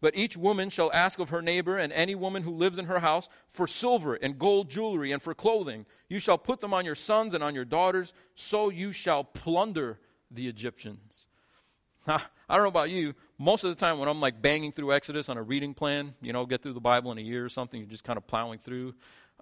but 0.00 0.16
each 0.16 0.36
woman 0.36 0.70
shall 0.70 0.92
ask 0.92 1.18
of 1.18 1.30
her 1.30 1.42
neighbor 1.42 1.78
and 1.78 1.92
any 1.92 2.14
woman 2.14 2.42
who 2.42 2.50
lives 2.50 2.78
in 2.78 2.86
her 2.86 3.00
house 3.00 3.28
for 3.48 3.66
silver 3.66 4.14
and 4.14 4.38
gold 4.38 4.70
jewelry 4.70 5.12
and 5.12 5.22
for 5.22 5.34
clothing. 5.34 5.86
You 6.08 6.18
shall 6.18 6.38
put 6.38 6.60
them 6.60 6.74
on 6.74 6.84
your 6.84 6.94
sons 6.94 7.34
and 7.34 7.42
on 7.42 7.54
your 7.54 7.64
daughters, 7.64 8.12
so 8.34 8.68
you 8.68 8.92
shall 8.92 9.24
plunder 9.24 9.98
the 10.30 10.48
Egyptians. 10.48 11.26
I 12.06 12.20
don't 12.48 12.62
know 12.62 12.68
about 12.68 12.90
you. 12.90 13.14
Most 13.38 13.64
of 13.64 13.70
the 13.70 13.80
time, 13.80 13.98
when 13.98 14.08
I'm 14.08 14.20
like 14.20 14.40
banging 14.40 14.72
through 14.72 14.92
Exodus 14.92 15.28
on 15.28 15.36
a 15.36 15.42
reading 15.42 15.74
plan, 15.74 16.14
you 16.20 16.32
know, 16.32 16.46
get 16.46 16.62
through 16.62 16.74
the 16.74 16.80
Bible 16.80 17.10
in 17.12 17.18
a 17.18 17.22
year 17.22 17.44
or 17.44 17.48
something, 17.48 17.80
you're 17.80 17.88
just 17.88 18.04
kind 18.04 18.16
of 18.16 18.26
plowing 18.26 18.60
through. 18.60 18.94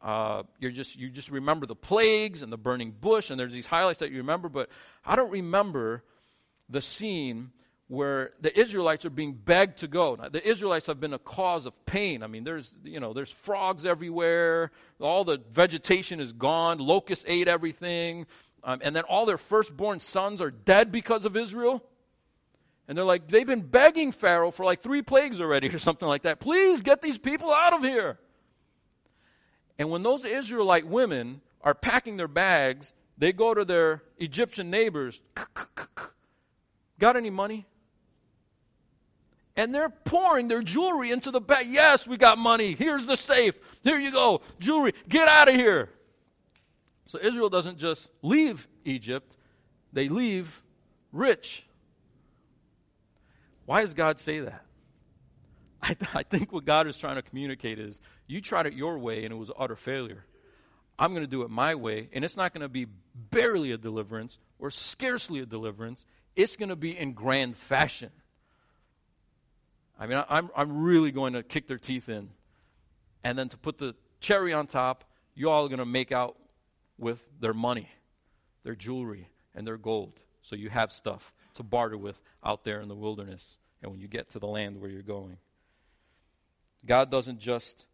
Uh, 0.03 0.43
you're 0.59 0.71
just 0.71 0.97
you 0.97 1.09
just 1.09 1.31
remember 1.31 1.67
the 1.67 1.77
plagues 1.77 2.43
and 2.43 2.53
the 2.53 2.59
burning 2.59 2.91
bush, 2.93 3.31
and 3.31 3.39
there's 3.39 3.53
these 3.53 3.67
highlights 3.67 4.01
that 4.01 4.11
you 4.11 4.19
remember. 4.19 4.49
But 4.49 4.69
I 5.05 5.17
don't 5.17 5.31
remember 5.31 6.03
the 6.69 6.83
scene 6.83 7.53
where 7.89 8.31
the 8.41 8.59
Israelites 8.59 9.05
are 9.05 9.11
being 9.11 9.35
begged 9.35 9.79
to 9.79 9.89
go. 9.89 10.15
Now, 10.15 10.29
the 10.29 10.47
Israelites 10.47 10.87
have 10.87 11.01
been 11.01 11.13
a 11.13 11.19
cause 11.19 11.67
of 11.67 11.85
pain. 11.85 12.23
I 12.23 12.27
mean, 12.27 12.45
there's, 12.45 12.75
you 12.83 12.99
know, 12.99 13.13
there's 13.13 13.31
frogs 13.31 13.85
everywhere. 13.85 14.71
All 15.01 15.25
the 15.25 15.41
vegetation 15.53 16.19
is 16.19 16.33
gone. 16.33 16.79
Locusts 16.79 17.25
ate 17.29 17.47
everything. 17.47 18.27
Um, 18.63 18.81
and 18.83 18.97
then 18.97 19.05
all 19.05 19.27
their 19.27 19.39
firstborn 19.39 20.01
sons 20.01 20.41
are 20.41 20.51
dead 20.51 20.91
because 20.91 21.27
of 21.27 21.37
Israel. 21.37 21.85
And 22.89 22.97
they're 22.97 23.05
like, 23.05 23.29
they've 23.29 23.47
been 23.47 23.63
begging 23.63 24.13
Pharaoh 24.13 24.51
for 24.51 24.65
like 24.65 24.81
three 24.81 25.03
plagues 25.03 25.41
already 25.41 25.69
or 25.75 25.79
something 25.79 26.09
like 26.09 26.23
that. 26.23 26.41
Please 26.41 26.81
get 26.81 27.03
these 27.03 27.19
people 27.19 27.53
out 27.53 27.75
of 27.75 27.83
here. 27.83 28.19
And 29.79 29.91
when 29.91 30.03
those 30.03 30.25
Israelite 30.25 30.87
women 30.87 31.43
are 31.61 31.75
packing 31.75 32.17
their 32.17 32.29
bags, 32.29 32.95
they 33.19 33.33
go 33.33 33.53
to 33.53 33.65
their 33.65 34.03
Egyptian 34.19 34.71
neighbors. 34.71 35.21
Got 36.99 37.17
any 37.17 37.31
money? 37.31 37.67
And 39.57 39.75
they're 39.75 39.91
pouring 39.91 40.49
their 40.49 40.63
jewelry 40.63 41.11
into 41.11 41.31
the 41.31 41.41
bag. 41.41 41.67
Yes, 41.69 42.07
we 42.07 42.17
got 42.17 42.39
money. 42.39 42.75
Here's 42.75 43.07
the 43.07 43.17
safe. 43.17 43.57
Here 43.83 43.99
you 43.99 44.11
go. 44.11 44.41
Jewelry. 44.59 44.95
Get 45.09 45.29
out 45.29 45.49
of 45.49 45.55
here. 45.55 45.91
So 47.07 47.19
Israel 47.19 47.49
doesn't 47.49 47.79
just 47.79 48.11
leave 48.23 48.67
Egypt, 48.85 49.37
they 49.93 50.09
leave 50.09 50.63
rich. 51.13 51.67
Why 53.67 53.81
does 53.81 53.95
God 53.95 54.21
say 54.21 54.41
that? 54.41 54.65
I, 55.81 55.95
th- 55.95 56.11
I 56.15 56.23
think 56.23 56.53
what 56.53 56.65
God 56.65 56.87
is 56.87 56.97
trying 56.97 57.17
to 57.17 57.23
communicate 57.23 57.79
is 57.79 58.01
you 58.27 58.41
tried 58.41 58.67
it 58.67 58.75
your 58.75 58.99
way 58.99 59.25
and 59.25 59.33
it 59.33 59.37
was 59.37 59.51
utter 59.57 59.77
failure. 59.77 60.25
I'm 60.99 61.11
going 61.11 61.25
to 61.25 61.31
do 61.31 61.43
it 61.43 61.51
my 61.51 61.75
way, 61.75 62.09
and 62.13 62.25
it's 62.25 62.37
not 62.37 62.55
going 62.55 62.63
to 62.63 62.69
be 62.69 62.87
barely 63.15 63.73
a 63.73 63.77
deliverance 63.77 64.39
or 64.61 64.71
scarcely 64.71 65.41
a 65.41 65.47
deliverance. 65.47 66.07
It's 66.37 66.55
going 66.55 66.69
to 66.69 66.77
be 66.77 66.97
in 66.97 67.15
grand 67.15 67.57
fashion. 67.57 68.11
I 69.99 70.07
mean, 70.07 70.23
I'm, 70.29 70.51
I'm 70.57 70.83
really 70.83 71.13
going 71.13 71.35
to 71.35 71.43
kick 71.43 71.67
their 71.69 71.79
teeth 71.79 72.09
in. 72.09 72.31
And 73.23 73.39
then 73.39 73.49
to 73.51 73.57
put 73.57 73.79
the 73.79 73.95
cherry 74.21 74.53
on 74.53 74.67
top, 74.67 75.05
you 75.35 75.51
all 75.51 75.65
are 75.65 75.69
going 75.69 75.79
to 75.79 75.87
make 75.87 76.13
out 76.13 76.37
with 76.99 77.27
their 77.41 77.55
money, 77.55 77.89
their 78.65 78.75
jewelry, 78.75 79.29
and 79.55 79.67
their 79.67 79.77
gold. 79.77 80.21
So 80.43 80.57
you 80.57 80.69
have 80.71 80.93
stuff 80.93 81.33
to 81.55 81.63
barter 81.63 81.97
with 81.97 82.21
out 82.45 82.65
there 82.65 82.81
in 82.81 82.89
the 82.89 82.95
wilderness 82.95 83.59
and 83.83 83.91
when 83.91 84.01
you 84.01 84.09
get 84.09 84.31
to 84.31 84.39
the 84.39 84.47
land 84.47 84.81
where 84.81 84.91
you're 84.91 85.03
going. 85.03 85.39
God 86.87 87.11
doesn't 87.11 87.39
just 87.39 87.87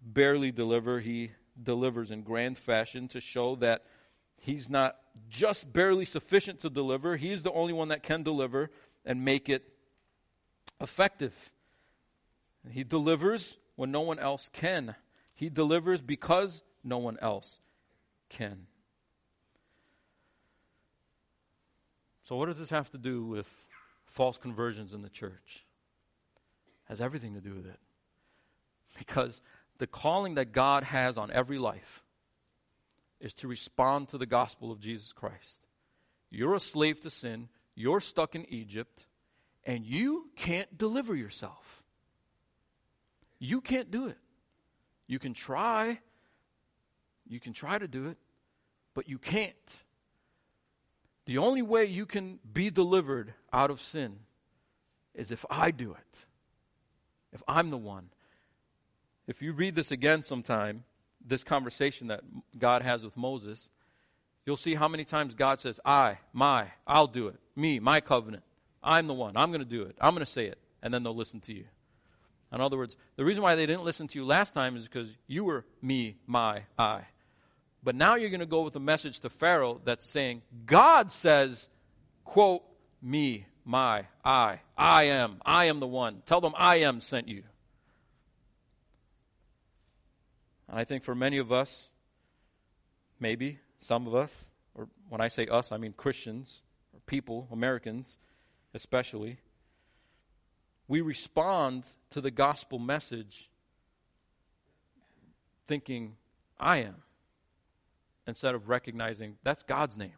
barely 0.00 0.50
deliver, 0.50 1.00
He 1.00 1.32
delivers 1.60 2.10
in 2.10 2.22
grand 2.22 2.58
fashion 2.58 3.08
to 3.08 3.20
show 3.20 3.56
that 3.56 3.84
He's 4.38 4.68
not 4.68 4.96
just 5.28 5.72
barely 5.72 6.04
sufficient 6.04 6.60
to 6.60 6.70
deliver, 6.70 7.16
He's 7.16 7.42
the 7.42 7.52
only 7.52 7.72
one 7.72 7.88
that 7.88 8.02
can 8.02 8.22
deliver 8.22 8.70
and 9.04 9.24
make 9.24 9.48
it 9.48 9.73
effective. 10.80 11.34
He 12.70 12.84
delivers 12.84 13.56
when 13.76 13.90
no 13.90 14.00
one 14.00 14.18
else 14.18 14.50
can. 14.52 14.94
He 15.34 15.48
delivers 15.48 16.00
because 16.00 16.62
no 16.82 16.98
one 16.98 17.18
else 17.20 17.60
can. 18.28 18.66
So, 22.24 22.36
what 22.36 22.46
does 22.46 22.58
this 22.58 22.70
have 22.70 22.90
to 22.92 22.98
do 22.98 23.24
with 23.24 23.52
false 24.06 24.38
conversions 24.38 24.94
in 24.94 25.02
the 25.02 25.10
church? 25.10 25.66
It 26.86 26.90
has 26.90 27.00
everything 27.00 27.34
to 27.34 27.40
do 27.40 27.54
with 27.54 27.66
it. 27.66 27.78
Because 28.98 29.42
the 29.78 29.86
calling 29.86 30.36
that 30.36 30.52
God 30.52 30.84
has 30.84 31.18
on 31.18 31.30
every 31.30 31.58
life 31.58 32.02
is 33.20 33.34
to 33.34 33.48
respond 33.48 34.08
to 34.08 34.18
the 34.18 34.26
gospel 34.26 34.70
of 34.70 34.80
Jesus 34.80 35.12
Christ. 35.12 35.66
You're 36.30 36.54
a 36.54 36.60
slave 36.60 37.00
to 37.02 37.10
sin, 37.10 37.48
you're 37.74 38.00
stuck 38.00 38.34
in 38.34 38.46
Egypt, 38.52 39.06
and 39.66 39.84
you 39.84 40.30
can't 40.36 40.76
deliver 40.76 41.14
yourself. 41.14 41.82
You 43.38 43.60
can't 43.60 43.90
do 43.90 44.06
it. 44.06 44.18
You 45.06 45.18
can 45.18 45.34
try. 45.34 45.98
You 47.26 47.40
can 47.40 47.52
try 47.52 47.78
to 47.78 47.88
do 47.88 48.08
it, 48.08 48.18
but 48.94 49.08
you 49.08 49.18
can't. 49.18 49.54
The 51.26 51.38
only 51.38 51.62
way 51.62 51.86
you 51.86 52.04
can 52.04 52.38
be 52.52 52.70
delivered 52.70 53.32
out 53.52 53.70
of 53.70 53.80
sin 53.80 54.18
is 55.14 55.30
if 55.30 55.44
I 55.48 55.70
do 55.70 55.92
it. 55.92 56.18
If 57.32 57.42
I'm 57.48 57.70
the 57.70 57.78
one. 57.78 58.10
If 59.26 59.40
you 59.40 59.52
read 59.52 59.74
this 59.74 59.90
again 59.90 60.22
sometime, 60.22 60.84
this 61.24 61.42
conversation 61.42 62.08
that 62.08 62.20
God 62.58 62.82
has 62.82 63.02
with 63.02 63.16
Moses, 63.16 63.70
you'll 64.44 64.58
see 64.58 64.74
how 64.74 64.86
many 64.86 65.04
times 65.04 65.34
God 65.34 65.60
says, 65.60 65.80
I, 65.84 66.18
my, 66.32 66.72
I'll 66.86 67.06
do 67.06 67.28
it, 67.28 67.36
me, 67.56 67.80
my 67.80 68.00
covenant. 68.00 68.42
I'm 68.84 69.06
the 69.06 69.14
one. 69.14 69.36
I'm 69.36 69.50
going 69.50 69.62
to 69.62 69.68
do 69.68 69.82
it. 69.82 69.96
I'm 70.00 70.14
going 70.14 70.24
to 70.24 70.30
say 70.30 70.46
it. 70.46 70.58
And 70.82 70.92
then 70.92 71.02
they'll 71.02 71.16
listen 71.16 71.40
to 71.42 71.52
you. 71.54 71.64
In 72.52 72.60
other 72.60 72.76
words, 72.76 72.96
the 73.16 73.24
reason 73.24 73.42
why 73.42 73.56
they 73.56 73.66
didn't 73.66 73.82
listen 73.82 74.06
to 74.08 74.18
you 74.18 74.24
last 74.24 74.54
time 74.54 74.76
is 74.76 74.84
because 74.84 75.08
you 75.26 75.42
were 75.42 75.64
me, 75.82 76.18
my, 76.26 76.62
I. 76.78 77.06
But 77.82 77.96
now 77.96 78.14
you're 78.14 78.30
going 78.30 78.40
to 78.40 78.46
go 78.46 78.62
with 78.62 78.76
a 78.76 78.80
message 78.80 79.20
to 79.20 79.30
Pharaoh 79.30 79.80
that's 79.84 80.06
saying, 80.06 80.42
God 80.64 81.10
says, 81.10 81.68
quote, 82.24 82.62
me, 83.02 83.46
my, 83.64 84.06
I, 84.24 84.60
I 84.76 85.04
am, 85.04 85.40
I 85.44 85.64
am 85.64 85.80
the 85.80 85.86
one. 85.86 86.22
Tell 86.26 86.40
them 86.40 86.52
I 86.56 86.76
am 86.76 87.00
sent 87.00 87.28
you. 87.28 87.42
And 90.68 90.78
I 90.78 90.84
think 90.84 91.02
for 91.02 91.14
many 91.14 91.38
of 91.38 91.50
us, 91.50 91.90
maybe 93.18 93.58
some 93.78 94.06
of 94.06 94.14
us, 94.14 94.46
or 94.74 94.88
when 95.08 95.20
I 95.20 95.28
say 95.28 95.46
us, 95.46 95.72
I 95.72 95.76
mean 95.76 95.92
Christians, 95.92 96.62
or 96.92 97.00
people, 97.06 97.48
Americans, 97.52 98.18
especially, 98.74 99.38
we 100.88 101.00
respond 101.00 101.88
to 102.10 102.20
the 102.20 102.30
gospel 102.30 102.78
message 102.78 103.48
thinking, 105.66 106.16
I 106.58 106.78
am, 106.78 106.96
instead 108.26 108.54
of 108.54 108.68
recognizing 108.68 109.36
that's 109.42 109.62
God's 109.62 109.96
name. 109.96 110.12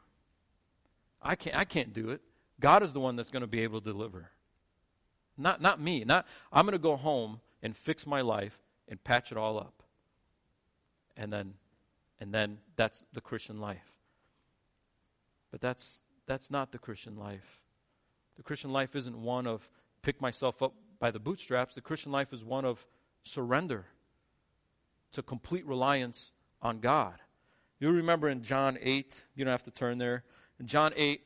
I 1.22 1.34
can't, 1.34 1.56
I 1.56 1.64
can't 1.64 1.92
do 1.92 2.10
it. 2.10 2.20
God 2.58 2.82
is 2.82 2.92
the 2.92 3.00
one 3.00 3.16
that's 3.16 3.30
going 3.30 3.42
to 3.42 3.46
be 3.46 3.60
able 3.60 3.80
to 3.80 3.92
deliver. 3.92 4.30
Not, 5.36 5.60
not 5.60 5.80
me. 5.80 6.04
Not, 6.04 6.26
I'm 6.52 6.64
going 6.64 6.72
to 6.72 6.78
go 6.78 6.96
home 6.96 7.40
and 7.62 7.76
fix 7.76 8.06
my 8.06 8.22
life 8.22 8.58
and 8.88 9.02
patch 9.02 9.30
it 9.30 9.38
all 9.38 9.58
up. 9.58 9.82
And 11.16 11.32
then, 11.32 11.54
and 12.20 12.32
then 12.32 12.58
that's 12.76 13.04
the 13.12 13.20
Christian 13.20 13.60
life. 13.60 13.92
But 15.50 15.60
that's, 15.60 16.00
that's 16.26 16.50
not 16.50 16.72
the 16.72 16.78
Christian 16.78 17.16
life. 17.16 17.60
The 18.36 18.42
Christian 18.42 18.72
life 18.72 18.94
isn't 18.94 19.16
one 19.16 19.46
of 19.46 19.68
pick 20.02 20.20
myself 20.20 20.62
up 20.62 20.74
by 20.98 21.10
the 21.10 21.18
bootstraps. 21.18 21.74
The 21.74 21.80
Christian 21.80 22.12
life 22.12 22.32
is 22.32 22.44
one 22.44 22.64
of 22.64 22.86
surrender 23.22 23.86
to 25.12 25.22
complete 25.22 25.66
reliance 25.66 26.32
on 26.62 26.80
God. 26.80 27.14
You 27.78 27.90
remember 27.90 28.28
in 28.28 28.42
John 28.42 28.78
8, 28.80 29.24
you 29.34 29.44
don't 29.44 29.52
have 29.52 29.64
to 29.64 29.70
turn 29.70 29.98
there. 29.98 30.24
In 30.58 30.66
John 30.66 30.92
8, 30.96 31.20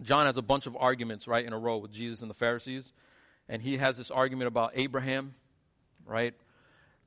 John 0.00 0.26
has 0.26 0.36
a 0.36 0.42
bunch 0.42 0.66
of 0.66 0.76
arguments, 0.76 1.28
right, 1.28 1.44
in 1.44 1.52
a 1.52 1.58
row 1.58 1.78
with 1.78 1.92
Jesus 1.92 2.22
and 2.22 2.30
the 2.30 2.34
Pharisees. 2.34 2.92
And 3.48 3.60
he 3.60 3.76
has 3.76 3.96
this 3.96 4.10
argument 4.10 4.48
about 4.48 4.72
Abraham, 4.74 5.34
right? 6.06 6.34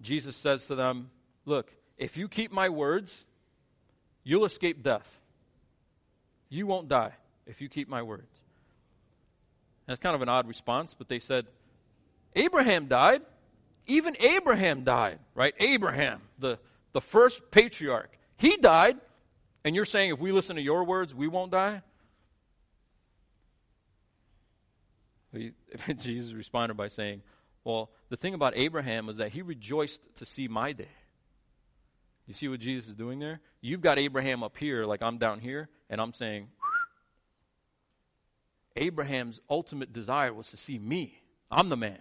Jesus 0.02 0.36
says 0.36 0.68
to 0.68 0.76
them, 0.76 1.10
Look, 1.46 1.74
if 1.98 2.18
you 2.18 2.28
keep 2.28 2.52
my 2.52 2.70
words, 2.70 3.24
you'll 4.24 4.46
escape 4.46 4.84
death. 4.84 5.20
You 6.50 6.68
won't 6.68 6.88
die 6.88 7.14
if 7.46 7.62
you 7.62 7.70
keep 7.70 7.88
my 7.88 8.02
words. 8.02 8.45
It's 9.88 10.00
kind 10.00 10.16
of 10.16 10.22
an 10.22 10.30
odd 10.30 10.48
response, 10.48 10.96
but 10.98 11.10
they 11.10 11.20
said, 11.20 11.46
Abraham 12.36 12.88
died. 12.88 13.22
Even 13.88 14.16
Abraham 14.20 14.84
died, 14.84 15.20
right? 15.36 15.54
Abraham, 15.60 16.22
the, 16.40 16.58
the 16.94 17.02
first 17.02 17.52
patriarch, 17.52 18.18
he 18.38 18.58
died. 18.58 18.98
And 19.64 19.76
you're 19.76 19.86
saying 19.86 20.12
if 20.12 20.20
we 20.20 20.32
listen 20.32 20.56
to 20.56 20.62
your 20.62 20.84
words, 20.84 21.14
we 21.14 21.28
won't 21.28 21.52
die? 21.52 21.82
Jesus 25.98 26.34
responded 26.34 26.76
by 26.76 26.88
saying, 26.88 27.22
Well, 27.64 27.92
the 28.10 28.18
thing 28.18 28.34
about 28.34 28.54
Abraham 28.56 29.08
was 29.08 29.18
that 29.18 29.32
he 29.32 29.42
rejoiced 29.42 30.16
to 30.16 30.26
see 30.26 30.48
my 30.48 30.72
day. 30.72 30.90
You 32.28 32.34
see 32.34 32.48
what 32.48 32.60
Jesus 32.60 32.90
is 32.90 32.96
doing 32.96 33.20
there? 33.20 33.42
You've 33.62 33.82
got 33.82 34.00
Abraham 34.00 34.44
up 34.44 34.58
here, 34.58 34.86
like 34.86 35.04
I'm 35.04 35.18
down 35.18 35.40
here, 35.40 35.70
and 35.90 36.02
I'm 36.02 36.14
saying, 36.14 36.48
Abraham's 38.76 39.40
ultimate 39.50 39.94
desire 39.94 40.34
was 40.34 40.50
to 40.50 40.58
see 40.58 40.78
me. 40.78 41.22
I'm 41.50 41.70
the 41.70 41.78
man. 41.78 42.00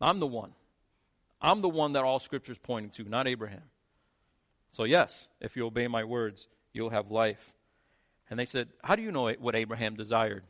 I'm 0.00 0.20
the 0.20 0.26
one. 0.26 0.52
I'm 1.40 1.60
the 1.60 1.68
one 1.68 1.92
that 1.92 2.04
all 2.04 2.18
scripture 2.18 2.52
is 2.52 2.58
pointing 2.58 2.90
to, 2.92 3.08
not 3.08 3.26
Abraham. 3.28 3.64
So, 4.70 4.84
yes, 4.84 5.28
if 5.40 5.56
you 5.56 5.66
obey 5.66 5.86
my 5.88 6.04
words, 6.04 6.48
you'll 6.72 6.90
have 6.90 7.10
life. 7.10 7.52
And 8.30 8.38
they 8.38 8.46
said, 8.46 8.68
How 8.82 8.96
do 8.96 9.02
you 9.02 9.12
know 9.12 9.30
what 9.32 9.54
Abraham 9.54 9.94
desired? 9.94 10.44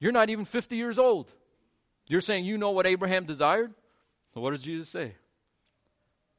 You're 0.00 0.12
not 0.12 0.30
even 0.30 0.44
50 0.44 0.76
years 0.76 0.98
old. 0.98 1.30
You're 2.06 2.20
saying 2.20 2.44
you 2.44 2.58
know 2.58 2.70
what 2.70 2.86
Abraham 2.86 3.26
desired? 3.26 3.74
So 4.34 4.40
what 4.40 4.50
does 4.50 4.62
Jesus 4.62 4.88
say? 4.88 5.14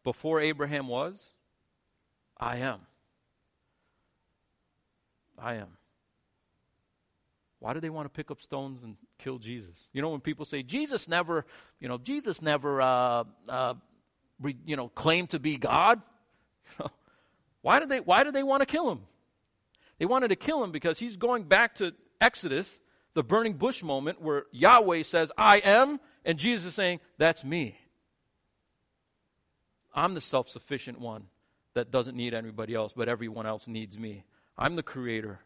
Before 0.04 0.40
Abraham 0.40 0.88
was, 0.88 1.34
I 2.38 2.58
am. 2.58 2.80
I 5.38 5.56
am. 5.56 5.79
Why 7.60 7.74
do 7.74 7.82
they 7.82 7.90
want 7.90 8.06
to 8.06 8.10
pick 8.10 8.32
up 8.32 8.42
stones 8.42 8.84
and 8.84 8.96
kill 9.18 9.38
Jesus? 9.38 9.90
You 9.92 10.02
know, 10.02 10.10
when 10.10 10.22
people 10.22 10.46
say 10.46 10.64
Jesus 10.64 11.08
never, 11.08 11.46
you 11.80 11.90
know, 11.90 11.98
Jesus 11.98 12.42
never, 12.42 12.82
uh, 12.82 13.24
uh, 13.50 13.74
re, 14.40 14.56
you 14.66 14.78
know, 14.78 14.88
claimed 14.88 15.32
to 15.32 15.40
be 15.40 15.58
God. 15.58 16.02
why 17.62 17.80
did 17.80 17.90
they? 17.90 18.00
Why 18.00 18.24
did 18.24 18.34
they 18.34 18.44
want 18.44 18.62
to 18.62 18.66
kill 18.66 18.90
him? 18.90 19.02
They 19.98 20.06
wanted 20.06 20.30
to 20.30 20.38
kill 20.38 20.64
him 20.64 20.72
because 20.72 21.00
he's 21.00 21.18
going 21.18 21.44
back 21.44 21.76
to 21.76 21.94
Exodus, 22.22 22.80
the 23.14 23.24
burning 23.24 23.54
bush 23.54 23.84
moment 23.84 24.22
where 24.22 24.46
Yahweh 24.52 25.04
says, 25.04 25.30
"I 25.38 25.58
am," 25.58 26.00
and 26.24 26.40
Jesus 26.40 26.68
is 26.68 26.76
saying, 26.76 27.02
"That's 27.18 27.44
me." 27.44 27.78
I'm 29.94 30.14
the 30.14 30.22
self-sufficient 30.22 31.00
one 31.00 31.26
that 31.74 31.92
doesn't 31.92 32.16
need 32.16 32.34
anybody 32.34 32.74
else, 32.74 32.94
but 32.96 33.10
everyone 33.10 33.46
else 33.46 33.68
needs 33.68 33.98
me. 33.98 34.24
I'm 34.58 34.76
the 34.76 34.84
creator. 34.84 35.40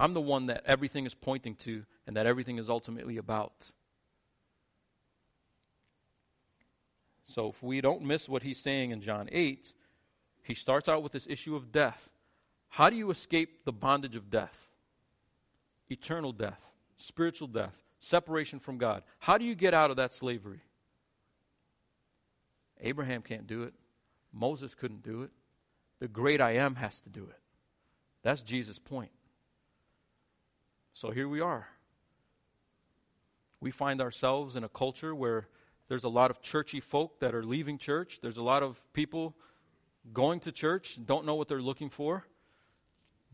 I'm 0.00 0.14
the 0.14 0.20
one 0.22 0.46
that 0.46 0.62
everything 0.64 1.04
is 1.04 1.12
pointing 1.12 1.54
to 1.56 1.84
and 2.06 2.16
that 2.16 2.24
everything 2.24 2.58
is 2.58 2.70
ultimately 2.70 3.18
about. 3.18 3.70
So 7.22 7.50
if 7.50 7.62
we 7.62 7.82
don't 7.82 8.00
miss 8.02 8.26
what 8.26 8.42
he's 8.42 8.58
saying 8.58 8.92
in 8.92 9.02
John 9.02 9.28
8, 9.30 9.74
he 10.42 10.54
starts 10.54 10.88
out 10.88 11.02
with 11.02 11.12
this 11.12 11.26
issue 11.28 11.54
of 11.54 11.70
death. 11.70 12.08
How 12.70 12.88
do 12.88 12.96
you 12.96 13.10
escape 13.10 13.66
the 13.66 13.74
bondage 13.74 14.16
of 14.16 14.30
death? 14.30 14.70
Eternal 15.90 16.32
death, 16.32 16.60
spiritual 16.96 17.48
death, 17.48 17.74
separation 17.98 18.58
from 18.58 18.78
God. 18.78 19.02
How 19.18 19.36
do 19.36 19.44
you 19.44 19.54
get 19.54 19.74
out 19.74 19.90
of 19.90 19.98
that 19.98 20.14
slavery? 20.14 20.62
Abraham 22.80 23.20
can't 23.20 23.46
do 23.46 23.64
it. 23.64 23.74
Moses 24.32 24.74
couldn't 24.74 25.02
do 25.02 25.20
it. 25.22 25.30
The 25.98 26.08
great 26.08 26.40
I 26.40 26.52
am 26.52 26.76
has 26.76 27.02
to 27.02 27.10
do 27.10 27.24
it. 27.24 27.38
That's 28.22 28.40
Jesus' 28.40 28.78
point. 28.78 29.10
So 30.92 31.10
here 31.10 31.28
we 31.28 31.40
are. 31.40 31.68
We 33.60 33.70
find 33.70 34.00
ourselves 34.00 34.56
in 34.56 34.64
a 34.64 34.68
culture 34.68 35.14
where 35.14 35.48
there's 35.88 36.04
a 36.04 36.08
lot 36.08 36.30
of 36.30 36.40
churchy 36.40 36.80
folk 36.80 37.20
that 37.20 37.34
are 37.34 37.42
leaving 37.42 37.76
church. 37.76 38.20
There's 38.22 38.36
a 38.36 38.42
lot 38.42 38.62
of 38.62 38.80
people 38.92 39.34
going 40.12 40.40
to 40.40 40.52
church, 40.52 40.98
don't 41.04 41.26
know 41.26 41.34
what 41.34 41.48
they're 41.48 41.60
looking 41.60 41.90
for. 41.90 42.26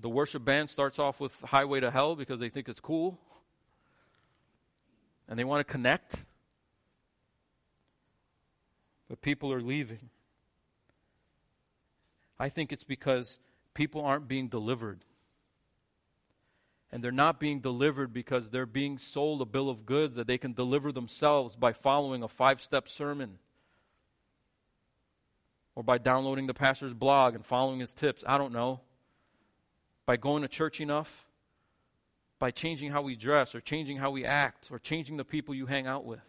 The 0.00 0.09
worship 0.09 0.44
band 0.44 0.68
starts 0.68 0.98
off 0.98 1.20
with 1.20 1.40
Highway 1.40 1.80
to 1.80 1.90
Hell 1.90 2.16
because 2.16 2.40
they 2.40 2.48
think 2.48 2.68
it's 2.68 2.80
cool. 2.80 3.18
And 5.28 5.38
they 5.38 5.44
want 5.44 5.66
to 5.66 5.70
connect. 5.70 6.24
But 9.09 9.20
people 9.20 9.52
are 9.52 9.61
leaving. 9.61 10.11
I 12.38 12.48
think 12.48 12.72
it's 12.72 12.84
because 12.84 13.38
people 13.72 14.04
aren't 14.04 14.28
being 14.28 14.48
delivered. 14.48 15.04
And 16.93 17.03
they're 17.03 17.12
not 17.12 17.41
being 17.41 17.61
delivered 17.61 18.12
because 18.12 18.51
they're 18.51 18.64
being 18.64 18.99
sold 18.99 19.43
a 19.43 19.45
bill 19.45 19.68
of 19.68 19.87
goods 19.87 20.14
that 20.14 20.26
they 20.26 20.39
can 20.39 20.53
deliver 20.53 20.93
themselves 20.93 21.57
by 21.57 21.72
following 21.72 22.22
a 22.22 22.28
five 22.28 22.62
step 22.62 22.89
sermon 22.89 23.39
or 25.74 25.82
by 25.82 25.99
downloading 25.99 26.47
the 26.47 26.55
pastor's 26.55 26.95
blog 26.95 27.34
and 27.34 27.45
following 27.45 27.80
his 27.80 27.93
tips. 27.93 28.24
I 28.26 28.39
don't 28.39 28.53
know. 28.53 28.80
By 30.07 30.16
going 30.16 30.43
to 30.43 30.49
church 30.49 30.80
enough, 30.80 31.26
by 32.39 32.51
changing 32.51 32.93
how 32.93 33.03
we 33.03 33.16
dress 33.16 33.55
or 33.55 33.61
changing 33.61 33.99
how 33.99 34.11
we 34.11 34.24
act 34.24 34.68
or 34.70 34.78
changing 34.78 35.16
the 35.16 35.24
people 35.24 35.55
you 35.55 35.66
hang 35.66 35.87
out 35.87 36.05
with. 36.05 36.20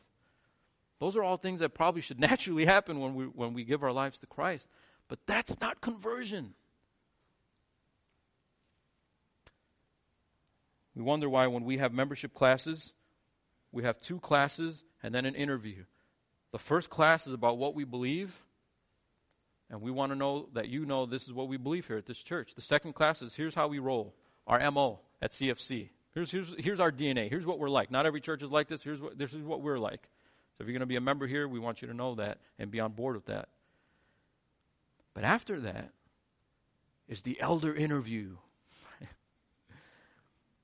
Those 1.00 1.16
are 1.16 1.24
all 1.24 1.38
things 1.38 1.60
that 1.60 1.74
probably 1.74 2.02
should 2.02 2.20
naturally 2.30 2.66
happen 2.66 3.00
when 3.00 3.16
we, 3.16 3.26
when 3.26 3.54
we 3.54 3.64
give 3.64 3.84
our 3.84 3.92
lives 3.92 4.20
to 4.20 4.26
Christ. 4.26 4.68
But 5.08 5.20
that's 5.26 5.60
not 5.62 5.82
conversion. 5.82 6.54
We 10.98 11.04
wonder 11.04 11.30
why, 11.30 11.46
when 11.46 11.64
we 11.64 11.78
have 11.78 11.94
membership 11.94 12.34
classes, 12.34 12.96
we 13.72 13.84
have 13.84 14.00
two 14.00 14.20
classes 14.20 14.84
and 15.04 15.14
then 15.14 15.26
an 15.26 15.36
interview. 15.36 15.84
The 16.52 16.58
first 16.58 16.90
class 16.90 17.28
is 17.28 17.34
about 17.34 17.60
what 17.60 17.76
we 17.76 17.84
believe, 17.84 18.34
and 19.70 19.80
we 19.80 19.92
want 19.92 20.12
to 20.12 20.18
know 20.18 20.50
that 20.54 20.70
you 20.70 20.88
know 20.88 21.06
this 21.06 21.28
is 21.28 21.34
what 21.34 21.50
we 21.50 21.58
believe 21.58 21.86
here 21.86 21.98
at 21.98 22.08
this 22.08 22.24
church. 22.24 22.56
The 22.56 22.64
second 22.64 22.94
class 22.94 23.22
is 23.22 23.36
here's 23.36 23.54
how 23.54 23.68
we 23.68 23.78
roll, 23.78 24.16
our 24.48 24.72
MO 24.72 25.02
at 25.22 25.34
CFC. 25.34 25.90
Here's, 26.16 26.32
here's, 26.32 26.56
here's 26.58 26.80
our 26.80 26.92
DNA. 26.92 27.30
Here's 27.30 27.46
what 27.46 27.60
we're 27.60 27.70
like. 27.70 27.92
Not 27.92 28.08
every 28.08 28.20
church 28.20 28.42
is 28.42 28.50
like 28.50 28.68
this. 28.68 28.82
Here's 28.82 29.00
what, 29.00 29.20
this 29.20 29.34
is 29.34 29.44
what 29.44 29.62
we're 29.62 29.78
like. 29.78 30.02
So 30.58 30.64
if 30.64 30.68
you're 30.68 30.74
going 30.74 30.80
to 30.80 30.88
be 30.88 30.96
a 30.96 31.02
member 31.02 31.28
here, 31.28 31.48
we 31.48 31.60
want 31.60 31.84
you 31.84 31.88
to 31.90 31.94
know 31.94 32.16
that 32.16 32.40
and 32.58 32.72
be 32.72 32.80
on 32.80 32.94
board 32.94 33.16
with 33.16 33.28
that. 33.28 33.50
But 35.14 35.26
after 35.26 35.60
that 35.60 35.92
is 37.08 37.22
the 37.22 37.40
elder 37.40 37.76
interview. 37.76 38.38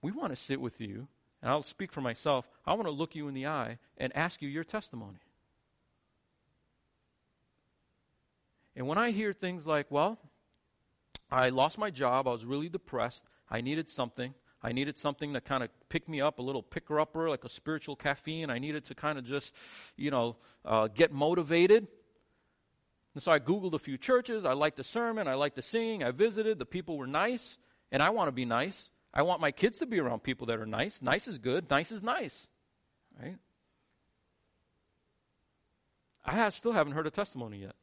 We 0.03 0.11
want 0.11 0.31
to 0.31 0.35
sit 0.35 0.61
with 0.61 0.79
you, 0.79 1.07
and 1.41 1.49
I'll 1.49 1.63
speak 1.63 1.91
for 1.91 2.01
myself. 2.01 2.47
I 2.65 2.73
want 2.73 2.85
to 2.85 2.91
look 2.91 3.15
you 3.15 3.27
in 3.27 3.33
the 3.33 3.47
eye 3.47 3.79
and 3.97 4.15
ask 4.15 4.41
you 4.41 4.49
your 4.49 4.63
testimony. 4.63 5.17
And 8.75 8.87
when 8.87 8.99
I 8.99 9.11
hear 9.11 9.33
things 9.33 9.65
like, 9.65 9.87
well, 9.89 10.19
I 11.31 11.49
lost 11.49 11.79
my 11.79 11.89
job, 11.89 12.27
I 12.27 12.31
was 12.31 12.45
really 12.45 12.69
depressed, 12.69 13.25
I 13.49 13.61
needed 13.61 13.89
something. 13.89 14.35
I 14.65 14.71
needed 14.71 14.97
something 14.97 15.33
to 15.33 15.41
kind 15.41 15.61
of 15.61 15.69
pick 15.89 16.07
me 16.07 16.21
up, 16.21 16.39
a 16.39 16.41
little 16.41 16.63
picker 16.63 16.97
upper, 16.97 17.29
like 17.29 17.43
a 17.43 17.49
spiritual 17.49 17.97
caffeine. 17.97 18.49
I 18.49 18.59
needed 18.59 18.85
to 18.85 18.95
kind 18.95 19.17
of 19.17 19.25
just, 19.25 19.53
you 19.97 20.09
know, 20.09 20.37
uh, 20.63 20.87
get 20.87 21.11
motivated. 21.11 21.85
And 23.13 23.21
so 23.21 23.33
I 23.33 23.39
Googled 23.39 23.73
a 23.73 23.79
few 23.79 23.97
churches. 23.97 24.45
I 24.45 24.53
liked 24.53 24.77
the 24.77 24.83
sermon. 24.85 25.27
I 25.27 25.33
liked 25.33 25.57
the 25.57 25.61
singing. 25.61 26.01
I 26.01 26.11
visited. 26.11 26.59
The 26.59 26.65
people 26.65 26.97
were 26.97 27.07
nice. 27.07 27.57
And 27.91 28.01
I 28.01 28.11
want 28.11 28.29
to 28.29 28.31
be 28.31 28.45
nice. 28.45 28.89
I 29.13 29.21
want 29.21 29.41
my 29.41 29.51
kids 29.51 29.77
to 29.77 29.85
be 29.85 29.99
around 29.99 30.23
people 30.23 30.47
that 30.47 30.59
are 30.59 30.65
nice. 30.65 31.01
Nice 31.01 31.27
is 31.27 31.37
good. 31.37 31.69
Nice 31.69 31.91
is 31.91 32.01
nice. 32.01 32.47
Right? 33.21 33.37
I 36.25 36.49
still 36.49 36.71
haven't 36.71 36.93
heard 36.93 37.05
a 37.05 37.11
testimony 37.11 37.59
yet. 37.59 37.75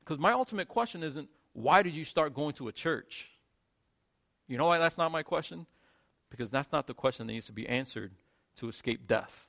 Because 0.00 0.18
my 0.18 0.32
ultimate 0.32 0.68
question 0.68 1.02
isn't, 1.02 1.28
why 1.54 1.82
did 1.82 1.94
you 1.94 2.04
start 2.04 2.34
going 2.34 2.52
to 2.54 2.68
a 2.68 2.72
church? 2.72 3.30
You 4.48 4.58
know 4.58 4.66
why 4.66 4.78
that's 4.78 4.98
not 4.98 5.10
my 5.10 5.22
question? 5.22 5.66
Because 6.28 6.50
that's 6.50 6.70
not 6.72 6.86
the 6.86 6.94
question 6.94 7.26
that 7.26 7.32
needs 7.32 7.46
to 7.46 7.52
be 7.52 7.66
answered 7.66 8.12
to 8.56 8.68
escape 8.68 9.06
death. 9.06 9.46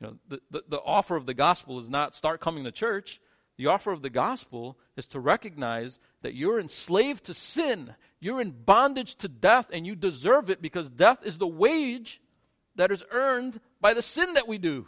You 0.00 0.06
know, 0.06 0.16
the, 0.28 0.40
the, 0.50 0.64
the 0.68 0.80
offer 0.80 1.16
of 1.16 1.26
the 1.26 1.34
gospel 1.34 1.78
is 1.80 1.90
not 1.90 2.14
start 2.14 2.40
coming 2.40 2.64
to 2.64 2.72
church. 2.72 3.20
The 3.58 3.66
offer 3.66 3.92
of 3.92 4.00
the 4.00 4.10
gospel 4.10 4.78
is 4.96 5.06
to 5.08 5.20
recognize 5.20 5.98
that 6.22 6.34
you're 6.34 6.58
enslaved 6.58 7.24
to 7.24 7.34
sin. 7.34 7.94
You're 8.20 8.40
in 8.40 8.50
bondage 8.50 9.16
to 9.16 9.28
death 9.28 9.68
and 9.72 9.86
you 9.86 9.94
deserve 9.94 10.50
it 10.50 10.62
because 10.62 10.88
death 10.88 11.18
is 11.24 11.38
the 11.38 11.46
wage 11.46 12.20
that 12.76 12.90
is 12.90 13.04
earned 13.10 13.60
by 13.80 13.94
the 13.94 14.02
sin 14.02 14.34
that 14.34 14.48
we 14.48 14.58
do. 14.58 14.86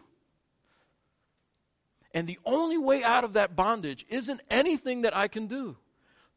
And 2.12 2.28
the 2.28 2.38
only 2.44 2.78
way 2.78 3.02
out 3.02 3.24
of 3.24 3.32
that 3.32 3.56
bondage 3.56 4.06
isn't 4.08 4.40
anything 4.48 5.02
that 5.02 5.16
I 5.16 5.26
can 5.26 5.48
do. 5.48 5.76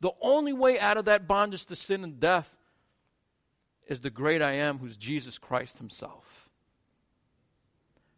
The 0.01 0.11
only 0.21 0.53
way 0.53 0.79
out 0.79 0.97
of 0.97 1.05
that 1.05 1.27
bondage 1.27 1.65
to 1.67 1.75
sin 1.75 2.03
and 2.03 2.19
death 2.19 2.51
is 3.87 4.01
the 4.01 4.09
great 4.09 4.41
I 4.41 4.53
am, 4.53 4.79
who's 4.79 4.97
Jesus 4.97 5.37
Christ 5.37 5.77
Himself. 5.77 6.49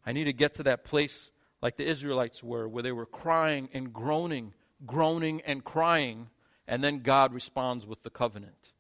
I 0.06 0.14
need 0.14 0.24
to 0.26 0.34
get 0.34 0.56
to 0.56 0.64
that 0.64 0.84
place 0.84 1.30
like 1.62 1.78
the 1.78 1.86
Israelites 1.86 2.42
were, 2.42 2.68
where 2.68 2.84
they 2.84 2.92
were 2.92 3.06
crying 3.06 3.70
and 3.74 3.94
groaning, 3.94 4.54
groaning 4.86 5.42
and 5.42 5.64
crying, 5.64 6.30
and 6.70 6.84
then 6.84 7.00
God 7.00 7.34
responds 7.34 7.88
with 7.88 8.04
the 8.04 8.12
covenant. 8.12 8.74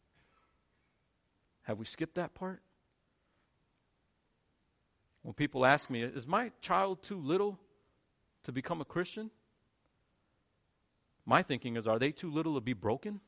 Have 1.63 1.79
we 1.79 1.85
skipped 1.85 2.15
that 2.15 2.35
part? 2.35 2.61
When 5.23 5.33
people 5.33 5.65
ask 5.65 5.89
me, 5.89 6.03
is 6.03 6.27
my 6.27 6.51
child 6.61 7.01
too 7.01 7.17
little 7.17 7.59
to 8.43 8.51
become 8.51 8.79
a 8.79 8.85
Christian? 8.85 9.31
My 11.25 11.41
thinking 11.41 11.77
is, 11.77 11.87
are 11.87 11.97
they 11.97 12.11
too 12.11 12.31
little 12.31 12.53
to 12.55 12.61
be 12.61 12.73
broken? 12.73 13.21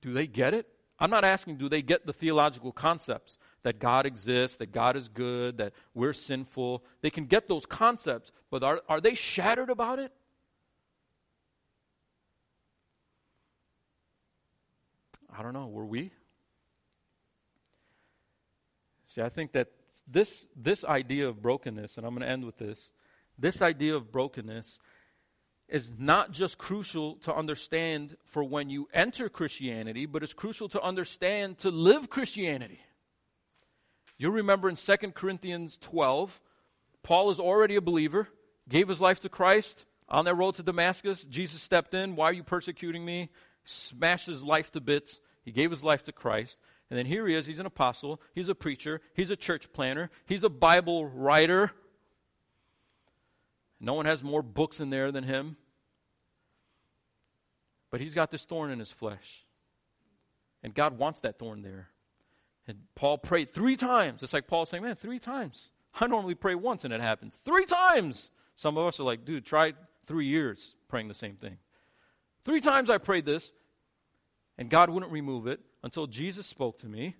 Do 0.00 0.12
they 0.12 0.26
get 0.26 0.54
it? 0.54 0.66
I'm 0.98 1.10
not 1.10 1.24
asking, 1.24 1.58
do 1.58 1.68
they 1.68 1.82
get 1.82 2.06
the 2.06 2.12
theological 2.12 2.72
concepts 2.72 3.38
that 3.62 3.78
God 3.78 4.04
exists, 4.04 4.56
that 4.56 4.72
God 4.72 4.96
is 4.96 5.08
good, 5.08 5.58
that 5.58 5.74
we're 5.94 6.12
sinful? 6.12 6.82
They 7.02 7.10
can 7.10 7.26
get 7.26 7.46
those 7.46 7.66
concepts, 7.66 8.32
but 8.50 8.64
are, 8.64 8.80
are 8.88 9.00
they 9.00 9.14
shattered 9.14 9.70
about 9.70 10.00
it? 10.00 10.12
I 15.38 15.42
don't 15.42 15.52
know. 15.52 15.68
Were 15.68 15.86
we? 15.86 16.10
See, 19.06 19.22
I 19.22 19.28
think 19.28 19.52
that 19.52 19.68
this, 20.06 20.46
this 20.56 20.84
idea 20.84 21.28
of 21.28 21.40
brokenness, 21.40 21.96
and 21.96 22.04
I'm 22.04 22.12
going 22.14 22.26
to 22.26 22.28
end 22.28 22.44
with 22.44 22.58
this 22.58 22.90
this 23.38 23.62
idea 23.62 23.94
of 23.94 24.10
brokenness 24.10 24.80
is 25.68 25.92
not 25.96 26.32
just 26.32 26.58
crucial 26.58 27.16
to 27.16 27.34
understand 27.34 28.16
for 28.24 28.42
when 28.42 28.68
you 28.70 28.88
enter 28.92 29.28
Christianity, 29.28 30.06
but 30.06 30.22
it's 30.22 30.34
crucial 30.34 30.68
to 30.70 30.82
understand 30.82 31.58
to 31.58 31.70
live 31.70 32.10
Christianity. 32.10 32.80
You'll 34.16 34.32
remember 34.32 34.68
in 34.68 34.76
2 34.76 34.96
Corinthians 35.14 35.76
12, 35.80 36.40
Paul 37.02 37.30
is 37.30 37.38
already 37.38 37.76
a 37.76 37.80
believer, 37.80 38.28
gave 38.68 38.88
his 38.88 39.00
life 39.00 39.20
to 39.20 39.28
Christ 39.28 39.84
on 40.08 40.24
that 40.24 40.34
road 40.34 40.56
to 40.56 40.62
Damascus. 40.62 41.22
Jesus 41.24 41.62
stepped 41.62 41.94
in. 41.94 42.16
Why 42.16 42.26
are 42.26 42.32
you 42.32 42.42
persecuting 42.42 43.04
me? 43.04 43.30
Smashed 43.64 44.26
his 44.26 44.42
life 44.42 44.72
to 44.72 44.80
bits. 44.80 45.20
He 45.48 45.52
gave 45.52 45.70
his 45.70 45.82
life 45.82 46.02
to 46.02 46.12
Christ. 46.12 46.60
And 46.90 46.98
then 46.98 47.06
here 47.06 47.26
he 47.26 47.34
is. 47.34 47.46
He's 47.46 47.58
an 47.58 47.64
apostle. 47.64 48.20
He's 48.34 48.50
a 48.50 48.54
preacher. 48.54 49.00
He's 49.14 49.30
a 49.30 49.36
church 49.36 49.72
planter. 49.72 50.10
He's 50.26 50.44
a 50.44 50.50
Bible 50.50 51.06
writer. 51.06 51.72
No 53.80 53.94
one 53.94 54.04
has 54.04 54.22
more 54.22 54.42
books 54.42 54.78
in 54.78 54.90
there 54.90 55.10
than 55.10 55.24
him. 55.24 55.56
But 57.90 58.02
he's 58.02 58.12
got 58.12 58.30
this 58.30 58.44
thorn 58.44 58.70
in 58.70 58.78
his 58.78 58.90
flesh. 58.90 59.46
And 60.62 60.74
God 60.74 60.98
wants 60.98 61.20
that 61.20 61.38
thorn 61.38 61.62
there. 61.62 61.88
And 62.66 62.80
Paul 62.94 63.16
prayed 63.16 63.54
three 63.54 63.76
times. 63.76 64.22
It's 64.22 64.34
like 64.34 64.48
Paul 64.48 64.66
saying, 64.66 64.82
Man, 64.82 64.96
three 64.96 65.18
times. 65.18 65.70
I 65.98 66.08
normally 66.08 66.34
pray 66.34 66.56
once 66.56 66.84
and 66.84 66.92
it 66.92 67.00
happens. 67.00 67.38
Three 67.42 67.64
times. 67.64 68.30
Some 68.54 68.76
of 68.76 68.86
us 68.86 69.00
are 69.00 69.04
like, 69.04 69.24
Dude, 69.24 69.46
try 69.46 69.72
three 70.04 70.26
years 70.26 70.74
praying 70.88 71.08
the 71.08 71.14
same 71.14 71.36
thing. 71.36 71.56
Three 72.44 72.60
times 72.60 72.90
I 72.90 72.98
prayed 72.98 73.24
this, 73.24 73.50
and 74.58 74.68
God 74.68 74.90
wouldn't 74.90 75.12
remove 75.12 75.46
it 75.46 75.60
until 75.82 76.06
Jesus 76.06 76.46
spoke 76.46 76.78
to 76.78 76.86
me 76.86 77.14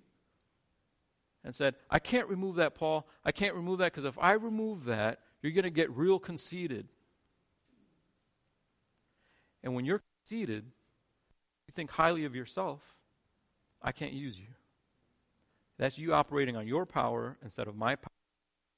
and 1.43 1.55
said, 1.55 1.75
I 1.89 1.99
can't 1.99 2.27
remove 2.27 2.57
that, 2.57 2.75
Paul. 2.75 3.07
I 3.23 3.31
can't 3.31 3.55
remove 3.55 3.79
that 3.79 3.93
because 3.93 4.05
if 4.05 4.17
I 4.19 4.33
remove 4.33 4.85
that, 4.85 5.19
you're 5.41 5.53
going 5.53 5.63
to 5.63 5.69
get 5.69 5.89
real 5.91 6.19
conceited. 6.19 6.89
And 9.63 9.73
when 9.73 9.85
you're 9.85 10.01
conceited, 10.27 10.65
you 11.67 11.73
think 11.73 11.91
highly 11.91 12.25
of 12.25 12.35
yourself, 12.35 12.81
I 13.81 13.93
can't 13.93 14.13
use 14.13 14.37
you. 14.37 14.47
That's 15.77 15.97
you 15.97 16.13
operating 16.13 16.57
on 16.57 16.67
your 16.67 16.85
power 16.85 17.37
instead 17.41 17.69
of 17.69 17.75
my 17.77 17.95
power. 17.95 18.09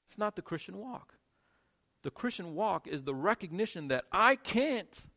It's 0.06 0.18
not 0.18 0.36
the 0.36 0.42
Christian 0.42 0.78
walk. 0.78 1.14
The 2.02 2.10
Christian 2.10 2.54
walk 2.54 2.86
is 2.86 3.02
the 3.02 3.14
recognition 3.14 3.88
that 3.88 4.04
I 4.12 4.36
can't. 4.36 5.08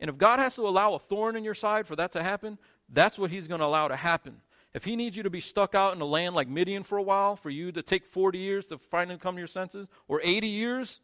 And 0.00 0.08
if 0.08 0.16
God 0.16 0.38
has 0.38 0.54
to 0.56 0.66
allow 0.66 0.94
a 0.94 0.98
thorn 0.98 1.36
in 1.36 1.44
your 1.44 1.54
side 1.54 1.86
for 1.86 1.96
that 1.96 2.12
to 2.12 2.22
happen, 2.22 2.58
that's 2.88 3.18
what 3.18 3.30
He's 3.30 3.48
going 3.48 3.60
to 3.60 3.66
allow 3.66 3.88
to 3.88 3.96
happen. 3.96 4.40
If 4.74 4.84
He 4.84 4.96
needs 4.96 5.16
you 5.16 5.22
to 5.22 5.30
be 5.30 5.40
stuck 5.40 5.74
out 5.74 5.94
in 5.94 6.00
a 6.00 6.04
land 6.04 6.34
like 6.34 6.48
Midian 6.48 6.82
for 6.82 6.98
a 6.98 7.02
while, 7.02 7.36
for 7.36 7.50
you 7.50 7.72
to 7.72 7.82
take 7.82 8.06
40 8.06 8.38
years 8.38 8.66
to 8.68 8.78
finally 8.78 9.18
come 9.18 9.34
to 9.34 9.40
your 9.40 9.48
senses, 9.48 9.88
or 10.06 10.20
80 10.22 10.46
years, 10.46 11.00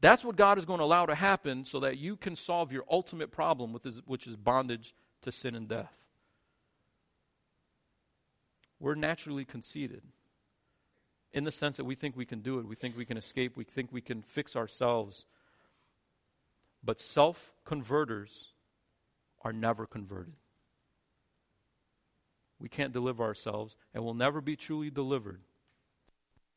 that's 0.00 0.22
what 0.22 0.36
God 0.36 0.58
is 0.58 0.64
going 0.64 0.78
to 0.78 0.84
allow 0.84 1.06
to 1.06 1.14
happen 1.14 1.64
so 1.64 1.80
that 1.80 1.98
you 1.98 2.16
can 2.16 2.36
solve 2.36 2.70
your 2.70 2.84
ultimate 2.90 3.32
problem, 3.32 3.76
which 4.04 4.26
is 4.26 4.36
bondage 4.36 4.94
to 5.22 5.32
sin 5.32 5.54
and 5.54 5.68
death. 5.68 5.96
We're 8.78 8.94
naturally 8.94 9.46
conceited 9.46 10.02
in 11.32 11.44
the 11.44 11.50
sense 11.50 11.78
that 11.78 11.84
we 11.84 11.94
think 11.94 12.14
we 12.14 12.26
can 12.26 12.40
do 12.40 12.58
it, 12.58 12.66
we 12.66 12.76
think 12.76 12.96
we 12.96 13.06
can 13.06 13.16
escape, 13.16 13.56
we 13.56 13.64
think 13.64 13.90
we 13.90 14.02
can 14.02 14.22
fix 14.22 14.54
ourselves. 14.54 15.24
But 16.86 17.00
self 17.00 17.52
converters 17.64 18.52
are 19.42 19.52
never 19.52 19.86
converted. 19.86 20.34
We 22.60 22.68
can't 22.68 22.92
deliver 22.92 23.24
ourselves, 23.24 23.76
and 23.92 24.04
we'll 24.04 24.14
never 24.14 24.40
be 24.40 24.56
truly 24.56 24.88
delivered 24.88 25.40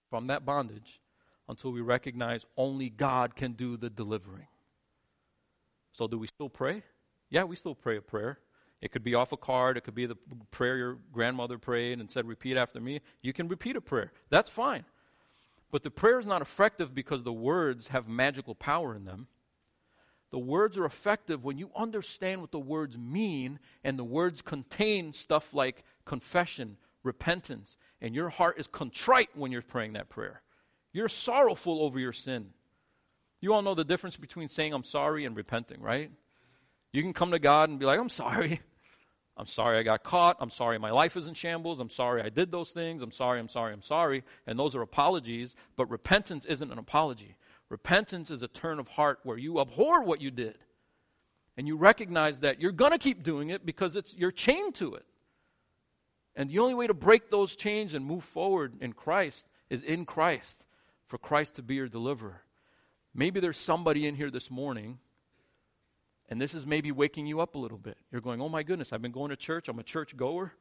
from 0.10 0.28
that 0.28 0.46
bondage 0.46 1.02
until 1.50 1.72
we 1.72 1.82
recognize 1.82 2.46
only 2.56 2.90
God 2.90 3.36
can 3.36 3.54
do 3.54 3.76
the 3.76 3.90
delivering. 3.90 4.48
So, 5.92 6.08
do 6.08 6.20
we 6.20 6.28
still 6.28 6.48
pray? 6.48 6.84
Yeah, 7.32 7.44
we 7.44 7.56
still 7.56 7.76
pray 7.76 7.98
a 7.98 8.02
prayer. 8.02 8.40
It 8.82 8.92
could 8.92 9.04
be 9.04 9.16
off 9.16 9.32
a 9.32 9.38
card. 9.38 9.78
It 9.78 9.82
could 9.82 9.96
be 9.96 10.06
the 10.06 10.18
prayer 10.52 10.78
your 10.78 10.98
grandmother 11.12 11.58
prayed 11.58 12.00
and 12.00 12.10
said, 12.10 12.28
Repeat 12.28 12.56
after 12.56 12.80
me. 12.80 13.02
You 13.24 13.34
can 13.34 13.48
repeat 13.48 13.76
a 13.76 13.82
prayer. 13.82 14.14
That's 14.30 14.50
fine. 14.50 14.86
But 15.72 15.82
the 15.84 15.92
prayer 15.92 16.20
is 16.20 16.28
not 16.28 16.42
effective 16.42 16.94
because 16.94 17.24
the 17.24 17.34
words 17.34 17.88
have 17.88 18.08
magical 18.08 18.56
power 18.56 18.96
in 18.96 19.06
them. 19.06 19.28
The 20.32 20.40
words 20.40 20.78
are 20.78 20.86
effective 20.86 21.44
when 21.44 21.58
you 21.58 21.72
understand 21.76 22.42
what 22.42 22.52
the 22.52 22.60
words 22.60 22.98
mean, 22.98 23.60
and 23.84 23.98
the 23.98 24.04
words 24.04 24.42
contain 24.42 25.12
stuff 25.12 25.54
like 25.54 25.84
confession, 26.06 26.78
repentance, 27.04 27.78
and 28.02 28.14
your 28.14 28.30
heart 28.30 28.60
is 28.60 28.68
contrite 28.68 29.30
when 29.34 29.52
you're 29.52 29.62
praying 29.62 29.94
that 29.94 30.10
prayer. 30.10 30.42
You're 30.94 31.10
sorrowful 31.10 31.82
over 31.82 32.00
your 32.00 32.14
sin. 32.14 32.50
You 33.42 33.54
all 33.54 33.62
know 33.62 33.76
the 33.76 33.84
difference 33.84 34.18
between 34.18 34.50
saying 34.50 34.74
I'm 34.74 34.84
sorry 34.84 35.26
and 35.26 35.36
repenting, 35.36 35.82
right? 35.82 36.12
You 36.92 37.02
can 37.02 37.14
come 37.14 37.32
to 37.32 37.40
God 37.40 37.70
and 37.70 37.80
be 37.80 37.86
like, 37.86 38.00
I'm 38.00 38.10
sorry. 38.10 38.62
I'm 39.38 39.48
sorry 39.48 39.80
I 39.80 39.84
got 39.84 40.04
caught. 40.04 40.36
I'm 40.42 40.50
sorry 40.50 40.78
my 40.78 40.92
life 40.92 41.16
is 41.16 41.26
in 41.26 41.34
shambles. 41.34 41.80
I'm 41.80 41.90
sorry 41.90 42.22
I 42.22 42.28
did 42.28 42.52
those 42.52 42.72
things. 42.72 43.02
I'm 43.02 43.12
sorry, 43.12 43.40
I'm 43.40 43.48
sorry, 43.48 43.72
I'm 43.72 43.82
sorry. 43.82 44.24
And 44.46 44.60
those 44.60 44.76
are 44.76 44.82
apologies, 44.82 45.56
but 45.78 45.90
repentance 45.90 46.44
isn't 46.44 46.72
an 46.72 46.78
apology. 46.78 47.38
Repentance 47.70 48.32
is 48.32 48.42
a 48.42 48.48
turn 48.48 48.80
of 48.80 48.88
heart 48.88 49.20
where 49.24 49.38
you 49.38 49.60
abhor 49.60 50.04
what 50.04 50.22
you 50.22 50.32
did. 50.32 50.58
And 51.56 51.68
you 51.68 51.78
recognize 51.78 52.40
that 52.40 52.62
you're 52.62 52.72
going 52.72 52.92
to 52.92 52.98
keep 52.98 53.24
doing 53.24 53.50
it 53.50 53.66
because 53.66 53.96
it's, 53.96 54.16
you're 54.16 54.32
chained 54.32 54.76
to 54.76 54.96
it. 54.96 55.06
And 56.36 56.50
the 56.50 56.60
only 56.60 56.74
way 56.74 56.88
to 56.88 56.94
break 56.94 57.30
those 57.30 57.56
chains 57.56 57.94
and 57.94 58.06
move 58.06 58.24
forward 58.24 58.76
in 58.80 58.94
Christ 58.94 59.48
is 59.70 59.82
in 59.82 60.06
Christ, 60.06 60.64
for 61.06 61.18
Christ 61.18 61.56
to 61.56 61.62
be 61.62 61.76
your 61.76 61.90
deliverer. 61.90 62.44
Maybe 63.14 63.40
there's 63.40 63.58
somebody 63.58 64.08
in 64.08 64.16
here 64.16 64.32
this 64.32 64.50
morning, 64.50 65.00
and 66.30 66.40
this 66.40 66.54
is 66.54 66.66
maybe 66.66 66.92
waking 66.92 67.26
you 67.26 67.42
up 67.42 67.56
a 67.56 67.58
little 67.58 67.78
bit. 67.78 67.98
You're 68.12 68.22
going, 68.22 68.42
oh 68.42 68.50
my 68.50 68.64
goodness, 68.64 68.94
I've 68.94 69.02
been 69.02 69.12
going 69.12 69.30
to 69.32 69.36
church, 69.36 69.68
I'm 69.68 69.80
a 69.80 69.84
church 69.84 70.16
goer. 70.16 70.54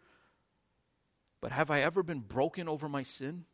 But 1.40 1.52
have 1.52 1.70
I 1.70 1.80
ever 1.80 2.02
been 2.02 2.20
broken 2.20 2.68
over 2.68 2.88
my 2.88 3.04
sin? 3.04 3.44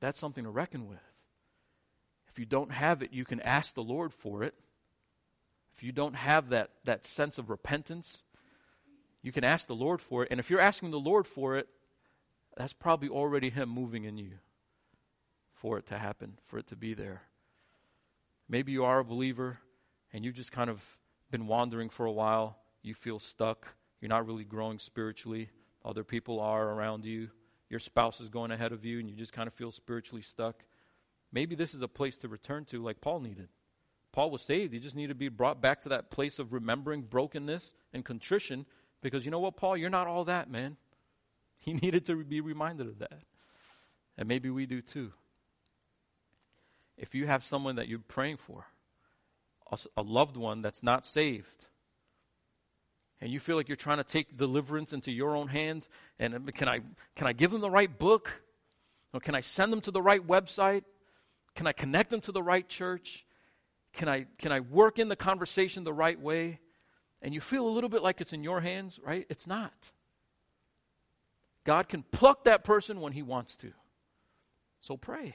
That's 0.00 0.18
something 0.18 0.44
to 0.44 0.50
reckon 0.50 0.88
with. 0.88 0.98
If 2.28 2.38
you 2.38 2.46
don't 2.46 2.72
have 2.72 3.02
it, 3.02 3.12
you 3.12 3.24
can 3.24 3.40
ask 3.40 3.74
the 3.74 3.82
Lord 3.82 4.12
for 4.12 4.42
it. 4.42 4.54
If 5.74 5.82
you 5.82 5.92
don't 5.92 6.14
have 6.14 6.50
that, 6.50 6.70
that 6.84 7.06
sense 7.06 7.38
of 7.38 7.50
repentance, 7.50 8.22
you 9.22 9.32
can 9.32 9.44
ask 9.44 9.66
the 9.66 9.74
Lord 9.74 10.00
for 10.00 10.22
it. 10.22 10.28
And 10.30 10.40
if 10.40 10.50
you're 10.50 10.60
asking 10.60 10.90
the 10.90 11.00
Lord 11.00 11.26
for 11.26 11.56
it, 11.56 11.68
that's 12.56 12.72
probably 12.72 13.08
already 13.08 13.50
Him 13.50 13.68
moving 13.68 14.04
in 14.04 14.16
you 14.16 14.32
for 15.54 15.78
it 15.78 15.86
to 15.86 15.98
happen, 15.98 16.38
for 16.46 16.58
it 16.58 16.66
to 16.68 16.76
be 16.76 16.94
there. 16.94 17.22
Maybe 18.48 18.72
you 18.72 18.84
are 18.84 19.00
a 19.00 19.04
believer 19.04 19.58
and 20.12 20.24
you've 20.24 20.34
just 20.34 20.52
kind 20.52 20.70
of 20.70 20.82
been 21.30 21.46
wandering 21.46 21.88
for 21.88 22.06
a 22.06 22.12
while. 22.12 22.58
You 22.82 22.94
feel 22.94 23.18
stuck. 23.18 23.74
You're 24.00 24.08
not 24.08 24.26
really 24.26 24.44
growing 24.44 24.78
spiritually. 24.78 25.50
Other 25.84 26.04
people 26.04 26.40
are 26.40 26.70
around 26.70 27.04
you. 27.04 27.30
Your 27.68 27.80
spouse 27.80 28.20
is 28.20 28.28
going 28.28 28.50
ahead 28.50 28.72
of 28.72 28.84
you 28.84 28.98
and 29.00 29.10
you 29.10 29.16
just 29.16 29.32
kind 29.32 29.48
of 29.48 29.54
feel 29.54 29.72
spiritually 29.72 30.22
stuck. 30.22 30.64
Maybe 31.32 31.54
this 31.54 31.74
is 31.74 31.82
a 31.82 31.88
place 31.88 32.16
to 32.18 32.28
return 32.28 32.64
to 32.66 32.82
like 32.82 33.00
Paul 33.00 33.20
needed. 33.20 33.48
Paul 34.12 34.30
was 34.30 34.42
saved. 34.42 34.72
He 34.72 34.78
just 34.78 34.96
needed 34.96 35.08
to 35.08 35.14
be 35.14 35.28
brought 35.28 35.60
back 35.60 35.82
to 35.82 35.90
that 35.90 36.10
place 36.10 36.38
of 36.38 36.52
remembering 36.52 37.02
brokenness 37.02 37.74
and 37.92 38.04
contrition 38.04 38.64
because 39.02 39.24
you 39.24 39.30
know 39.30 39.40
what, 39.40 39.56
Paul, 39.56 39.76
you're 39.76 39.90
not 39.90 40.06
all 40.06 40.24
that, 40.24 40.50
man. 40.50 40.76
He 41.58 41.72
needed 41.72 42.06
to 42.06 42.22
be 42.22 42.40
reminded 42.40 42.86
of 42.86 43.00
that. 43.00 43.22
And 44.16 44.28
maybe 44.28 44.50
we 44.50 44.66
do 44.66 44.80
too. 44.80 45.12
If 46.96 47.14
you 47.14 47.26
have 47.26 47.42
someone 47.42 47.76
that 47.76 47.88
you're 47.88 47.98
praying 47.98 48.36
for, 48.36 48.66
a 49.96 50.02
loved 50.02 50.36
one 50.36 50.62
that's 50.62 50.82
not 50.82 51.04
saved, 51.04 51.66
and 53.26 53.32
you 53.32 53.40
feel 53.40 53.56
like 53.56 53.68
you're 53.68 53.74
trying 53.74 53.96
to 53.96 54.04
take 54.04 54.36
deliverance 54.36 54.92
into 54.92 55.10
your 55.10 55.34
own 55.34 55.48
hand, 55.48 55.88
and 56.20 56.32
uh, 56.32 56.38
can 56.54 56.68
I, 56.68 56.78
can 57.16 57.26
I 57.26 57.32
give 57.32 57.50
them 57.50 57.60
the 57.60 57.68
right 57.68 57.98
book? 57.98 58.44
Or 59.12 59.18
can 59.18 59.34
I 59.34 59.40
send 59.40 59.72
them 59.72 59.80
to 59.80 59.90
the 59.90 60.00
right 60.00 60.24
website? 60.24 60.84
Can 61.56 61.66
I 61.66 61.72
connect 61.72 62.10
them 62.10 62.20
to 62.20 62.30
the 62.30 62.40
right 62.40 62.68
church? 62.68 63.26
Can 63.94 64.08
I, 64.08 64.26
can 64.38 64.52
I 64.52 64.60
work 64.60 65.00
in 65.00 65.08
the 65.08 65.16
conversation 65.16 65.82
the 65.82 65.92
right 65.92 66.20
way? 66.20 66.60
And 67.20 67.34
you 67.34 67.40
feel 67.40 67.66
a 67.66 67.68
little 67.68 67.90
bit 67.90 68.00
like 68.00 68.20
it's 68.20 68.32
in 68.32 68.44
your 68.44 68.60
hands, 68.60 69.00
right? 69.04 69.26
It's 69.28 69.48
not. 69.48 69.90
God 71.64 71.88
can 71.88 72.04
pluck 72.04 72.44
that 72.44 72.62
person 72.62 73.00
when 73.00 73.12
He 73.12 73.22
wants 73.22 73.56
to. 73.56 73.72
So 74.80 74.96
pray. 74.96 75.34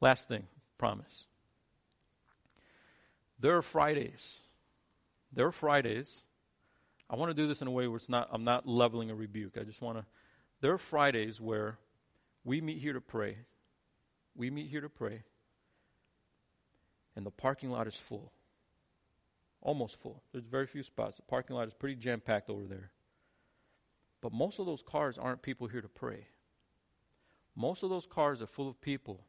Last 0.00 0.26
thing, 0.26 0.48
promise. 0.78 1.26
There 3.38 3.56
are 3.56 3.62
Fridays. 3.62 4.40
There 5.34 5.46
are 5.46 5.52
Fridays. 5.52 6.22
I 7.10 7.16
want 7.16 7.30
to 7.30 7.34
do 7.34 7.48
this 7.48 7.60
in 7.60 7.68
a 7.68 7.70
way 7.70 7.86
where 7.88 7.96
it's 7.96 8.08
not, 8.08 8.28
I'm 8.32 8.44
not 8.44 8.68
leveling 8.68 9.10
a 9.10 9.14
rebuke. 9.14 9.58
I 9.60 9.64
just 9.64 9.82
want 9.82 9.98
to. 9.98 10.04
There 10.60 10.72
are 10.72 10.78
Fridays 10.78 11.40
where 11.40 11.78
we 12.44 12.60
meet 12.60 12.78
here 12.78 12.92
to 12.92 13.00
pray. 13.00 13.38
We 14.34 14.50
meet 14.50 14.70
here 14.70 14.80
to 14.80 14.88
pray. 14.88 15.24
And 17.16 17.26
the 17.26 17.30
parking 17.30 17.70
lot 17.70 17.86
is 17.86 17.94
full. 17.94 18.32
Almost 19.60 20.00
full. 20.00 20.22
There's 20.32 20.44
very 20.44 20.66
few 20.66 20.82
spots. 20.82 21.16
The 21.16 21.22
parking 21.22 21.56
lot 21.56 21.68
is 21.68 21.74
pretty 21.74 21.96
jam 21.96 22.20
packed 22.20 22.50
over 22.50 22.64
there. 22.64 22.90
But 24.20 24.32
most 24.32 24.58
of 24.58 24.66
those 24.66 24.82
cars 24.82 25.18
aren't 25.18 25.42
people 25.42 25.66
here 25.66 25.82
to 25.82 25.88
pray. 25.88 26.28
Most 27.56 27.82
of 27.82 27.90
those 27.90 28.06
cars 28.06 28.40
are 28.40 28.46
full 28.46 28.68
of 28.68 28.80
people 28.80 29.24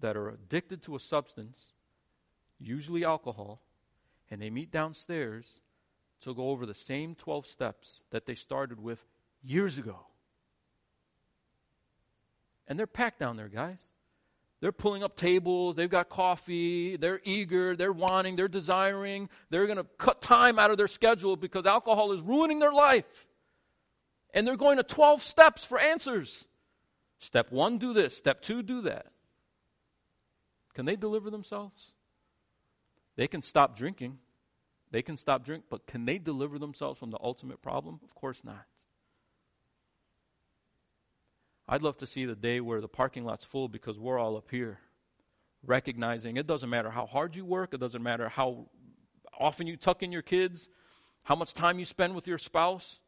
that 0.00 0.16
are 0.16 0.28
addicted 0.28 0.82
to 0.82 0.96
a 0.96 1.00
substance, 1.00 1.72
usually 2.58 3.04
alcohol, 3.04 3.62
and 4.30 4.40
they 4.40 4.50
meet 4.50 4.70
downstairs 4.70 5.60
to 6.20 6.34
go 6.34 6.50
over 6.50 6.66
the 6.66 6.74
same 6.74 7.14
12 7.14 7.46
steps 7.46 8.02
that 8.10 8.26
they 8.26 8.34
started 8.34 8.80
with 8.80 9.04
years 9.42 9.78
ago. 9.78 10.06
And 12.66 12.78
they're 12.78 12.86
packed 12.86 13.20
down 13.20 13.36
there, 13.36 13.48
guys. 13.48 13.92
They're 14.60 14.72
pulling 14.72 15.04
up 15.04 15.16
tables, 15.16 15.76
they've 15.76 15.88
got 15.88 16.08
coffee, 16.08 16.96
they're 16.96 17.20
eager, 17.22 17.76
they're 17.76 17.92
wanting, 17.92 18.34
they're 18.34 18.48
desiring, 18.48 19.28
they're 19.50 19.66
going 19.66 19.78
to 19.78 19.86
cut 19.98 20.20
time 20.20 20.58
out 20.58 20.72
of 20.72 20.76
their 20.76 20.88
schedule 20.88 21.36
because 21.36 21.64
alcohol 21.64 22.10
is 22.10 22.20
ruining 22.20 22.58
their 22.58 22.72
life. 22.72 23.26
And 24.34 24.46
they're 24.46 24.56
going 24.56 24.78
to 24.78 24.82
12 24.82 25.22
steps 25.22 25.64
for 25.64 25.78
answers. 25.78 26.48
Step 27.20 27.52
one, 27.52 27.78
do 27.78 27.92
this. 27.92 28.16
Step 28.16 28.42
two, 28.42 28.62
do 28.62 28.82
that. 28.82 29.06
Can 30.74 30.86
they 30.86 30.96
deliver 30.96 31.30
themselves? 31.30 31.94
They 33.18 33.26
can 33.26 33.42
stop 33.42 33.76
drinking. 33.76 34.18
They 34.92 35.02
can 35.02 35.16
stop 35.16 35.44
drink, 35.44 35.64
but 35.68 35.88
can 35.88 36.04
they 36.04 36.18
deliver 36.18 36.56
themselves 36.56 37.00
from 37.00 37.10
the 37.10 37.18
ultimate 37.20 37.60
problem? 37.60 37.98
Of 38.04 38.14
course 38.14 38.44
not. 38.44 38.64
I'd 41.68 41.82
love 41.82 41.96
to 41.98 42.06
see 42.06 42.24
the 42.24 42.36
day 42.36 42.60
where 42.60 42.80
the 42.80 42.88
parking 42.88 43.24
lot's 43.24 43.44
full 43.44 43.68
because 43.68 43.98
we're 43.98 44.20
all 44.20 44.36
up 44.36 44.48
here 44.50 44.78
recognizing 45.66 46.36
it 46.36 46.46
doesn't 46.46 46.70
matter 46.70 46.90
how 46.90 47.06
hard 47.06 47.34
you 47.34 47.44
work, 47.44 47.74
it 47.74 47.80
doesn't 47.80 48.04
matter 48.04 48.28
how 48.28 48.68
often 49.38 49.66
you 49.66 49.76
tuck 49.76 50.04
in 50.04 50.12
your 50.12 50.22
kids, 50.22 50.68
how 51.24 51.34
much 51.34 51.52
time 51.54 51.80
you 51.80 51.84
spend 51.84 52.14
with 52.14 52.28
your 52.28 52.38
spouse. 52.38 53.00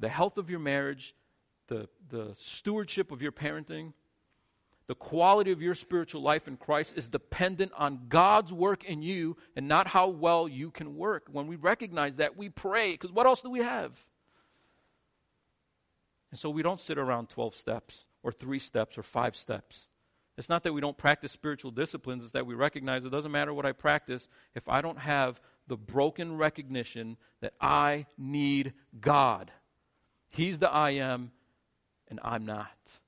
The 0.00 0.08
health 0.08 0.38
of 0.38 0.50
your 0.50 0.58
marriage, 0.58 1.14
the, 1.68 1.88
the 2.10 2.34
stewardship 2.36 3.12
of 3.12 3.22
your 3.22 3.30
parenting, 3.30 3.92
the 4.86 4.94
quality 4.94 5.50
of 5.50 5.62
your 5.62 5.74
spiritual 5.74 6.20
life 6.20 6.46
in 6.46 6.56
Christ 6.56 6.94
is 6.96 7.08
dependent 7.08 7.72
on 7.76 8.06
God's 8.08 8.52
work 8.52 8.84
in 8.84 9.02
you 9.02 9.36
and 9.56 9.66
not 9.66 9.86
how 9.86 10.08
well 10.08 10.46
you 10.46 10.70
can 10.70 10.96
work. 10.96 11.28
When 11.32 11.46
we 11.46 11.56
recognize 11.56 12.16
that, 12.16 12.36
we 12.36 12.50
pray, 12.50 12.92
because 12.92 13.10
what 13.10 13.26
else 13.26 13.40
do 13.40 13.50
we 13.50 13.60
have? 13.60 13.92
And 16.30 16.38
so 16.38 16.50
we 16.50 16.62
don't 16.62 16.80
sit 16.80 16.98
around 16.98 17.30
12 17.30 17.54
steps 17.54 18.04
or 18.22 18.32
three 18.32 18.58
steps 18.58 18.98
or 18.98 19.02
five 19.02 19.36
steps. 19.36 19.88
It's 20.36 20.48
not 20.48 20.64
that 20.64 20.72
we 20.72 20.80
don't 20.80 20.98
practice 20.98 21.32
spiritual 21.32 21.70
disciplines, 21.70 22.24
it's 22.24 22.32
that 22.32 22.46
we 22.46 22.54
recognize 22.54 23.04
it 23.04 23.10
doesn't 23.10 23.30
matter 23.30 23.54
what 23.54 23.64
I 23.64 23.72
practice 23.72 24.28
if 24.54 24.68
I 24.68 24.82
don't 24.82 24.98
have 24.98 25.40
the 25.66 25.76
broken 25.76 26.36
recognition 26.36 27.16
that 27.40 27.54
I 27.60 28.06
need 28.18 28.74
God. 29.00 29.52
He's 30.28 30.58
the 30.58 30.68
I 30.68 30.90
am, 30.90 31.30
and 32.08 32.18
I'm 32.22 32.44
not. 32.44 32.98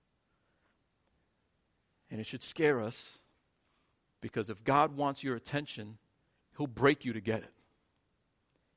And 2.11 2.20
it 2.20 2.26
should 2.26 2.42
scare 2.42 2.80
us 2.80 3.18
because 4.20 4.50
if 4.50 4.62
God 4.64 4.96
wants 4.96 5.22
your 5.22 5.36
attention, 5.36 5.98
He'll 6.57 6.66
break 6.66 7.04
you 7.04 7.12
to 7.12 7.20
get 7.20 7.38
it. 7.38 7.52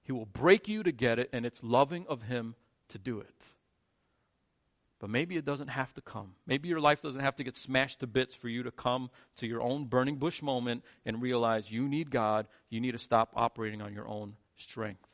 He 0.03 0.11
will 0.11 0.25
break 0.25 0.67
you 0.67 0.83
to 0.83 0.91
get 0.91 1.19
it, 1.19 1.29
and 1.31 1.45
it's 1.45 1.63
loving 1.63 2.05
of 2.07 2.23
Him 2.23 2.55
to 2.89 2.97
do 2.97 3.19
it. 3.19 3.45
But 4.99 5.09
maybe 5.09 5.37
it 5.37 5.45
doesn't 5.45 5.69
have 5.69 5.93
to 5.93 6.01
come. 6.01 6.33
Maybe 6.45 6.67
your 6.67 6.81
life 6.81 7.01
doesn't 7.01 7.21
have 7.21 7.37
to 7.37 7.43
get 7.43 7.55
smashed 7.55 8.01
to 8.01 8.07
bits 8.07 8.33
for 8.33 8.49
you 8.49 8.63
to 8.63 8.71
come 8.71 9.09
to 9.37 9.47
your 9.47 9.61
own 9.61 9.85
burning 9.85 10.17
bush 10.17 10.41
moment 10.41 10.83
and 11.05 11.21
realize 11.21 11.71
you 11.71 11.87
need 11.87 12.11
God. 12.11 12.47
You 12.69 12.81
need 12.81 12.91
to 12.91 12.99
stop 12.99 13.31
operating 13.35 13.81
on 13.81 13.93
your 13.93 14.07
own 14.07 14.35
strength. 14.57 15.07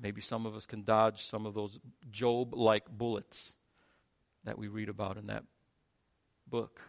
Maybe 0.00 0.20
some 0.20 0.46
of 0.46 0.56
us 0.56 0.66
can 0.66 0.82
dodge 0.82 1.26
some 1.26 1.46
of 1.46 1.54
those 1.54 1.78
Job 2.10 2.54
like 2.54 2.90
bullets 2.90 3.54
that 4.42 4.58
we 4.58 4.66
read 4.66 4.88
about 4.88 5.16
in 5.16 5.28
that 5.28 5.44
book. 6.48 6.80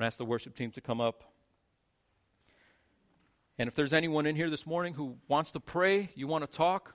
To 0.00 0.06
ask 0.06 0.16
the 0.16 0.24
worship 0.24 0.54
team 0.54 0.70
to 0.72 0.80
come 0.80 0.98
up. 0.98 1.24
And 3.58 3.68
if 3.68 3.74
there's 3.74 3.92
anyone 3.92 4.24
in 4.24 4.34
here 4.34 4.48
this 4.48 4.66
morning 4.66 4.94
who 4.94 5.18
wants 5.28 5.52
to 5.52 5.60
pray, 5.60 6.08
you 6.14 6.26
want 6.26 6.42
to 6.42 6.50
talk, 6.50 6.94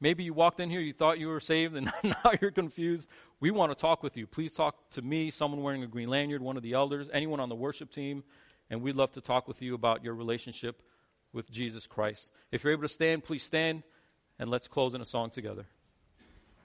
maybe 0.00 0.24
you 0.24 0.32
walked 0.32 0.58
in 0.58 0.70
here, 0.70 0.80
you 0.80 0.94
thought 0.94 1.18
you 1.18 1.28
were 1.28 1.40
saved, 1.40 1.76
and 1.76 1.92
now 2.02 2.32
you're 2.40 2.50
confused. 2.50 3.10
We 3.40 3.50
want 3.50 3.70
to 3.70 3.74
talk 3.74 4.02
with 4.02 4.16
you. 4.16 4.26
Please 4.26 4.54
talk 4.54 4.90
to 4.92 5.02
me, 5.02 5.30
someone 5.30 5.60
wearing 5.60 5.82
a 5.82 5.86
green 5.86 6.08
lanyard, 6.08 6.40
one 6.40 6.56
of 6.56 6.62
the 6.62 6.72
elders, 6.72 7.10
anyone 7.12 7.38
on 7.38 7.50
the 7.50 7.54
worship 7.54 7.90
team, 7.90 8.24
and 8.70 8.80
we'd 8.80 8.96
love 8.96 9.12
to 9.12 9.20
talk 9.20 9.46
with 9.46 9.60
you 9.60 9.74
about 9.74 10.02
your 10.02 10.14
relationship 10.14 10.80
with 11.34 11.50
Jesus 11.50 11.86
Christ. 11.86 12.32
If 12.50 12.64
you're 12.64 12.72
able 12.72 12.84
to 12.84 12.88
stand, 12.88 13.24
please 13.24 13.42
stand 13.42 13.82
and 14.38 14.48
let's 14.48 14.68
close 14.68 14.94
in 14.94 15.02
a 15.02 15.04
song 15.04 15.28
together. 15.28 15.66